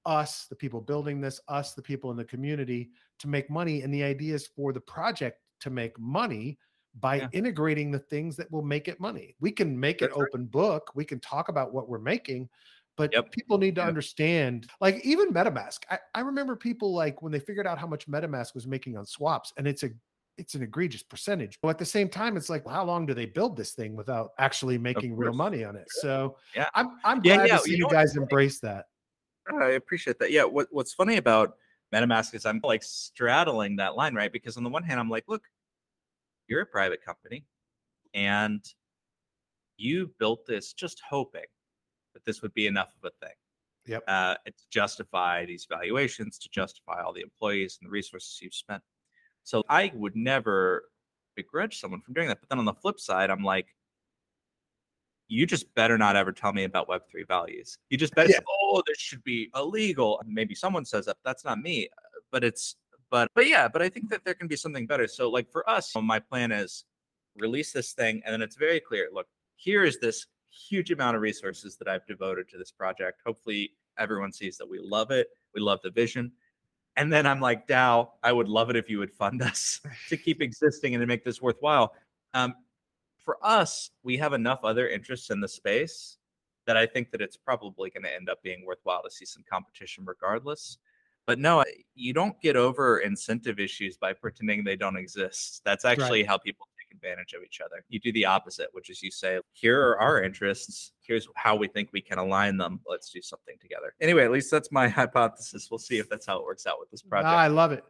us, 0.06 0.46
the 0.50 0.56
people 0.56 0.80
building 0.80 1.20
this, 1.20 1.42
us, 1.50 1.74
the 1.74 1.82
people 1.82 2.10
in 2.12 2.18
the 2.18 2.24
community 2.24 2.92
to 3.20 3.28
make 3.28 3.50
money. 3.50 3.82
And 3.82 3.94
the 3.94 4.04
idea 4.04 4.34
is 4.34 4.48
for 4.48 4.72
the 4.72 4.80
project 4.80 5.42
to 5.60 5.70
make 5.70 6.00
money 6.00 6.58
by 7.00 7.18
Yeah. 7.18 7.28
integrating 7.34 7.92
the 7.92 8.00
things 8.00 8.36
that 8.38 8.52
will 8.52 8.64
make 8.64 8.88
it 8.88 9.00
money. 9.00 9.36
We 9.40 9.52
can 9.52 9.80
make 9.80 10.02
it 10.02 10.12
right. 10.12 10.22
open 10.28 10.46
book, 10.46 10.92
we 10.96 11.06
can 11.06 11.20
talk 11.20 11.50
about 11.50 11.74
what 11.74 11.90
we're 11.90 12.00
making. 12.00 12.50
But 12.98 13.14
Yep. 13.14 13.32
people 13.32 13.58
need 13.58 13.76
to 13.76 13.82
Yep. 13.82 13.88
understand, 13.88 14.68
like 14.82 15.00
even 15.06 15.32
MetaMask. 15.32 15.80
I, 15.90 16.00
I 16.16 16.22
remember 16.22 16.56
people 16.56 16.94
like 16.94 17.22
when 17.22 17.32
they 17.32 17.40
figured 17.40 17.68
out 17.68 17.78
how 17.78 17.88
much 17.88 18.08
MetaMask 18.08 18.56
was 18.56 18.68
making 18.68 18.98
on 18.98 19.06
swaps, 19.06 19.54
and 19.58 19.68
it's 19.68 19.84
a 19.84 19.92
it's 20.38 20.56
an 20.56 20.64
egregious 20.64 21.04
percentage. 21.04 21.60
But 21.62 21.70
at 21.70 21.78
the 21.78 21.86
same 21.86 22.10
time, 22.10 22.38
it's 22.38 22.50
like, 22.50 22.66
well, 22.66 22.76
how 22.76 22.86
long 22.86 23.06
do 23.06 23.14
they 23.14 23.26
build 23.26 23.56
this 23.56 23.74
thing 23.74 23.96
without 23.96 24.32
actually 24.40 24.78
making 24.78 25.16
real 25.16 25.34
money 25.34 25.64
on 25.64 25.76
it? 25.76 25.90
So 25.92 26.38
Yeah. 26.56 26.68
I'm 26.74 27.00
I'm 27.04 27.22
Yeah, 27.22 27.36
glad 27.36 27.48
yeah, 27.48 27.58
to 27.58 27.64
see 27.64 27.72
you 27.72 27.78
you, 27.78 27.84
know 27.84 27.90
guys 27.90 28.16
embrace 28.16 28.60
that. 28.62 28.86
I 29.62 29.72
appreciate 29.72 30.20
that. 30.20 30.32
Yeah. 30.32 30.44
What, 30.44 30.68
what's 30.72 30.94
funny 30.94 31.18
about 31.18 31.56
MetaMask 31.94 32.34
is 32.34 32.46
I'm 32.46 32.60
like 32.64 32.84
straddling 32.84 33.78
that 33.78 33.96
line, 33.96 34.14
right? 34.14 34.32
Because 34.32 34.58
on 34.58 34.64
the 34.64 34.70
one 34.70 34.84
hand, 34.84 35.00
I'm 35.00 35.10
like, 35.10 35.26
look, 35.28 35.44
you're 36.48 36.62
a 36.62 36.66
private 36.66 37.04
company 37.04 37.46
and 38.14 38.64
you 39.78 40.12
built 40.20 40.46
this 40.46 40.74
just 40.74 41.02
hoping 41.08 41.46
that 42.18 42.26
this 42.26 42.42
would 42.42 42.54
be 42.56 42.66
enough 42.66 42.92
of 43.02 43.12
a 43.12 43.26
thing 43.26 43.36
Yep. 43.86 44.04
uh, 44.08 44.36
to 44.46 44.52
justify 44.72 45.46
these 45.46 45.68
valuations, 45.70 46.40
to 46.40 46.50
justify 46.50 47.02
all 47.04 47.14
the 47.14 47.22
employees 47.22 47.78
and 47.80 47.88
the 47.88 47.92
resources 47.92 48.40
you've 48.42 48.56
spent. 48.56 48.82
So 49.44 49.64
I 49.70 49.92
would 49.94 50.16
never 50.16 50.90
begrudge 51.36 51.80
someone 51.80 52.02
from 52.02 52.14
doing 52.16 52.28
that. 52.28 52.40
But 52.42 52.50
then 52.50 52.60
on 52.60 52.66
the 52.66 52.74
flip 52.74 53.00
side, 53.00 53.30
I'm 53.30 53.44
like, 53.44 53.68
you 55.30 55.46
just 55.46 55.74
better 55.76 55.98
not 55.98 56.16
ever 56.16 56.32
tell 56.32 56.54
me 56.54 56.64
about 56.64 56.88
Web3 56.90 57.28
values. 57.28 57.78
You 57.90 57.98
just 57.98 58.16
better, 58.16 58.30
Yeah. 58.30 58.38
say, 58.40 58.44
oh, 58.62 58.82
this 58.88 58.98
should 58.98 59.24
be 59.24 59.50
illegal. 59.56 60.20
And 60.20 60.34
Maybe 60.34 60.56
someone 60.56 60.84
says 60.86 61.06
that. 61.06 61.18
That's 61.24 61.46
not 61.46 61.60
me. 61.60 61.88
But 62.32 62.44
it's, 62.44 62.76
but, 63.10 63.30
but 63.36 63.48
yeah, 63.48 63.68
but 63.68 63.82
I 63.82 63.90
think 63.90 64.10
that 64.10 64.26
there 64.26 64.34
can 64.34 64.48
be 64.48 64.56
something 64.58 64.88
better. 64.88 65.08
So, 65.08 65.30
like 65.30 65.50
for 65.52 65.70
us, 65.70 65.94
my 65.96 66.20
plan 66.20 66.52
is 66.52 66.84
release 67.38 67.72
this 67.72 67.94
thing. 67.94 68.22
And 68.26 68.34
then 68.34 68.42
it's 68.42 68.56
very 68.58 68.80
clear 68.82 69.08
look, 69.14 69.28
here 69.56 69.84
is 69.84 70.00
this 70.00 70.26
huge 70.58 70.92
amount 70.92 71.16
of 71.16 71.22
resources 71.22 71.78
that 71.78 71.88
I've 71.88 72.06
devoted 72.08 72.50
to 72.50 72.58
this 72.58 72.72
project. 72.72 73.22
Hopefully, 73.26 73.74
everyone 73.98 74.32
sees 74.32 74.58
that 74.58 74.70
we 74.70 74.80
love 74.80 75.12
it. 75.12 75.28
We 75.54 75.62
love 75.62 75.80
the 75.84 75.92
vision. 75.92 76.32
And 76.96 77.14
then 77.14 77.28
I'm 77.28 77.40
like, 77.40 77.68
DAO, 77.68 78.10
I 78.24 78.32
would 78.32 78.48
love 78.48 78.70
it 78.70 78.76
if 78.76 78.90
you 78.90 79.00
would 79.00 79.12
fund 79.12 79.42
us 79.44 79.80
to 80.10 80.18
keep 80.18 80.42
existing 80.42 80.96
and 80.96 81.02
to 81.02 81.08
make 81.08 81.24
this 81.24 81.42
worthwhile. 81.42 81.94
Um, 82.34 82.56
for 83.24 83.38
us, 83.42 83.92
we 84.04 84.18
have 84.18 84.34
enough 84.34 84.60
other 84.64 84.88
interests 84.88 85.30
in 85.30 85.42
the 85.42 85.48
space 85.48 86.18
that 86.66 86.78
I 86.78 86.86
think 86.86 87.12
that 87.12 87.22
it's 87.22 87.38
probably 87.38 87.90
going 87.90 88.04
to 88.04 88.14
end 88.14 88.30
up 88.30 88.42
being 88.44 88.66
worthwhile 88.66 89.04
to 89.04 89.12
see 89.12 89.26
some 89.26 89.44
competition 89.50 90.04
regardless. 90.06 90.78
But 91.26 91.40
no, 91.40 91.64
you 91.94 92.14
don't 92.14 92.40
get 92.42 92.56
over 92.56 93.00
incentive 93.00 93.60
issues 93.60 93.98
by 93.98 94.14
pretending 94.14 94.64
they 94.64 94.78
don't 94.78 94.96
exist. 94.96 95.62
That's 95.66 95.86
actually 95.86 96.22
right. 96.22 96.28
how 96.28 96.38
people 96.38 96.68
advantage 96.98 97.34
of 97.34 97.44
each 97.44 97.62
other. 97.62 97.84
You 97.90 98.00
do 98.00 98.12
the 98.12 98.26
opposite, 98.26 98.68
which 98.72 98.90
is 98.90 99.02
you 99.02 99.12
say, 99.12 99.40
here 99.54 99.80
are 99.80 100.00
our 100.00 100.22
interests. 100.22 100.92
Here's 101.00 101.28
how 101.36 101.56
we 101.56 101.68
think 101.68 101.90
we 101.94 102.02
can 102.02 102.18
align 102.18 102.58
them. 102.58 102.82
Let's 102.88 103.10
do 103.10 103.22
something 103.22 103.56
together. 103.62 103.94
Anyway, 104.02 104.24
at 104.24 104.32
least 104.32 104.52
that's 104.52 104.72
my 104.72 104.88
hypothesis. 105.00 105.70
We'll 105.70 105.78
see 105.78 105.98
if 105.98 106.10
that's 106.10 106.26
how 106.26 106.38
it 106.40 106.44
works 106.44 106.68
out 106.68 106.80
with 106.80 106.90
this 106.92 107.02
project. 107.02 107.30
I 107.30 107.48
love 107.48 107.72
it. 107.72 107.84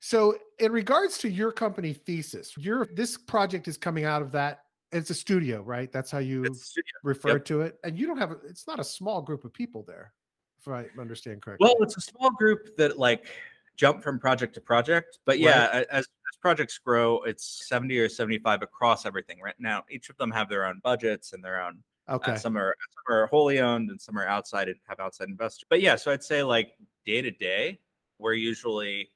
So, 0.00 0.36
in 0.58 0.70
regards 0.70 1.18
to 1.18 1.28
your 1.28 1.50
company 1.50 1.92
thesis, 1.92 2.56
your 2.56 2.88
this 2.94 3.16
project 3.16 3.66
is 3.66 3.76
coming 3.76 4.04
out 4.04 4.22
of 4.22 4.30
that. 4.32 4.60
It's 4.92 5.10
a 5.10 5.14
studio, 5.14 5.60
right? 5.62 5.90
That's 5.92 6.10
how 6.10 6.18
you 6.18 6.46
refer 7.02 7.32
yep. 7.32 7.44
to 7.46 7.62
it. 7.62 7.78
And 7.82 7.98
you 7.98 8.06
don't 8.06 8.18
have. 8.18 8.36
It's 8.48 8.66
not 8.66 8.78
a 8.78 8.84
small 8.84 9.20
group 9.20 9.44
of 9.44 9.52
people 9.52 9.82
there, 9.86 10.12
if 10.60 10.68
I 10.68 10.86
understand 11.00 11.42
correctly. 11.42 11.64
Well, 11.66 11.76
it's 11.80 11.96
a 11.96 12.00
small 12.00 12.30
group 12.30 12.76
that 12.76 12.98
like 12.98 13.26
jump 13.78 14.02
from 14.02 14.18
project 14.18 14.54
to 14.56 14.60
project. 14.60 15.20
But 15.24 15.38
yeah, 15.38 15.68
right. 15.68 15.86
as, 15.90 16.04
as 16.04 16.36
projects 16.42 16.76
grow, 16.76 17.22
it's 17.22 17.66
seventy 17.66 17.98
or 17.98 18.08
seventy-five 18.10 18.60
across 18.60 19.06
everything. 19.06 19.38
Right 19.42 19.54
now, 19.58 19.84
each 19.90 20.10
of 20.10 20.18
them 20.18 20.30
have 20.32 20.50
their 20.50 20.66
own 20.66 20.80
budgets 20.84 21.32
and 21.32 21.42
their 21.42 21.62
own. 21.62 21.78
Uh, 22.06 22.16
okay. 22.16 22.32
Uh, 22.32 22.36
some 22.36 22.58
are 22.58 22.76
some 22.90 23.16
are 23.16 23.26
wholly 23.28 23.60
owned 23.60 23.88
and 23.90 23.98
some 23.98 24.18
are 24.18 24.26
outside 24.26 24.68
and 24.68 24.76
have 24.86 25.00
outside 25.00 25.28
investors. 25.28 25.64
But 25.70 25.80
yeah, 25.80 25.96
so 25.96 26.10
I'd 26.10 26.24
say 26.24 26.42
like 26.42 26.72
day 27.06 27.22
to 27.22 27.30
day, 27.30 27.78
we're 28.18 28.34
usually 28.34 29.08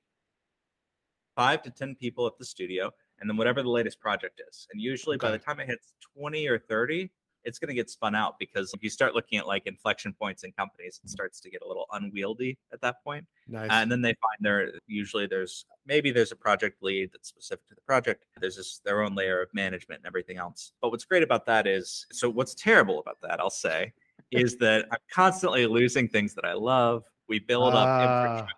five 1.37 1.63
to 1.63 1.71
10 1.71 1.97
people 1.97 2.27
at 2.27 2.39
the 2.39 2.45
studio, 2.45 2.91
and 3.21 3.29
then 3.29 3.37
whatever 3.37 3.63
the 3.63 3.71
latest 3.71 4.01
project 4.01 4.41
is. 4.49 4.67
And 4.73 4.81
usually 4.81 5.17
okay. 5.17 5.29
by 5.29 5.31
the 5.33 5.39
time 5.39 5.61
it 5.61 5.67
hits 5.67 5.93
20 6.17 6.47
or 6.47 6.59
30, 6.59 7.11
it's 7.45 7.59
going 7.59 7.68
to 7.68 7.74
get 7.74 7.90
spun 7.90 8.14
out 8.14 8.38
because 8.38 8.72
if 8.74 8.82
you 8.82 8.90
start 8.90 9.14
looking 9.14 9.38
at 9.38 9.47
like 9.47 9.66
inflection 9.66 10.12
points 10.12 10.45
in 10.45 10.53
companies, 10.53 11.01
it 11.03 11.11
starts 11.11 11.40
to 11.40 11.51
get 11.51 11.62
a 11.62 11.68
little 11.68 11.86
unwieldy 11.93 12.59
at 12.72 12.80
that 12.80 13.03
point. 13.05 13.26
Nice. 13.49 13.68
and 13.70 13.90
then 13.90 14.01
they 14.01 14.14
find 14.14 14.38
there 14.40 14.72
usually 14.86 15.26
there's 15.26 15.64
maybe 15.86 16.11
there's 16.11 16.32
a 16.32 16.36
project 16.36 16.82
lead 16.82 17.11
that's 17.12 17.28
specific 17.28 17.66
to 17.68 17.74
the 17.74 17.80
project. 17.82 18.24
There's 18.40 18.57
this 18.57 18.80
their 18.84 19.03
own 19.03 19.14
layer 19.14 19.43
of 19.43 19.49
management 19.53 20.01
and 20.01 20.07
everything 20.07 20.38
else. 20.38 20.72
But 20.80 20.90
what's 20.90 21.05
great 21.05 21.22
about 21.22 21.47
that 21.47 21.66
is 21.66 22.07
so 22.12 22.30
what's 22.30 22.55
terrible 22.55 23.01
about 23.01 23.18
that, 23.22 23.40
I'll 23.40 23.51
say, 23.51 23.93
is 24.30 24.57
that 24.59 24.86
I'm 24.90 24.99
constantly 25.12 25.66
losing 25.66 26.09
things 26.09 26.34
that 26.34 26.45
I 26.45 26.55
love. 26.55 27.05
We 27.28 27.38
build 27.38 27.74
up 27.74 27.88
uh, 27.88 28.03
infrastructure 28.03 28.57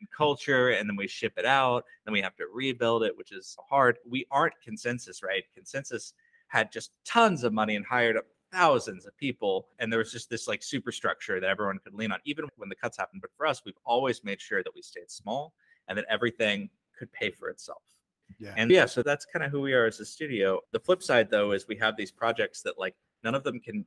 and 0.00 0.08
culture 0.16 0.70
and 0.70 0.88
then 0.88 0.96
we 0.96 1.06
ship 1.06 1.32
it 1.36 1.44
out 1.44 1.84
then 2.04 2.12
we 2.12 2.20
have 2.20 2.34
to 2.36 2.44
rebuild 2.52 3.02
it 3.02 3.16
which 3.16 3.32
is 3.32 3.56
hard 3.68 3.98
we 4.08 4.26
aren't 4.30 4.54
ConsenSys 4.66 5.22
right 5.22 5.44
ConsenSys 5.58 6.12
had 6.48 6.72
just 6.72 6.90
tons 7.04 7.44
of 7.44 7.52
money 7.52 7.76
and 7.76 7.86
hired 7.86 8.16
up 8.16 8.24
thousands 8.50 9.06
of 9.06 9.16
people 9.18 9.68
and 9.78 9.92
there 9.92 9.98
was 9.98 10.10
just 10.10 10.30
this 10.30 10.48
like 10.48 10.62
superstructure 10.62 11.38
that 11.38 11.50
everyone 11.50 11.78
could 11.84 11.92
lean 11.92 12.10
on 12.10 12.18
even 12.24 12.46
when 12.56 12.70
the 12.70 12.74
cuts 12.74 12.96
happened 12.96 13.20
but 13.20 13.30
for 13.36 13.46
us 13.46 13.62
we've 13.66 13.74
always 13.84 14.24
made 14.24 14.40
sure 14.40 14.62
that 14.62 14.74
we 14.74 14.80
stayed 14.80 15.10
small 15.10 15.52
and 15.86 15.98
that 15.98 16.06
everything 16.08 16.70
could 16.98 17.12
pay 17.12 17.30
for 17.30 17.50
itself 17.50 17.82
yeah. 18.38 18.54
And 18.56 18.70
yeah, 18.70 18.86
so 18.86 19.02
that's 19.02 19.24
kind 19.24 19.44
of 19.44 19.50
who 19.50 19.60
we 19.60 19.72
are 19.72 19.86
as 19.86 20.00
a 20.00 20.04
studio. 20.04 20.60
The 20.72 20.80
flip 20.80 21.02
side 21.02 21.30
though 21.30 21.52
is 21.52 21.66
we 21.66 21.76
have 21.76 21.96
these 21.96 22.10
projects 22.10 22.62
that 22.62 22.78
like 22.78 22.94
none 23.24 23.34
of 23.34 23.44
them 23.44 23.60
can 23.60 23.84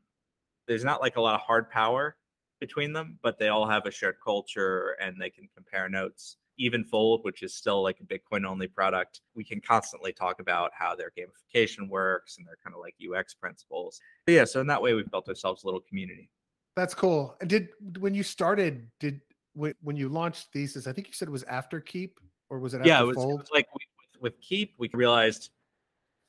there's 0.68 0.84
not 0.84 1.02
like 1.02 1.18
a 1.18 1.22
lot 1.22 1.36
of 1.36 1.42
hard 1.42 1.70
power 1.70 2.16
between 2.60 2.94
them, 2.94 3.18
but 3.22 3.38
they 3.40 3.50
all 3.50 3.68
have 3.68 3.86
a 3.86 3.92
shared 3.92 4.16
culture 4.24 4.96
and 5.02 5.20
they 5.20 5.30
can 5.30 5.48
compare 5.56 5.90
notes. 5.90 6.38
Even 6.58 6.84
Fold, 6.84 7.24
which 7.24 7.44
is 7.44 7.54
still 7.54 7.82
like 7.82 8.00
a 8.00 8.04
Bitcoin 8.04 8.46
only 8.46 8.68
product, 8.68 9.22
we 9.36 9.44
can 9.44 9.62
constantly 9.62 10.14
talk 10.14 10.40
about 10.40 10.72
how 10.74 10.96
their 10.96 11.12
gamification 11.18 11.90
works 11.90 12.38
and 12.38 12.48
their 12.48 12.58
kind 12.64 12.76
of 12.76 12.82
like 12.82 12.96
UX 13.02 13.34
principles. 13.34 14.00
But 14.26 14.34
yeah, 14.34 14.46
so 14.46 14.62
in 14.62 14.68
that 14.68 14.82
way, 14.82 14.94
we've 14.94 15.10
built 15.10 15.28
ourselves 15.28 15.64
a 15.64 15.68
little 15.68 15.82
community. 15.82 16.30
That's 16.76 16.94
cool. 16.94 17.36
And 17.42 17.50
did 17.50 17.70
when 18.00 18.14
you 18.14 18.24
started, 18.24 18.88
did 19.00 19.22
when 19.54 19.96
you 19.96 20.08
launched 20.08 20.48
Thesis, 20.54 20.88
I 20.88 20.94
think 20.94 21.08
you 21.08 21.14
said 21.14 21.28
it 21.28 21.32
was 21.32 21.44
after 21.44 21.80
Keep 21.80 22.20
or 22.50 22.60
was 22.60 22.74
it? 22.74 22.86
yeah, 22.86 23.02
it 23.02 23.06
was, 23.06 23.18
it 23.18 23.20
was, 23.20 23.50
like 23.54 23.68
we, 23.74 23.86
with, 24.14 24.34
with 24.34 24.42
Keep, 24.42 24.76
we 24.78 24.90
realized 24.94 25.50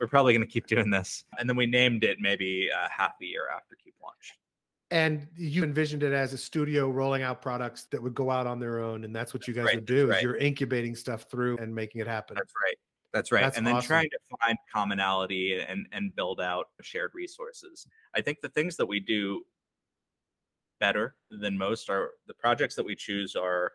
we're 0.00 0.08
probably 0.08 0.32
going 0.32 0.44
to 0.44 0.52
keep 0.52 0.66
doing 0.66 0.90
this, 0.90 1.24
and 1.38 1.48
then 1.48 1.56
we 1.56 1.66
named 1.66 2.02
it 2.02 2.18
maybe 2.20 2.68
uh, 2.76 2.88
half 2.90 3.12
a 3.22 3.24
year 3.24 3.44
after 3.54 3.76
Keep 3.76 3.94
launched 4.02 4.34
and 4.92 5.26
you 5.36 5.64
envisioned 5.64 6.02
it 6.02 6.12
as 6.12 6.34
a 6.34 6.38
studio 6.38 6.90
rolling 6.90 7.22
out 7.22 7.40
products 7.40 7.86
that 7.90 8.00
would 8.00 8.14
go 8.14 8.30
out 8.30 8.46
on 8.46 8.60
their 8.60 8.80
own 8.80 9.04
and 9.04 9.16
that's 9.16 9.32
what 9.32 9.48
you 9.48 9.54
guys 9.54 9.64
right, 9.64 9.76
would 9.76 9.86
do 9.86 10.06
right. 10.06 10.18
is 10.18 10.22
you're 10.22 10.36
incubating 10.36 10.94
stuff 10.94 11.24
through 11.30 11.56
and 11.58 11.74
making 11.74 12.00
it 12.00 12.06
happen. 12.06 12.36
That's 12.36 12.52
right 12.62 12.76
that's 13.12 13.30
right 13.30 13.42
that's 13.42 13.58
and 13.58 13.66
then 13.66 13.80
trying 13.82 14.08
to 14.08 14.18
find 14.40 14.56
commonality 14.72 15.60
and 15.66 15.86
and 15.92 16.14
build 16.14 16.40
out 16.40 16.68
shared 16.82 17.10
resources. 17.14 17.86
I 18.14 18.20
think 18.20 18.40
the 18.40 18.48
things 18.50 18.76
that 18.76 18.86
we 18.86 19.00
do 19.00 19.42
better 20.78 21.14
than 21.30 21.56
most 21.56 21.88
are 21.88 22.10
the 22.26 22.34
projects 22.34 22.74
that 22.74 22.84
we 22.84 22.94
choose 22.94 23.36
are 23.36 23.72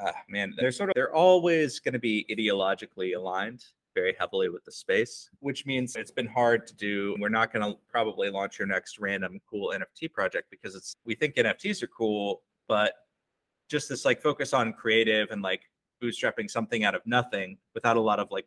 ah, 0.00 0.12
man 0.28 0.52
they're 0.58 0.72
sort 0.72 0.90
of 0.90 0.94
they're 0.94 1.14
always 1.14 1.78
going 1.78 1.92
to 1.92 1.98
be 1.98 2.26
ideologically 2.30 3.16
aligned 3.16 3.64
very 3.98 4.14
heavily 4.18 4.48
with 4.48 4.64
the 4.64 4.70
space, 4.70 5.28
which 5.40 5.66
means 5.66 5.96
it's 5.96 6.10
been 6.10 6.26
hard 6.26 6.66
to 6.68 6.74
do. 6.74 7.16
We're 7.18 7.28
not 7.28 7.52
going 7.52 7.64
to 7.68 7.78
probably 7.88 8.30
launch 8.30 8.58
your 8.58 8.68
next 8.68 8.98
random 9.00 9.40
cool 9.50 9.74
NFT 9.74 10.12
project 10.12 10.48
because 10.50 10.74
it's 10.76 10.94
we 11.04 11.14
think 11.14 11.34
NFTs 11.34 11.82
are 11.82 11.88
cool, 11.88 12.42
but 12.68 12.92
just 13.68 13.88
this 13.88 14.04
like 14.04 14.22
focus 14.22 14.52
on 14.52 14.72
creative 14.72 15.30
and 15.30 15.42
like 15.42 15.62
bootstrapping 16.02 16.48
something 16.48 16.84
out 16.84 16.94
of 16.94 17.02
nothing 17.06 17.58
without 17.74 17.96
a 17.96 18.00
lot 18.00 18.20
of 18.20 18.30
like 18.30 18.46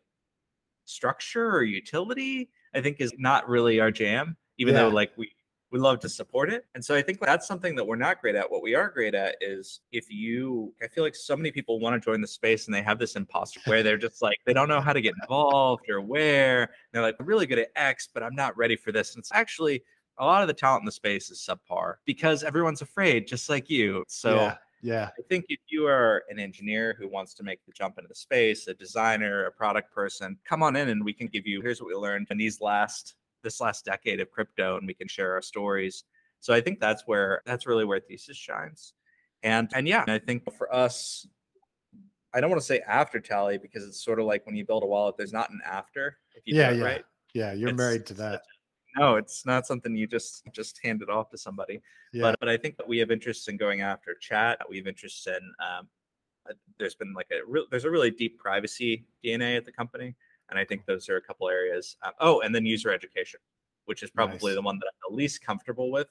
structure 0.86 1.50
or 1.50 1.62
utility, 1.62 2.48
I 2.74 2.80
think 2.80 3.00
is 3.00 3.12
not 3.18 3.48
really 3.48 3.78
our 3.78 3.90
jam. 3.90 4.36
Even 4.58 4.74
yeah. 4.74 4.82
though 4.82 4.88
like 4.88 5.12
we 5.16 5.32
we 5.72 5.78
love 5.78 5.98
to 6.00 6.08
support 6.08 6.52
it. 6.52 6.66
And 6.74 6.84
so 6.84 6.94
I 6.94 7.00
think 7.00 7.18
that's 7.18 7.48
something 7.48 7.74
that 7.76 7.84
we're 7.84 7.96
not 7.96 8.20
great 8.20 8.34
at. 8.34 8.48
What 8.48 8.62
we 8.62 8.74
are 8.74 8.90
great 8.90 9.14
at 9.14 9.36
is 9.40 9.80
if 9.90 10.10
you, 10.10 10.72
I 10.82 10.86
feel 10.86 11.02
like 11.02 11.16
so 11.16 11.34
many 11.34 11.50
people 11.50 11.80
want 11.80 12.00
to 12.00 12.04
join 12.04 12.20
the 12.20 12.26
space 12.26 12.66
and 12.66 12.74
they 12.74 12.82
have 12.82 12.98
this 12.98 13.16
imposter 13.16 13.60
where 13.64 13.82
they're 13.82 13.96
just 13.96 14.20
like, 14.20 14.36
they 14.44 14.52
don't 14.52 14.68
know 14.68 14.82
how 14.82 14.92
to 14.92 15.00
get 15.00 15.14
involved 15.22 15.88
or 15.88 16.02
where. 16.02 16.70
They're 16.92 17.00
like, 17.00 17.16
I'm 17.18 17.24
really 17.24 17.46
good 17.46 17.58
at 17.58 17.70
X, 17.74 18.06
but 18.12 18.22
I'm 18.22 18.34
not 18.34 18.56
ready 18.56 18.76
for 18.76 18.92
this. 18.92 19.14
And 19.14 19.20
it's 19.20 19.32
actually 19.32 19.82
a 20.18 20.26
lot 20.26 20.42
of 20.42 20.48
the 20.48 20.54
talent 20.54 20.82
in 20.82 20.86
the 20.86 20.92
space 20.92 21.30
is 21.30 21.40
subpar 21.48 21.94
because 22.04 22.44
everyone's 22.44 22.82
afraid, 22.82 23.26
just 23.26 23.48
like 23.48 23.70
you. 23.70 24.04
So, 24.08 24.36
yeah. 24.36 24.56
Yeah. 24.84 25.10
I 25.16 25.22
think 25.28 25.46
if 25.48 25.60
you 25.68 25.86
are 25.86 26.24
an 26.28 26.40
engineer 26.40 26.96
who 26.98 27.08
wants 27.08 27.34
to 27.34 27.44
make 27.44 27.64
the 27.64 27.72
jump 27.72 27.98
into 27.98 28.08
the 28.08 28.16
space, 28.16 28.66
a 28.66 28.74
designer, 28.74 29.44
a 29.44 29.52
product 29.52 29.94
person, 29.94 30.36
come 30.44 30.60
on 30.62 30.74
in 30.74 30.88
and 30.88 31.04
we 31.04 31.12
can 31.12 31.28
give 31.28 31.46
you 31.46 31.62
here's 31.62 31.80
what 31.80 31.86
we 31.86 31.94
learned 31.94 32.26
in 32.30 32.36
these 32.36 32.60
last 32.60 33.14
this 33.42 33.60
last 33.60 33.84
decade 33.84 34.20
of 34.20 34.30
crypto 34.30 34.76
and 34.76 34.86
we 34.86 34.94
can 34.94 35.08
share 35.08 35.32
our 35.32 35.42
stories. 35.42 36.04
So 36.40 36.52
I 36.52 36.60
think 36.60 36.80
that's 36.80 37.04
where 37.06 37.42
that's 37.46 37.66
really 37.66 37.84
where 37.84 38.00
thesis 38.00 38.36
shines. 38.36 38.94
And 39.42 39.70
and 39.74 39.86
yeah, 39.86 40.04
I 40.06 40.18
think 40.18 40.44
for 40.56 40.72
us, 40.74 41.26
I 42.34 42.40
don't 42.40 42.50
want 42.50 42.60
to 42.60 42.66
say 42.66 42.80
after 42.86 43.20
tally 43.20 43.58
because 43.58 43.86
it's 43.86 44.02
sort 44.02 44.18
of 44.18 44.26
like 44.26 44.46
when 44.46 44.56
you 44.56 44.64
build 44.64 44.82
a 44.82 44.86
wallet, 44.86 45.16
there's 45.16 45.32
not 45.32 45.50
an 45.50 45.60
after. 45.64 46.18
If 46.34 46.42
you 46.46 46.56
yeah, 46.56 46.70
yeah. 46.70 46.84
right. 46.84 47.04
Yeah, 47.34 47.52
you're 47.52 47.70
it's, 47.70 47.78
married 47.78 48.06
to 48.06 48.14
that. 48.14 48.42
No, 48.98 49.16
it's 49.16 49.46
not 49.46 49.66
something 49.66 49.94
you 49.96 50.06
just 50.06 50.42
just 50.52 50.78
hand 50.82 51.02
it 51.02 51.08
off 51.08 51.30
to 51.30 51.38
somebody. 51.38 51.80
Yeah. 52.12 52.22
But 52.22 52.40
but 52.40 52.48
I 52.48 52.56
think 52.56 52.76
that 52.76 52.86
we 52.86 52.98
have 52.98 53.10
interest 53.10 53.48
in 53.48 53.56
going 53.56 53.80
after 53.80 54.14
chat. 54.20 54.60
We 54.68 54.76
have 54.78 54.86
interest 54.86 55.26
in 55.26 55.34
um, 55.34 55.88
uh, 56.48 56.54
there's 56.78 56.94
been 56.94 57.12
like 57.12 57.28
a 57.30 57.44
real 57.46 57.66
there's 57.70 57.84
a 57.84 57.90
really 57.90 58.10
deep 58.10 58.38
privacy 58.38 59.04
DNA 59.24 59.56
at 59.56 59.64
the 59.64 59.72
company. 59.72 60.14
And 60.52 60.58
I 60.58 60.66
think 60.66 60.84
those 60.84 61.08
are 61.08 61.16
a 61.16 61.22
couple 61.22 61.48
areas. 61.48 61.96
Uh, 62.02 62.10
oh, 62.20 62.42
and 62.42 62.54
then 62.54 62.66
user 62.66 62.92
education, 62.92 63.40
which 63.86 64.02
is 64.02 64.10
probably 64.10 64.50
nice. 64.50 64.56
the 64.56 64.60
one 64.60 64.78
that 64.80 64.86
I'm 64.86 65.10
the 65.10 65.16
least 65.16 65.40
comfortable 65.40 65.90
with 65.90 66.08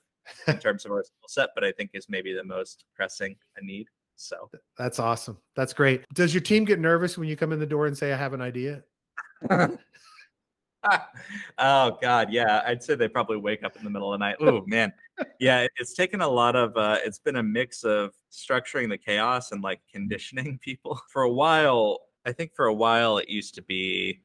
in 0.47 0.57
terms 0.59 0.83
of 0.83 0.91
our 0.91 1.03
skill 1.03 1.27
set, 1.27 1.49
but 1.53 1.63
I 1.63 1.71
think 1.71 1.91
is 1.93 2.07
maybe 2.09 2.33
the 2.33 2.43
most 2.43 2.85
pressing 2.95 3.35
a 3.57 3.63
need. 3.63 3.85
So 4.15 4.49
that's 4.79 4.97
awesome. 4.97 5.37
That's 5.55 5.73
great. 5.73 6.05
Does 6.15 6.33
your 6.33 6.41
team 6.41 6.65
get 6.65 6.79
nervous 6.79 7.19
when 7.19 7.29
you 7.29 7.37
come 7.37 7.51
in 7.51 7.59
the 7.59 7.67
door 7.67 7.85
and 7.85 7.95
say, 7.95 8.11
I 8.11 8.17
have 8.17 8.33
an 8.33 8.41
idea? 8.41 8.83
oh 9.51 9.77
God, 12.01 12.33
yeah. 12.33 12.63
I'd 12.65 12.81
say 12.81 12.95
they 12.95 13.07
probably 13.07 13.37
wake 13.37 13.63
up 13.63 13.77
in 13.77 13.83
the 13.83 13.91
middle 13.91 14.11
of 14.11 14.19
the 14.19 14.25
night. 14.25 14.37
Oh 14.39 14.63
man, 14.65 14.91
yeah. 15.39 15.67
It's 15.77 15.93
taken 15.93 16.21
a 16.21 16.27
lot 16.27 16.55
of. 16.55 16.75
Uh, 16.75 16.97
it's 17.03 17.19
been 17.19 17.35
a 17.35 17.43
mix 17.43 17.83
of 17.83 18.11
structuring 18.31 18.89
the 18.89 18.97
chaos 18.97 19.51
and 19.51 19.61
like 19.61 19.81
conditioning 19.91 20.57
people. 20.63 20.99
For 21.09 21.21
a 21.21 21.31
while, 21.31 21.99
I 22.25 22.31
think 22.31 22.55
for 22.55 22.65
a 22.65 22.73
while 22.73 23.17
it 23.17 23.29
used 23.29 23.55
to 23.55 23.61
be 23.61 24.21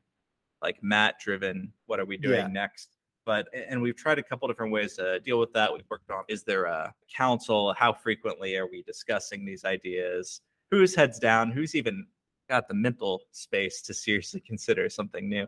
like 0.63 0.83
Matt 0.83 1.19
driven. 1.21 1.73
What 1.87 2.01
are 2.01 2.05
we 2.05 2.17
doing 2.17 2.39
yeah. 2.39 2.47
next? 2.49 2.97
But 3.25 3.49
and 3.53 3.83
we've 3.83 3.97
tried 3.97 4.19
a 4.19 4.23
couple 4.23 4.47
different 4.47 4.73
ways 4.73 4.95
to 4.97 5.19
deal 5.21 5.41
with 5.41 5.53
that. 5.53 5.73
We've 5.73 5.89
worked 5.91 6.11
on 6.11 6.25
is 6.29 6.45
there 6.45 6.65
a 6.65 6.95
council? 7.15 7.75
How 7.75 7.93
frequently 7.93 8.57
are 8.57 8.69
we 8.69 8.83
discussing 8.83 9.45
these 9.45 9.65
ideas? 9.65 10.41
Who's 10.71 10.95
heads 10.95 11.19
down? 11.19 11.51
Who's 11.51 11.75
even 11.75 12.07
got 12.49 12.69
the 12.69 12.75
mental 12.75 13.23
space 13.33 13.83
to 13.83 13.95
seriously 13.95 14.41
consider 14.41 14.89
something 14.89 15.29
new? 15.29 15.47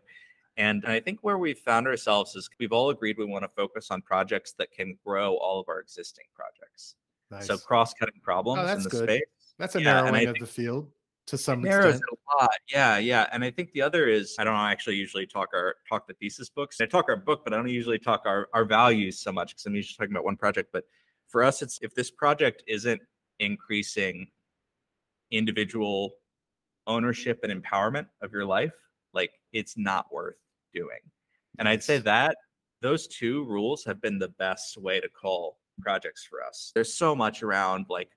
And 0.56 0.84
I 0.86 0.98
think 0.98 1.20
where 1.22 1.38
we've 1.38 1.58
found 1.58 1.86
ourselves 1.86 2.34
is 2.34 2.50
we've 2.58 2.72
all 2.72 2.90
agreed 2.90 3.16
we 3.16 3.24
want 3.24 3.44
to 3.44 3.48
focus 3.48 3.92
on 3.92 4.02
projects 4.02 4.54
that 4.58 4.72
can 4.72 4.98
grow 5.06 5.36
all 5.36 5.60
of 5.60 5.68
our 5.68 5.78
existing 5.78 6.24
projects. 6.34 6.96
Nice. 7.30 7.46
So 7.46 7.56
cross-cutting 7.56 8.20
problems 8.24 8.68
oh, 8.68 8.72
in 8.72 8.82
the 8.82 8.88
good. 8.88 9.04
space. 9.04 9.54
That's 9.58 9.76
a 9.76 9.80
yeah, 9.80 10.02
narrowing 10.02 10.26
of 10.26 10.38
the 10.40 10.46
field 10.46 10.90
to 11.28 11.38
some 11.38 11.62
narrows 11.62 11.96
extent. 11.96 12.02
a 12.10 12.42
lot. 12.42 12.50
Yeah, 12.72 12.98
yeah. 12.98 13.26
And 13.32 13.44
I 13.44 13.50
think 13.50 13.72
the 13.72 13.82
other 13.82 14.08
is 14.08 14.34
I 14.38 14.44
don't 14.44 14.54
actually 14.54 14.96
usually 14.96 15.26
talk 15.26 15.50
our 15.54 15.76
talk 15.88 16.06
the 16.06 16.14
thesis 16.14 16.48
books. 16.48 16.80
I 16.80 16.86
talk 16.86 17.06
our 17.08 17.16
book, 17.16 17.42
but 17.44 17.52
I 17.52 17.56
don't 17.56 17.68
usually 17.68 17.98
talk 17.98 18.22
our 18.24 18.48
our 18.54 18.64
values 18.64 19.20
so 19.20 19.30
much 19.30 19.50
because 19.50 19.66
I'm 19.66 19.74
usually 19.74 19.96
talking 19.96 20.12
about 20.12 20.24
one 20.24 20.36
project. 20.36 20.70
But 20.72 20.84
for 21.28 21.44
us, 21.44 21.62
it's 21.62 21.78
if 21.82 21.94
this 21.94 22.10
project 22.10 22.62
isn't 22.66 23.00
increasing 23.40 24.28
individual 25.30 26.14
ownership 26.86 27.40
and 27.42 27.52
empowerment 27.52 28.06
of 28.22 28.32
your 28.32 28.46
life, 28.46 28.72
like 29.12 29.32
it's 29.52 29.76
not 29.76 30.12
worth 30.12 30.36
doing. 30.74 31.00
And 31.58 31.68
I'd 31.68 31.82
say 31.82 31.98
that 31.98 32.36
those 32.80 33.06
two 33.06 33.44
rules 33.44 33.84
have 33.84 34.00
been 34.00 34.18
the 34.18 34.28
best 34.38 34.78
way 34.78 35.00
to 35.00 35.08
call 35.08 35.58
projects 35.80 36.24
for 36.24 36.42
us. 36.42 36.72
There's 36.74 36.94
so 36.94 37.14
much 37.14 37.42
around 37.42 37.86
like 37.88 38.10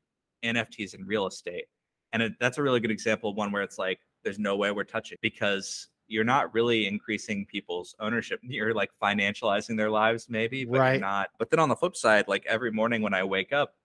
NFTs 0.45 0.93
and 0.93 1.07
real 1.07 1.27
estate. 1.27 1.65
And 2.13 2.21
it, 2.23 2.33
that's 2.39 2.57
a 2.57 2.63
really 2.63 2.79
good 2.79 2.91
example 2.91 3.29
of 3.29 3.35
one 3.37 3.51
where 3.51 3.63
it's 3.63 3.77
like, 3.77 3.99
there's 4.23 4.39
no 4.39 4.55
way 4.55 4.71
we're 4.71 4.83
touching 4.83 5.17
because 5.21 5.87
you're 6.07 6.23
not 6.23 6.53
really 6.53 6.87
increasing 6.87 7.45
people's 7.45 7.95
ownership. 7.99 8.39
You're 8.43 8.73
like 8.73 8.91
financializing 9.01 9.77
their 9.77 9.89
lives, 9.89 10.27
maybe, 10.29 10.65
but 10.65 10.79
Right. 10.79 10.91
you're 10.93 10.99
not. 11.01 11.29
But 11.39 11.49
then 11.49 11.59
on 11.59 11.69
the 11.69 11.75
flip 11.75 11.95
side, 11.95 12.27
like 12.27 12.45
every 12.45 12.71
morning 12.71 13.01
when 13.01 13.13
I 13.13 13.23
wake 13.23 13.53
up, 13.53 13.75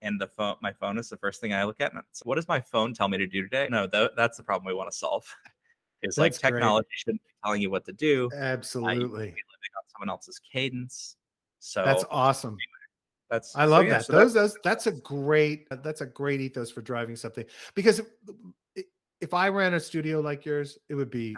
and 0.00 0.20
the 0.20 0.26
phone, 0.26 0.56
my 0.60 0.72
phone 0.72 0.98
is 0.98 1.08
the 1.08 1.16
first 1.16 1.40
thing 1.40 1.52
I 1.54 1.64
look 1.64 1.80
at. 1.80 1.92
And 1.92 2.02
it's, 2.10 2.24
what 2.24 2.34
does 2.34 2.48
my 2.48 2.60
phone 2.60 2.92
tell 2.92 3.08
me 3.08 3.18
to 3.18 3.26
do 3.26 3.42
today? 3.42 3.68
No, 3.70 3.86
tha- 3.86 4.12
that's 4.16 4.36
the 4.36 4.42
problem 4.42 4.66
we 4.66 4.74
want 4.74 4.90
to 4.90 4.96
solve. 4.96 5.24
Is 6.02 6.18
like 6.18 6.32
That's 6.32 6.38
great. 6.38 6.52
technology 6.54 6.88
shouldn't 6.90 7.22
be 7.22 7.30
telling 7.44 7.62
you 7.62 7.70
what 7.70 7.84
to 7.84 7.92
do. 7.92 8.28
Uh, 8.34 8.34
you 8.34 8.42
Absolutely. 8.42 9.26
be 9.26 9.30
living 9.30 9.72
on 9.76 9.82
someone 9.86 10.10
else's 10.10 10.40
cadence. 10.40 11.16
So 11.60 11.84
That's 11.84 12.04
awesome. 12.10 12.58
That's 13.32 13.56
I 13.56 13.64
so 13.64 13.70
love 13.70 13.86
yeah, 13.86 13.92
that. 13.94 14.04
so 14.04 14.12
Those, 14.12 14.34
those, 14.34 14.58
that's 14.62 14.86
a 14.86 14.92
great, 14.92 15.66
uh, 15.70 15.76
that's 15.82 16.02
a 16.02 16.06
great 16.06 16.42
ethos 16.42 16.70
for 16.70 16.82
driving 16.82 17.16
something. 17.16 17.46
Because 17.74 17.98
if- 17.98 18.06
i- 18.76 19.48
ran 19.48 19.72
a 19.74 19.80
studio 19.80 20.20
like 20.20 20.44
yours, 20.44 20.78
it 20.90 20.94
would 20.94 21.10
be 21.10 21.36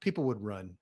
people 0.00 0.24
would 0.24 0.42
run 0.42 0.76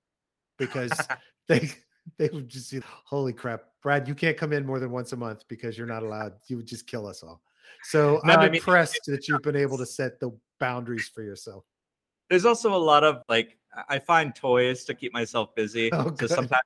because 0.57 0.89
they 1.47 1.69
they 2.17 2.29
would 2.33 2.49
just 2.49 2.69
see, 2.69 2.81
holy 3.05 3.31
crap, 3.33 3.61
Brad, 3.83 4.07
you 4.07 4.15
can't 4.15 4.35
come 4.35 4.51
in 4.51 4.65
more 4.65 4.79
than 4.79 4.89
once 4.89 5.13
a 5.13 5.15
month 5.15 5.43
because 5.47 5.77
you're 5.77 5.85
not 5.85 6.01
allowed. 6.01 6.33
You 6.47 6.57
would 6.57 6.65
just 6.67 6.87
kill 6.87 7.05
us 7.05 7.21
all. 7.21 7.41
So 7.83 8.19
No, 8.23 8.33
I'm 8.33 8.39
I 8.39 8.45
mean, 8.49 8.55
impressed 8.55 9.01
that 9.05 9.27
you've 9.27 9.43
been 9.43 9.55
able 9.55 9.77
to 9.77 9.85
set 9.85 10.19
the 10.19 10.31
boundaries 10.59 11.07
for 11.07 11.21
yourself. 11.21 11.63
there's 12.29 12.45
also 12.45 12.73
a 12.73 12.77
lot 12.77 13.03
of 13.03 13.21
like 13.29 13.57
I- 13.87 13.99
find 13.99 14.33
toys 14.35 14.83
to 14.85 14.95
keep 14.95 15.13
myself 15.13 15.53
busy. 15.55 15.91
Oh, 15.93 16.11
so 16.19 16.25
sometimes 16.27 16.63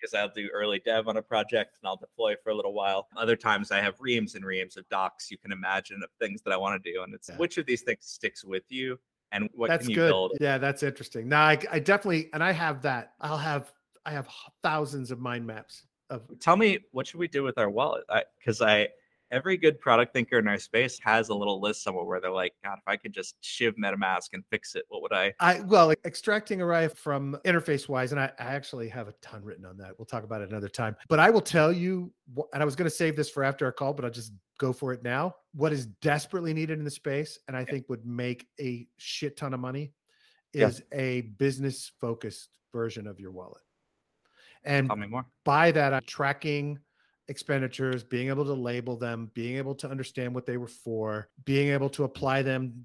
because 0.00 0.14
I'll 0.14 0.28
do 0.28 0.48
early 0.52 0.80
dev 0.84 1.08
on 1.08 1.16
a 1.16 1.22
project 1.22 1.78
and 1.80 1.88
I'll 1.88 1.96
deploy 1.96 2.34
for 2.42 2.50
a 2.50 2.54
little 2.54 2.72
while. 2.72 3.08
Other 3.16 3.36
times 3.36 3.70
I 3.70 3.80
have 3.80 3.94
reams 4.00 4.34
and 4.34 4.44
reams 4.44 4.76
of 4.76 4.88
docs 4.88 5.30
you 5.30 5.38
can 5.38 5.52
imagine 5.52 6.02
of 6.02 6.10
things 6.18 6.42
that 6.42 6.52
I 6.52 6.56
want 6.56 6.82
to 6.82 6.92
do, 6.92 7.02
and 7.02 7.14
it's 7.14 7.28
Yeah. 7.28 7.36
which 7.36 7.58
of 7.58 7.66
these 7.66 7.82
things 7.82 7.98
sticks 8.06 8.44
with 8.44 8.64
you 8.68 8.98
and 9.32 9.48
what 9.54 9.68
that's 9.68 9.82
can 9.82 9.90
you 9.90 9.96
good. 9.96 10.08
build. 10.08 10.32
Yeah, 10.40 10.58
that's 10.58 10.82
interesting. 10.82 11.28
Now 11.28 11.44
I, 11.44 11.58
I 11.70 11.78
definitely, 11.78 12.30
and 12.32 12.42
I 12.42 12.52
have 12.52 12.82
that. 12.82 13.12
I'll 13.20 13.36
have, 13.38 13.72
I 14.04 14.12
have 14.12 14.28
thousands 14.62 15.10
of 15.10 15.20
mind 15.20 15.46
maps 15.46 15.86
of 16.08 16.22
Tell 16.40 16.56
me 16.56 16.78
what 16.90 17.06
should 17.06 17.20
we 17.20 17.28
do 17.28 17.42
with 17.42 17.58
our 17.58 17.70
wallet? 17.70 18.04
Because 18.38 18.60
I, 18.60 18.88
every 19.30 19.56
good 19.56 19.80
product 19.80 20.12
thinker 20.12 20.38
in 20.38 20.48
our 20.48 20.58
space 20.58 20.98
has 21.02 21.28
a 21.28 21.34
little 21.34 21.60
list 21.60 21.82
somewhere 21.82 22.04
where 22.04 22.20
they're 22.20 22.30
like, 22.30 22.52
God, 22.64 22.78
if 22.78 22.84
I 22.86 22.96
could 22.96 23.12
just 23.12 23.36
shiv 23.40 23.76
MetaMask 23.76 24.28
and 24.32 24.44
fix 24.50 24.74
it, 24.74 24.84
what 24.88 25.02
would 25.02 25.12
I? 25.12 25.32
I 25.40 25.60
well, 25.60 25.86
like, 25.86 26.00
extracting 26.04 26.60
array 26.60 26.88
from 26.88 27.38
interface 27.44 27.88
wise, 27.88 28.12
and 28.12 28.20
I, 28.20 28.32
I 28.38 28.44
actually 28.54 28.88
have 28.88 29.08
a 29.08 29.12
ton 29.22 29.44
written 29.44 29.64
on 29.64 29.76
that. 29.78 29.92
We'll 29.98 30.06
talk 30.06 30.24
about 30.24 30.42
it 30.42 30.50
another 30.50 30.68
time. 30.68 30.96
But 31.08 31.20
I 31.20 31.30
will 31.30 31.40
tell 31.40 31.72
you, 31.72 32.12
and 32.52 32.62
I 32.62 32.64
was 32.64 32.76
going 32.76 32.88
to 32.88 32.94
save 32.94 33.16
this 33.16 33.30
for 33.30 33.44
after 33.44 33.64
our 33.64 33.72
call, 33.72 33.92
but 33.92 34.04
I'll 34.04 34.10
just 34.10 34.32
go 34.58 34.72
for 34.72 34.92
it 34.92 35.02
now. 35.02 35.36
What 35.54 35.72
is 35.72 35.86
desperately 35.86 36.52
needed 36.52 36.78
in 36.78 36.84
the 36.84 36.90
space, 36.90 37.38
and 37.48 37.56
I 37.56 37.64
think 37.64 37.88
would 37.88 38.04
make 38.04 38.46
a 38.60 38.86
shit 38.98 39.36
ton 39.36 39.54
of 39.54 39.60
money, 39.60 39.92
Yeah. 40.52 40.68
is 40.68 40.82
a 40.92 41.22
business 41.38 41.92
focused 42.00 42.48
version 42.72 43.06
of 43.06 43.20
your 43.20 43.30
wallet. 43.30 43.62
And 44.64 44.88
Tell 44.88 44.96
me 44.96 45.06
more. 45.06 45.24
by 45.44 45.70
that, 45.72 45.94
I'm 45.94 46.02
tracking 46.06 46.78
expenditures, 47.30 48.02
being 48.04 48.28
able 48.28 48.44
to 48.44 48.52
label 48.52 48.96
them, 48.96 49.30
being 49.34 49.56
able 49.56 49.74
to 49.76 49.88
understand 49.88 50.34
what 50.34 50.44
they 50.44 50.56
were 50.58 50.66
for, 50.68 51.28
being 51.44 51.68
able 51.68 51.88
to 51.88 52.04
apply 52.04 52.42
them, 52.42 52.84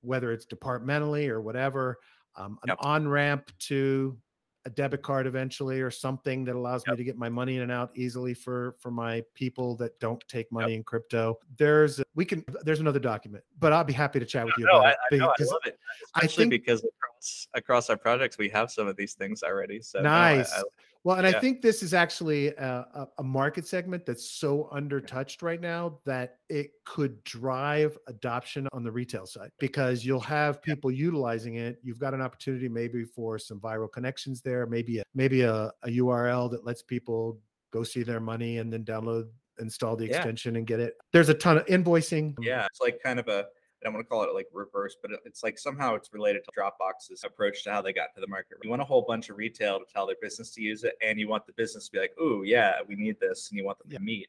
whether 0.00 0.32
it's 0.32 0.46
departmentally 0.46 1.28
or 1.28 1.40
whatever, 1.40 1.98
um, 2.36 2.58
an 2.62 2.68
Yep. 2.70 2.78
on 2.80 3.06
ramp 3.08 3.52
to 3.60 4.18
a 4.64 4.70
debit 4.70 5.02
card 5.02 5.26
eventually 5.26 5.80
or 5.80 5.90
something 5.90 6.44
that 6.44 6.54
allows 6.54 6.86
me 6.86 6.94
to 6.96 7.02
get 7.04 7.16
my 7.18 7.28
money 7.28 7.56
in 7.56 7.62
and 7.62 7.72
out 7.72 7.90
easily 7.96 8.32
for 8.32 8.76
for 8.78 8.92
my 8.92 9.20
people 9.34 9.76
that 9.76 9.98
don't 9.98 10.22
take 10.28 10.50
money 10.52 10.74
in 10.76 10.84
crypto 10.84 11.36
there's 11.58 12.00
we 12.14 12.24
can 12.24 12.44
there's 12.62 12.78
another 12.78 13.00
document 13.00 13.42
but 13.58 13.72
i'll 13.72 13.82
be 13.82 13.92
happy 13.92 14.20
to 14.20 14.24
chat 14.24 14.46
with 14.46 14.54
you 14.56 14.64
No, 14.66 14.78
about 14.78 14.86
I, 14.86 14.90
it 14.92 14.96
I 15.10 15.16
know, 15.16 15.28
I 15.30 15.32
because- 15.36 15.50
love 15.50 15.62
it, 15.66 15.78
I 16.14 16.28
think- 16.28 16.50
because 16.50 16.80
across 16.84 17.48
across 17.54 17.90
our 17.90 17.96
projects 17.96 18.38
we 18.38 18.48
have 18.50 18.70
some 18.70 18.86
of 18.86 18.94
these 18.96 19.14
things 19.14 19.42
already. 19.42 19.80
So 19.82 19.98
no, 20.00 20.08
nice 20.10 20.52
I- 20.52 20.62
well 21.04 21.16
and 21.16 21.26
i 21.26 21.32
think 21.40 21.62
this 21.62 21.82
is 21.82 21.94
actually 21.94 22.48
a, 22.48 22.86
a, 22.94 23.06
a 23.18 23.22
market 23.22 23.66
segment 23.66 24.06
that's 24.06 24.28
so 24.30 24.68
undertouched 24.72 25.42
right 25.42 25.60
now 25.60 25.98
that 26.04 26.38
it 26.48 26.70
could 26.84 27.22
drive 27.24 27.96
adoption 28.08 28.68
on 28.72 28.82
the 28.82 28.90
retail 28.90 29.26
side 29.26 29.50
because 29.58 30.04
you'll 30.04 30.20
have 30.20 30.62
people 30.62 30.90
utilizing 30.90 31.56
it. 31.56 31.78
You've 31.82 31.98
got 31.98 32.14
an 32.14 32.20
opportunity 32.20 32.68
maybe 32.68 33.04
for 33.04 33.38
some 33.38 33.58
viral 33.60 33.90
connections 33.90 34.42
there 34.42 34.66
maybe 34.66 34.98
a, 34.98 35.02
maybe 35.14 35.42
a, 35.42 35.72
a 35.82 35.88
url 35.88 36.50
that 36.50 36.64
lets 36.64 36.82
people 36.82 37.38
go 37.72 37.82
see 37.82 38.02
their 38.02 38.20
money 38.20 38.58
and 38.58 38.72
then 38.72 38.84
download 38.84 39.28
install 39.58 39.96
the 39.96 40.06
Yeah. 40.06 40.16
extension 40.16 40.56
and 40.56 40.66
get 40.66 40.80
it. 40.80 40.94
There's 41.12 41.28
a 41.28 41.34
ton 41.34 41.58
of 41.58 41.66
invoicing. 41.66 42.34
Yeah, 42.40 42.66
it's 42.66 42.80
like 42.80 43.00
kind 43.02 43.18
of 43.18 43.28
a. 43.28 43.46
I 43.82 43.86
don't 43.86 43.94
want 43.94 44.06
to 44.06 44.08
call 44.08 44.22
it 44.22 44.32
like 44.32 44.46
reverse, 44.52 44.96
but 45.02 45.10
it's 45.24 45.42
like 45.42 45.58
somehow 45.58 45.96
it's 45.96 46.12
related 46.12 46.44
to 46.44 46.50
Dropbox's 46.56 47.24
approach 47.24 47.64
to 47.64 47.72
how 47.72 47.82
they 47.82 47.92
got 47.92 48.14
to 48.14 48.20
the 48.20 48.28
market. 48.28 48.58
You 48.62 48.70
want 48.70 48.80
a 48.80 48.84
whole 48.84 49.02
bunch 49.02 49.28
of 49.28 49.36
retail 49.36 49.80
to 49.80 49.84
tell 49.92 50.06
their 50.06 50.16
business 50.22 50.50
to 50.52 50.62
use 50.62 50.84
it, 50.84 50.94
and 51.02 51.18
you 51.18 51.26
want 51.26 51.46
the 51.46 51.52
business 51.54 51.86
to 51.86 51.92
be 51.92 51.98
like, 51.98 52.12
"Ooh, 52.20 52.44
yeah, 52.44 52.74
we 52.86 52.94
need 52.94 53.18
this," 53.18 53.50
and 53.50 53.58
you 53.58 53.64
want 53.64 53.78
them 53.78 53.88
Yeah. 53.90 53.98
to 53.98 54.04
meet. 54.04 54.28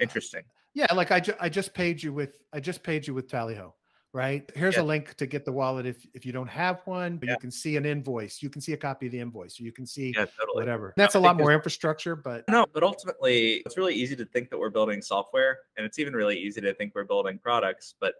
Interesting. 0.00 0.42
Yeah, 0.74 0.92
like 0.94 1.12
I, 1.12 1.20
ju- 1.20 1.34
I 1.40 1.48
just 1.48 1.72
paid 1.72 2.02
you 2.02 2.12
with 2.12 2.40
I 2.52 2.58
just 2.60 2.82
paid 2.82 3.06
you 3.06 3.14
with 3.14 3.28
Tally 3.28 3.54
Ho, 3.54 3.74
right? 4.12 4.48
Here's 4.56 4.74
Yeah. 4.76 4.82
a 4.82 4.84
link 4.84 5.14
to 5.14 5.26
get 5.26 5.44
the 5.44 5.52
wallet 5.52 5.86
if 5.86 6.04
if 6.14 6.24
you 6.26 6.32
don't 6.32 6.48
have 6.48 6.80
one, 6.86 7.18
but 7.18 7.28
Yeah. 7.28 7.34
you 7.34 7.38
can 7.40 7.50
see 7.52 7.76
an 7.76 7.84
invoice. 7.86 8.42
You 8.42 8.50
can 8.50 8.60
see 8.60 8.72
a 8.72 8.76
copy 8.76 9.06
of 9.06 9.12
the 9.12 9.20
invoice. 9.20 9.60
You 9.60 9.72
can 9.72 9.86
see 9.86 10.12
Yeah, 10.16 10.26
totally. 10.38 10.62
whatever. 10.62 10.94
That's 10.96 11.14
a 11.14 11.20
lot 11.20 11.36
more 11.36 11.52
infrastructure, 11.52 12.16
but 12.16 12.44
No, 12.48 12.66
but 12.72 12.82
ultimately, 12.82 13.62
it's 13.66 13.76
really 13.76 13.94
easy 13.94 14.16
to 14.16 14.24
think 14.24 14.50
that 14.50 14.58
we're 14.58 14.70
building 14.70 15.00
software, 15.00 15.58
and 15.76 15.86
it's 15.86 15.98
even 16.00 16.14
really 16.14 16.38
easy 16.38 16.60
to 16.60 16.74
think 16.74 16.94
we're 16.94 17.04
building 17.04 17.38
products, 17.38 17.94
but 18.00 18.14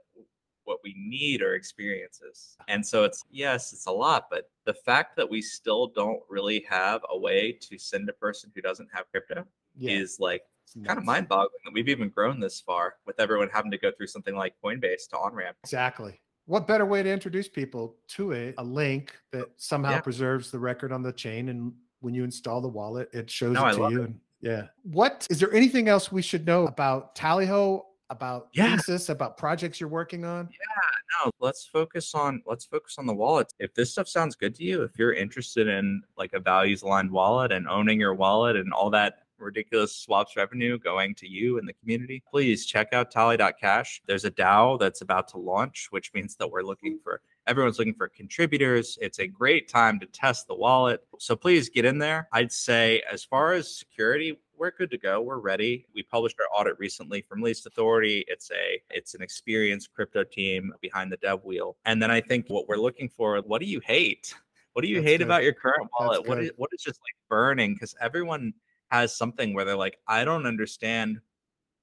what 0.70 0.78
we 0.84 0.94
need 0.96 1.42
are 1.42 1.54
experiences. 1.56 2.56
And 2.68 2.86
so 2.86 3.02
it's 3.02 3.24
yes, 3.30 3.72
it's 3.72 3.86
a 3.86 3.92
lot, 3.92 4.28
but 4.30 4.48
the 4.64 4.74
fact 4.74 5.16
that 5.16 5.28
we 5.28 5.42
still 5.42 5.88
don't 5.88 6.20
really 6.28 6.64
have 6.70 7.00
a 7.10 7.18
way 7.18 7.58
to 7.68 7.76
send 7.76 8.08
a 8.08 8.12
person 8.12 8.52
who 8.54 8.62
doesn't 8.62 8.88
have 8.92 9.10
crypto 9.10 9.44
yeah, 9.76 9.98
is 9.98 10.18
like 10.20 10.42
kind 10.86 10.98
of 10.98 11.04
mind 11.04 11.28
boggling 11.28 11.58
that 11.64 11.74
we've 11.74 11.88
even 11.88 12.08
grown 12.08 12.38
this 12.38 12.60
far 12.60 12.94
with 13.04 13.18
everyone 13.18 13.48
having 13.52 13.72
to 13.72 13.78
go 13.78 13.90
through 13.90 14.06
something 14.06 14.36
like 14.36 14.54
Coinbase 14.64 15.08
to 15.10 15.18
on 15.18 15.34
ramp. 15.34 15.56
Exactly. 15.64 16.20
What 16.46 16.68
better 16.68 16.86
way 16.86 17.02
to 17.02 17.10
introduce 17.12 17.48
people 17.48 17.96
to 18.10 18.30
it? 18.30 18.54
A 18.58 18.64
link 18.64 19.16
that 19.32 19.48
somehow 19.56 19.92
Yeah. 19.92 20.00
preserves 20.00 20.52
the 20.52 20.58
record 20.60 20.92
on 20.92 21.02
the 21.02 21.12
chain, 21.12 21.48
and 21.48 21.74
when 21.98 22.14
you 22.14 22.22
install 22.22 22.60
the 22.60 22.68
wallet, 22.68 23.08
it 23.12 23.28
shows 23.28 23.54
No, 23.54 23.66
it 23.66 23.74
to 23.74 23.90
you. 23.90 24.02
And 24.04 24.20
yeah. 24.40 24.68
What 24.84 25.26
is 25.28 25.40
there 25.40 25.52
anything 25.52 25.88
else 25.88 26.12
we 26.12 26.22
should 26.22 26.46
know 26.46 26.66
about 26.66 27.16
Tally 27.16 27.46
Ho? 27.46 27.86
About 28.10 28.48
Yeah. 28.52 28.76
thesis, 28.76 29.08
about 29.08 29.36
projects 29.36 29.78
you're 29.80 29.88
working 29.88 30.24
on? 30.24 30.48
Yeah, 30.50 31.24
no 31.24 31.30
let's 31.38 31.64
focus 31.64 32.14
on 32.14 32.42
let's 32.44 32.64
focus 32.64 32.96
on 32.98 33.06
the 33.06 33.14
wallet 33.14 33.52
if 33.58 33.72
this 33.74 33.92
stuff 33.92 34.08
sounds 34.08 34.34
good 34.36 34.54
to 34.56 34.64
you 34.64 34.82
if 34.82 34.98
you're 34.98 35.12
interested 35.12 35.68
in 35.68 36.02
like 36.16 36.32
a 36.32 36.40
values 36.40 36.82
aligned 36.82 37.10
wallet 37.10 37.52
and 37.52 37.68
owning 37.68 38.00
your 38.00 38.14
wallet 38.14 38.56
and 38.56 38.72
all 38.72 38.90
that 38.90 39.22
ridiculous 39.38 39.96
swaps 39.96 40.36
revenue 40.36 40.78
going 40.78 41.14
to 41.14 41.26
you 41.28 41.58
and 41.58 41.66
the 41.68 41.72
community 41.74 42.22
please 42.30 42.66
check 42.66 42.88
out 42.92 43.10
tally.cash 43.10 44.02
there's 44.06 44.24
a 44.24 44.30
dao 44.30 44.78
that's 44.78 45.00
about 45.00 45.26
to 45.28 45.38
launch 45.38 45.86
which 45.90 46.12
means 46.14 46.36
that 46.36 46.50
we're 46.50 46.62
looking 46.62 46.98
for 47.02 47.20
everyone's 47.46 47.78
looking 47.78 47.94
for 47.94 48.06
contributors. 48.08 48.96
It's 49.00 49.18
a 49.18 49.26
great 49.26 49.66
time 49.68 49.98
to 50.00 50.06
test 50.06 50.46
the 50.46 50.54
wallet. 50.54 51.02
So 51.18 51.34
please 51.34 51.68
get 51.68 51.84
in 51.84 51.98
there. 51.98 52.28
I'd 52.32 52.52
say 52.52 53.02
as 53.10 53.24
far 53.24 53.54
as 53.54 53.76
security 53.76 54.38
we're 54.60 54.70
good 54.70 54.90
to 54.90 54.98
go. 54.98 55.22
We're 55.22 55.38
ready. 55.38 55.86
We 55.94 56.02
published 56.02 56.36
our 56.38 56.60
audit 56.60 56.78
recently 56.78 57.22
from 57.22 57.40
Least 57.40 57.66
Authority. 57.66 58.26
It's 58.28 58.50
a 58.50 58.80
it's 58.90 59.14
an 59.14 59.22
experienced 59.22 59.92
crypto 59.94 60.22
team 60.22 60.72
behind 60.82 61.10
the 61.10 61.16
dev 61.16 61.42
wheel. 61.44 61.78
And 61.86 62.00
then 62.00 62.10
I 62.10 62.20
think 62.20 62.44
what 62.48 62.68
we're 62.68 62.76
looking 62.76 63.08
for, 63.08 63.40
what 63.40 63.60
do 63.60 63.66
you 63.66 63.80
hate? 63.80 64.34
What 64.74 64.82
do 64.82 64.88
you 64.88 64.96
That's 64.96 65.06
hate 65.06 65.16
good. 65.18 65.24
about 65.24 65.42
your 65.44 65.54
current 65.54 65.88
That's 65.98 66.08
wallet? 66.08 66.28
What 66.28 66.36
good. 66.36 66.44
is 66.44 66.50
what 66.56 66.68
is 66.74 66.82
just 66.82 67.00
like 67.00 67.16
burning? 67.30 67.72
Because 67.72 67.96
everyone 68.02 68.52
has 68.90 69.16
something 69.16 69.54
where 69.54 69.64
they're 69.64 69.76
like, 69.76 69.98
I 70.06 70.24
don't 70.26 70.44
understand 70.46 71.20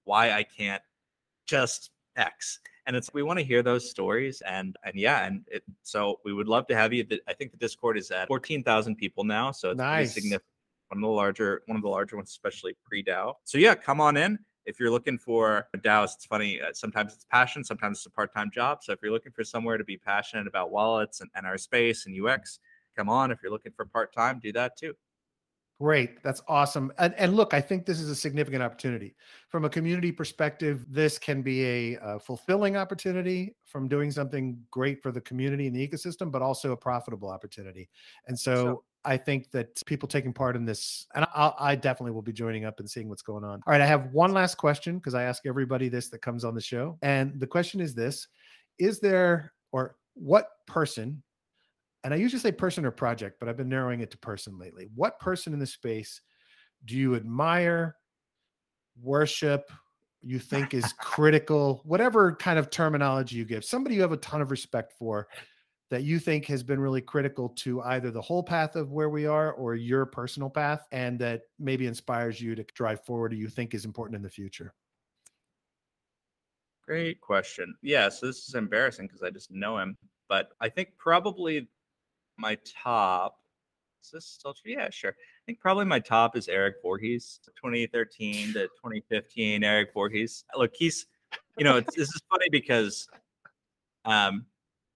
why 0.03 0.31
I 0.31 0.43
can't 0.43 0.83
just 1.47 1.89
X. 2.15 2.59
And 2.85 2.95
it's 2.95 3.11
we 3.11 3.23
want 3.23 3.39
to 3.39 3.45
hear 3.45 3.63
those 3.63 3.89
stories 3.89 4.41
and 4.47 4.77
and 4.83 4.93
yeah, 4.95 5.25
and 5.25 5.43
it, 5.47 5.63
so 5.81 6.19
we 6.23 6.31
would 6.31 6.47
love 6.47 6.67
to 6.67 6.75
have 6.75 6.93
you. 6.93 7.05
I 7.27 7.33
think 7.33 7.51
the 7.51 7.57
Discord 7.57 7.97
is 7.97 8.11
at 8.11 8.27
fourteen 8.27 8.63
thousand 8.63 8.97
people 8.97 9.23
now, 9.23 9.51
so 9.51 9.71
it's 9.71 9.77
Nice. 9.79 10.13
pretty 10.13 10.21
significant 10.21 10.56
one 10.89 10.97
of 10.97 11.01
the 11.01 11.07
larger 11.07 11.61
one 11.67 11.75
of 11.75 11.83
the 11.83 11.89
larger 11.89 12.15
ones 12.15 12.29
especially 12.29 12.75
pre-dao 12.83 13.33
so 13.43 13.57
yeah 13.57 13.75
come 13.75 14.01
on 14.01 14.17
in 14.17 14.37
if 14.67 14.81
you're 14.81 14.91
looking 14.91 15.17
for 15.17 15.65
a 15.73 15.77
DAOs, 15.77 16.13
it's 16.15 16.25
funny. 16.25 16.61
Uh, 16.61 16.73
sometimes 16.73 17.13
it's 17.13 17.25
passion, 17.31 17.63
sometimes 17.63 17.99
it's 17.99 18.05
a 18.05 18.11
part-time 18.11 18.51
job. 18.53 18.79
So 18.83 18.91
if 18.91 18.99
you're 19.01 19.13
looking 19.13 19.31
for 19.31 19.45
somewhere 19.45 19.77
to 19.77 19.83
be 19.85 19.97
passionate 19.97 20.45
about 20.45 20.71
wallets 20.71 21.21
and, 21.21 21.29
and 21.35 21.47
our 21.47 21.57
space 21.57 22.05
and 22.05 22.13
UX, 22.21 22.59
come 22.95 23.07
on. 23.07 23.31
If 23.31 23.39
you're 23.41 23.51
looking 23.51 23.71
for 23.71 23.85
part-time, 23.85 24.39
do 24.43 24.51
that 24.51 24.77
too. 24.77 24.93
Great. 25.79 26.21
That's 26.23 26.41
awesome. 26.47 26.91
And, 26.97 27.13
and, 27.15 27.35
look, 27.35 27.53
I 27.53 27.61
think 27.61 27.85
this 27.85 28.01
is 28.01 28.09
a 28.09 28.15
significant 28.15 28.63
opportunity. 28.63 29.15
From 29.49 29.63
a 29.63 29.69
community 29.69 30.11
perspective, 30.11 30.85
this 30.89 31.19
can 31.19 31.43
be 31.43 31.63
a, 31.63 31.99
a, 32.01 32.19
fulfilling 32.19 32.75
opportunity 32.75 33.55
from 33.63 33.87
doing 33.87 34.09
something 34.09 34.59
great 34.71 35.03
for 35.03 35.11
the 35.11 35.21
community 35.21 35.67
and 35.67 35.75
the 35.75 35.87
ecosystem, 35.87 36.31
but 36.31 36.41
also 36.41 36.71
a 36.71 36.77
profitable 36.77 37.29
opportunity. 37.29 37.89
And 38.25 38.37
so, 38.37 38.55
so 38.55 38.83
I 39.07 39.17
think 39.17 39.49
that 39.51 39.81
people 39.85 40.07
taking 40.07 40.33
part 40.33 40.55
in 40.55 40.65
this, 40.65 41.07
and 41.15 41.25
I, 41.33 41.53
I 41.57 41.75
definitely 41.75 42.11
will 42.11 42.21
be 42.21 42.33
joining 42.33 42.65
up 42.65 42.79
and 42.79 42.89
seeing 42.89 43.09
what's 43.09 43.21
going 43.21 43.43
on. 43.43 43.61
All 43.65 43.71
right. 43.71 43.81
I 43.81 43.85
have 43.85 44.11
one 44.11 44.33
last 44.33 44.55
question 44.55 44.97
because 44.97 45.15
I 45.15 45.23
ask 45.23 45.45
everybody 45.45 45.89
this 45.89 46.09
that 46.09 46.21
comes 46.21 46.43
on 46.43 46.53
the 46.53 46.61
show. 46.61 46.97
And 47.01 47.39
the 47.39 47.47
question 47.47 47.79
is 47.79 47.95
this 47.95 48.27
Is 48.77 48.99
there, 48.99 49.53
or 49.71 49.95
what 50.13 50.49
person 50.67 51.23
and 52.03 52.13
I 52.13 52.17
usually 52.17 52.39
say 52.39 52.51
person 52.51 52.85
or 52.85 52.91
project, 52.91 53.37
but 53.37 53.49
I've 53.49 53.57
been 53.57 53.67
narrowing 53.67 53.99
it 53.99 54.11
to 54.11 54.17
person 54.17 54.57
lately. 54.57 54.87
What 54.95 55.19
person 55.19 55.51
in 55.51 55.59
the 55.59 55.65
space 55.65 56.21
do 56.85 56.95
you 56.95 57.15
admire, 57.15 57.97
worship, 59.01 59.69
you 60.21 60.39
think 60.39 60.73
is 60.73 60.93
critical, 60.99 61.81
whatever 61.83 62.35
kind 62.35 62.59
of 62.59 62.69
terminology 62.69 63.35
you 63.35 63.45
give, 63.45 63.65
somebody 63.65 63.95
you 63.95 64.01
have 64.01 64.11
a 64.11 64.17
ton 64.17 64.41
of 64.41 64.51
respect 64.51 64.93
for 64.97 65.27
that 65.89 66.03
you 66.03 66.19
think 66.19 66.45
has 66.45 66.63
been 66.63 66.79
really 66.79 67.01
critical 67.01 67.49
to 67.49 67.81
either 67.83 68.11
the 68.11 68.21
whole 68.21 68.43
path 68.43 68.75
of 68.75 68.91
where 68.91 69.09
we 69.09 69.25
are 69.25 69.53
or 69.53 69.75
your 69.75 70.05
personal 70.05 70.49
path 70.49 70.85
and 70.91 71.17
that 71.19 71.43
maybe 71.59 71.87
inspires 71.87 72.41
you 72.41 72.55
to 72.55 72.63
drive 72.75 73.03
forward 73.05 73.31
or 73.31 73.35
you 73.35 73.47
think 73.47 73.73
is 73.73 73.85
important 73.85 74.15
in 74.15 74.21
the 74.21 74.29
future? 74.29 74.73
Great 76.85 77.21
question. 77.21 77.75
Yeah, 77.81 78.09
so 78.09 78.27
this 78.27 78.47
is 78.47 78.55
embarrassing 78.55 79.07
because 79.07 79.23
I 79.23 79.29
just 79.29 79.51
know 79.51 79.77
him, 79.77 79.97
but 80.27 80.49
I 80.59 80.69
think 80.69 80.89
probably 80.97 81.67
my 82.37 82.57
top. 82.65 83.39
Is 84.03 84.11
this 84.11 84.25
still 84.25 84.53
true? 84.53 84.71
Yeah, 84.71 84.89
sure. 84.89 85.11
I 85.11 85.43
think 85.45 85.59
probably 85.59 85.83
my 85.85 85.99
top 85.99 86.37
is 86.37 86.47
Eric 86.47 86.75
Voorhees, 86.81 87.39
2013 87.57 88.53
to 88.53 88.67
2015. 88.67 89.63
Eric 89.63 89.89
Voorhees. 89.93 90.45
Look, 90.55 90.71
he's, 90.75 91.07
you 91.57 91.65
know, 91.65 91.81
this 91.81 92.09
is 92.09 92.21
funny 92.29 92.47
because, 92.49 93.09
um, 94.05 94.45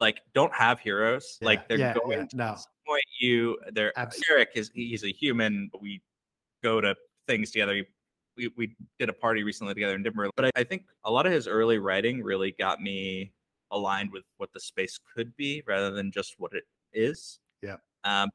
like 0.02 0.22
don't 0.34 0.54
have 0.54 0.80
heroes. 0.80 1.38
Yeah, 1.40 1.46
like 1.46 1.68
they're 1.70 1.78
yeah, 1.78 1.94
going 1.94 2.20
yeah, 2.20 2.26
to 2.26 2.36
no. 2.36 2.56
point 2.88 3.04
you. 3.20 3.58
They're 3.72 3.94
Absolutely. 3.96 4.34
Eric 4.34 4.50
is 4.56 4.72
he's 4.74 5.04
a 5.04 5.12
human. 5.12 5.70
We 5.80 6.02
go 6.64 6.82
to 6.82 6.96
things 7.28 7.52
together. 7.52 7.86
We, 8.36 8.52
we 8.58 8.76
did 8.98 9.10
a 9.10 9.14
party 9.14 9.44
recently 9.44 9.74
together 9.74 9.96
in 9.96 10.04
Denver. 10.04 10.30
But 10.36 10.46
I, 10.46 10.52
I 10.58 10.64
think 10.64 10.84
a 11.06 11.12
lot 11.12 11.26
of 11.26 11.32
his 11.32 11.48
early 11.48 11.78
writing 11.78 12.24
really 12.24 12.56
got 12.58 12.82
me 12.82 13.32
aligned 13.72 14.12
with 14.12 14.24
what 14.38 14.52
the 14.54 14.60
space 14.60 15.00
could 15.16 15.36
be 15.38 15.64
rather 15.68 15.92
than 15.92 16.12
just 16.12 16.36
what 16.38 16.52
it 16.54 16.64
is. 16.94 17.40
Yeah. 17.62 17.78
Um, 18.04 18.30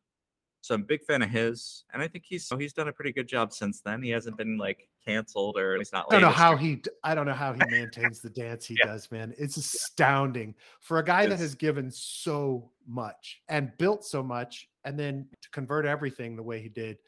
so 0.66 0.74
I'm 0.74 0.82
a 0.82 0.84
big 0.84 1.04
fan 1.04 1.22
of 1.22 1.30
his, 1.30 1.84
and 1.92 2.02
I 2.02 2.08
think 2.08 2.24
he's 2.26 2.50
he's 2.58 2.72
done 2.72 2.88
a 2.88 2.92
pretty 2.92 3.12
good 3.12 3.28
job 3.28 3.52
since 3.52 3.80
then. 3.80 4.02
He 4.02 4.10
hasn't 4.10 4.36
been 4.36 4.58
like 4.58 4.88
canceled 5.04 5.56
or 5.56 5.76
he's 5.76 5.92
not. 5.92 6.10
Like 6.10 6.18
I 6.18 6.20
don't 6.20 6.30
know 6.30 6.36
how 6.36 6.56
he. 6.56 6.82
I 7.04 7.14
don't 7.14 7.26
know 7.26 7.34
how 7.34 7.52
he 7.52 7.60
maintains 7.70 8.20
the 8.20 8.30
dance 8.30 8.66
he 8.66 8.76
yeah. 8.80 8.86
does, 8.86 9.10
man. 9.12 9.32
It's 9.38 9.56
astounding 9.56 10.56
for 10.80 10.98
a 10.98 11.04
guy 11.04 11.22
it's, 11.22 11.30
that 11.30 11.38
has 11.38 11.54
given 11.54 11.90
so 11.92 12.68
much 12.88 13.42
and 13.48 13.70
built 13.78 14.04
so 14.04 14.24
much, 14.24 14.68
and 14.84 14.98
then 14.98 15.28
to 15.40 15.50
convert 15.50 15.86
everything 15.86 16.34
the 16.34 16.42
way 16.42 16.60
he 16.60 16.68
did. 16.68 16.98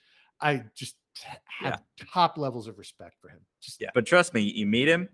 I 0.41 0.63
just 0.77 0.95
have 1.61 1.83
yeah. 1.99 2.07
top 2.13 2.39
levels 2.39 2.69
of 2.69 2.79
respect 2.79 3.17
for 3.21 3.29
him. 3.29 3.41
Just 3.61 3.81
yeah, 3.81 3.91
but 3.93 4.07
trust 4.07 4.35
me, 4.35 4.43
you 4.43 4.67
meet 4.67 4.87
him, 4.87 5.09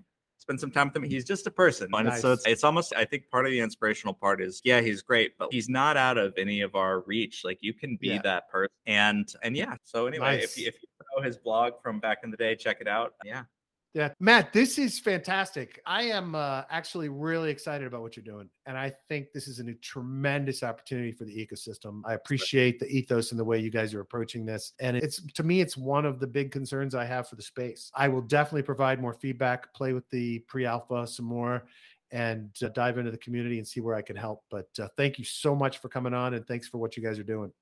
spend 0.44 0.60
some 0.60 0.70
time 0.70 0.88
with 0.88 0.96
him. 0.96 1.02
He's 1.02 1.24
just 1.24 1.46
a 1.46 1.50
person. 1.50 1.88
And 1.92 2.08
uh, 2.08 2.10
nice. 2.12 2.20
so 2.20 2.32
it's, 2.32 2.46
it's 2.46 2.64
almost, 2.64 2.92
I 2.94 3.04
think 3.04 3.30
part 3.30 3.46
of 3.46 3.52
the 3.52 3.60
inspirational 3.60 4.14
part 4.14 4.42
is, 4.42 4.60
yeah, 4.64 4.80
he's 4.80 5.02
great, 5.02 5.38
but 5.38 5.48
he's 5.50 5.68
not 5.68 5.96
out 5.96 6.18
of 6.18 6.34
any 6.36 6.60
of 6.60 6.74
our 6.74 7.00
reach. 7.00 7.42
Like 7.44 7.58
you 7.62 7.72
can 7.72 7.96
be 7.96 8.08
yeah. 8.08 8.22
that 8.22 8.50
person. 8.50 8.74
And, 8.86 9.32
and 9.42 9.56
yeah. 9.56 9.76
So 9.84 10.06
anyway, 10.06 10.36
nice. 10.36 10.44
if, 10.44 10.58
you, 10.58 10.68
if 10.68 10.82
you 10.82 10.88
know 11.16 11.22
his 11.22 11.38
blog 11.38 11.74
from 11.82 11.98
back 11.98 12.18
in 12.24 12.30
the 12.30 12.36
day, 12.36 12.56
check 12.56 12.78
it 12.80 12.88
out. 12.88 13.14
Yeah. 13.24 13.44
Yeah, 13.94 14.12
Matt, 14.18 14.52
this 14.52 14.76
is 14.76 14.98
fantastic. 14.98 15.80
I 15.86 16.02
am 16.04 16.34
uh, 16.34 16.62
actually 16.68 17.08
really 17.08 17.48
excited 17.50 17.86
about 17.86 18.02
what 18.02 18.16
you're 18.16 18.24
doing, 18.24 18.50
and 18.66 18.76
I 18.76 18.92
think 19.08 19.28
this 19.32 19.46
is 19.46 19.60
a 19.60 19.62
new, 19.62 19.74
tremendous 19.74 20.64
opportunity 20.64 21.12
for 21.12 21.24
the 21.24 21.32
ecosystem. 21.32 22.02
I 22.04 22.14
appreciate 22.14 22.80
the 22.80 22.88
ethos 22.88 23.30
and 23.30 23.38
the 23.38 23.44
way 23.44 23.60
you 23.60 23.70
guys 23.70 23.94
are 23.94 24.00
approaching 24.00 24.44
this, 24.44 24.72
and 24.80 24.96
it's 24.96 25.22
to 25.34 25.44
me, 25.44 25.60
it's 25.60 25.76
one 25.76 26.04
of 26.06 26.18
the 26.18 26.26
big 26.26 26.50
concerns 26.50 26.96
I 26.96 27.04
have 27.04 27.28
for 27.28 27.36
the 27.36 27.42
space. 27.42 27.92
I 27.94 28.08
will 28.08 28.22
definitely 28.22 28.62
provide 28.62 29.00
more 29.00 29.14
feedback, 29.14 29.72
play 29.74 29.92
with 29.92 30.10
the 30.10 30.40
pre-alpha 30.48 31.06
some 31.06 31.26
more, 31.26 31.68
and 32.10 32.50
uh, 32.64 32.70
dive 32.70 32.98
into 32.98 33.12
the 33.12 33.18
community 33.18 33.58
and 33.58 33.66
see 33.66 33.78
where 33.78 33.94
I 33.94 34.02
can 34.02 34.16
help. 34.16 34.42
But 34.50 34.68
uh, 34.80 34.88
thank 34.96 35.20
you 35.20 35.24
so 35.24 35.54
much 35.54 35.78
for 35.78 35.88
coming 35.88 36.14
on, 36.14 36.34
and 36.34 36.44
thanks 36.48 36.66
for 36.66 36.78
what 36.78 36.96
you 36.96 37.02
guys 37.04 37.20
are 37.20 37.22
doing. 37.22 37.52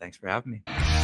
Thanks 0.00 0.16
for 0.16 0.26
having 0.26 0.52
me. 0.52 1.03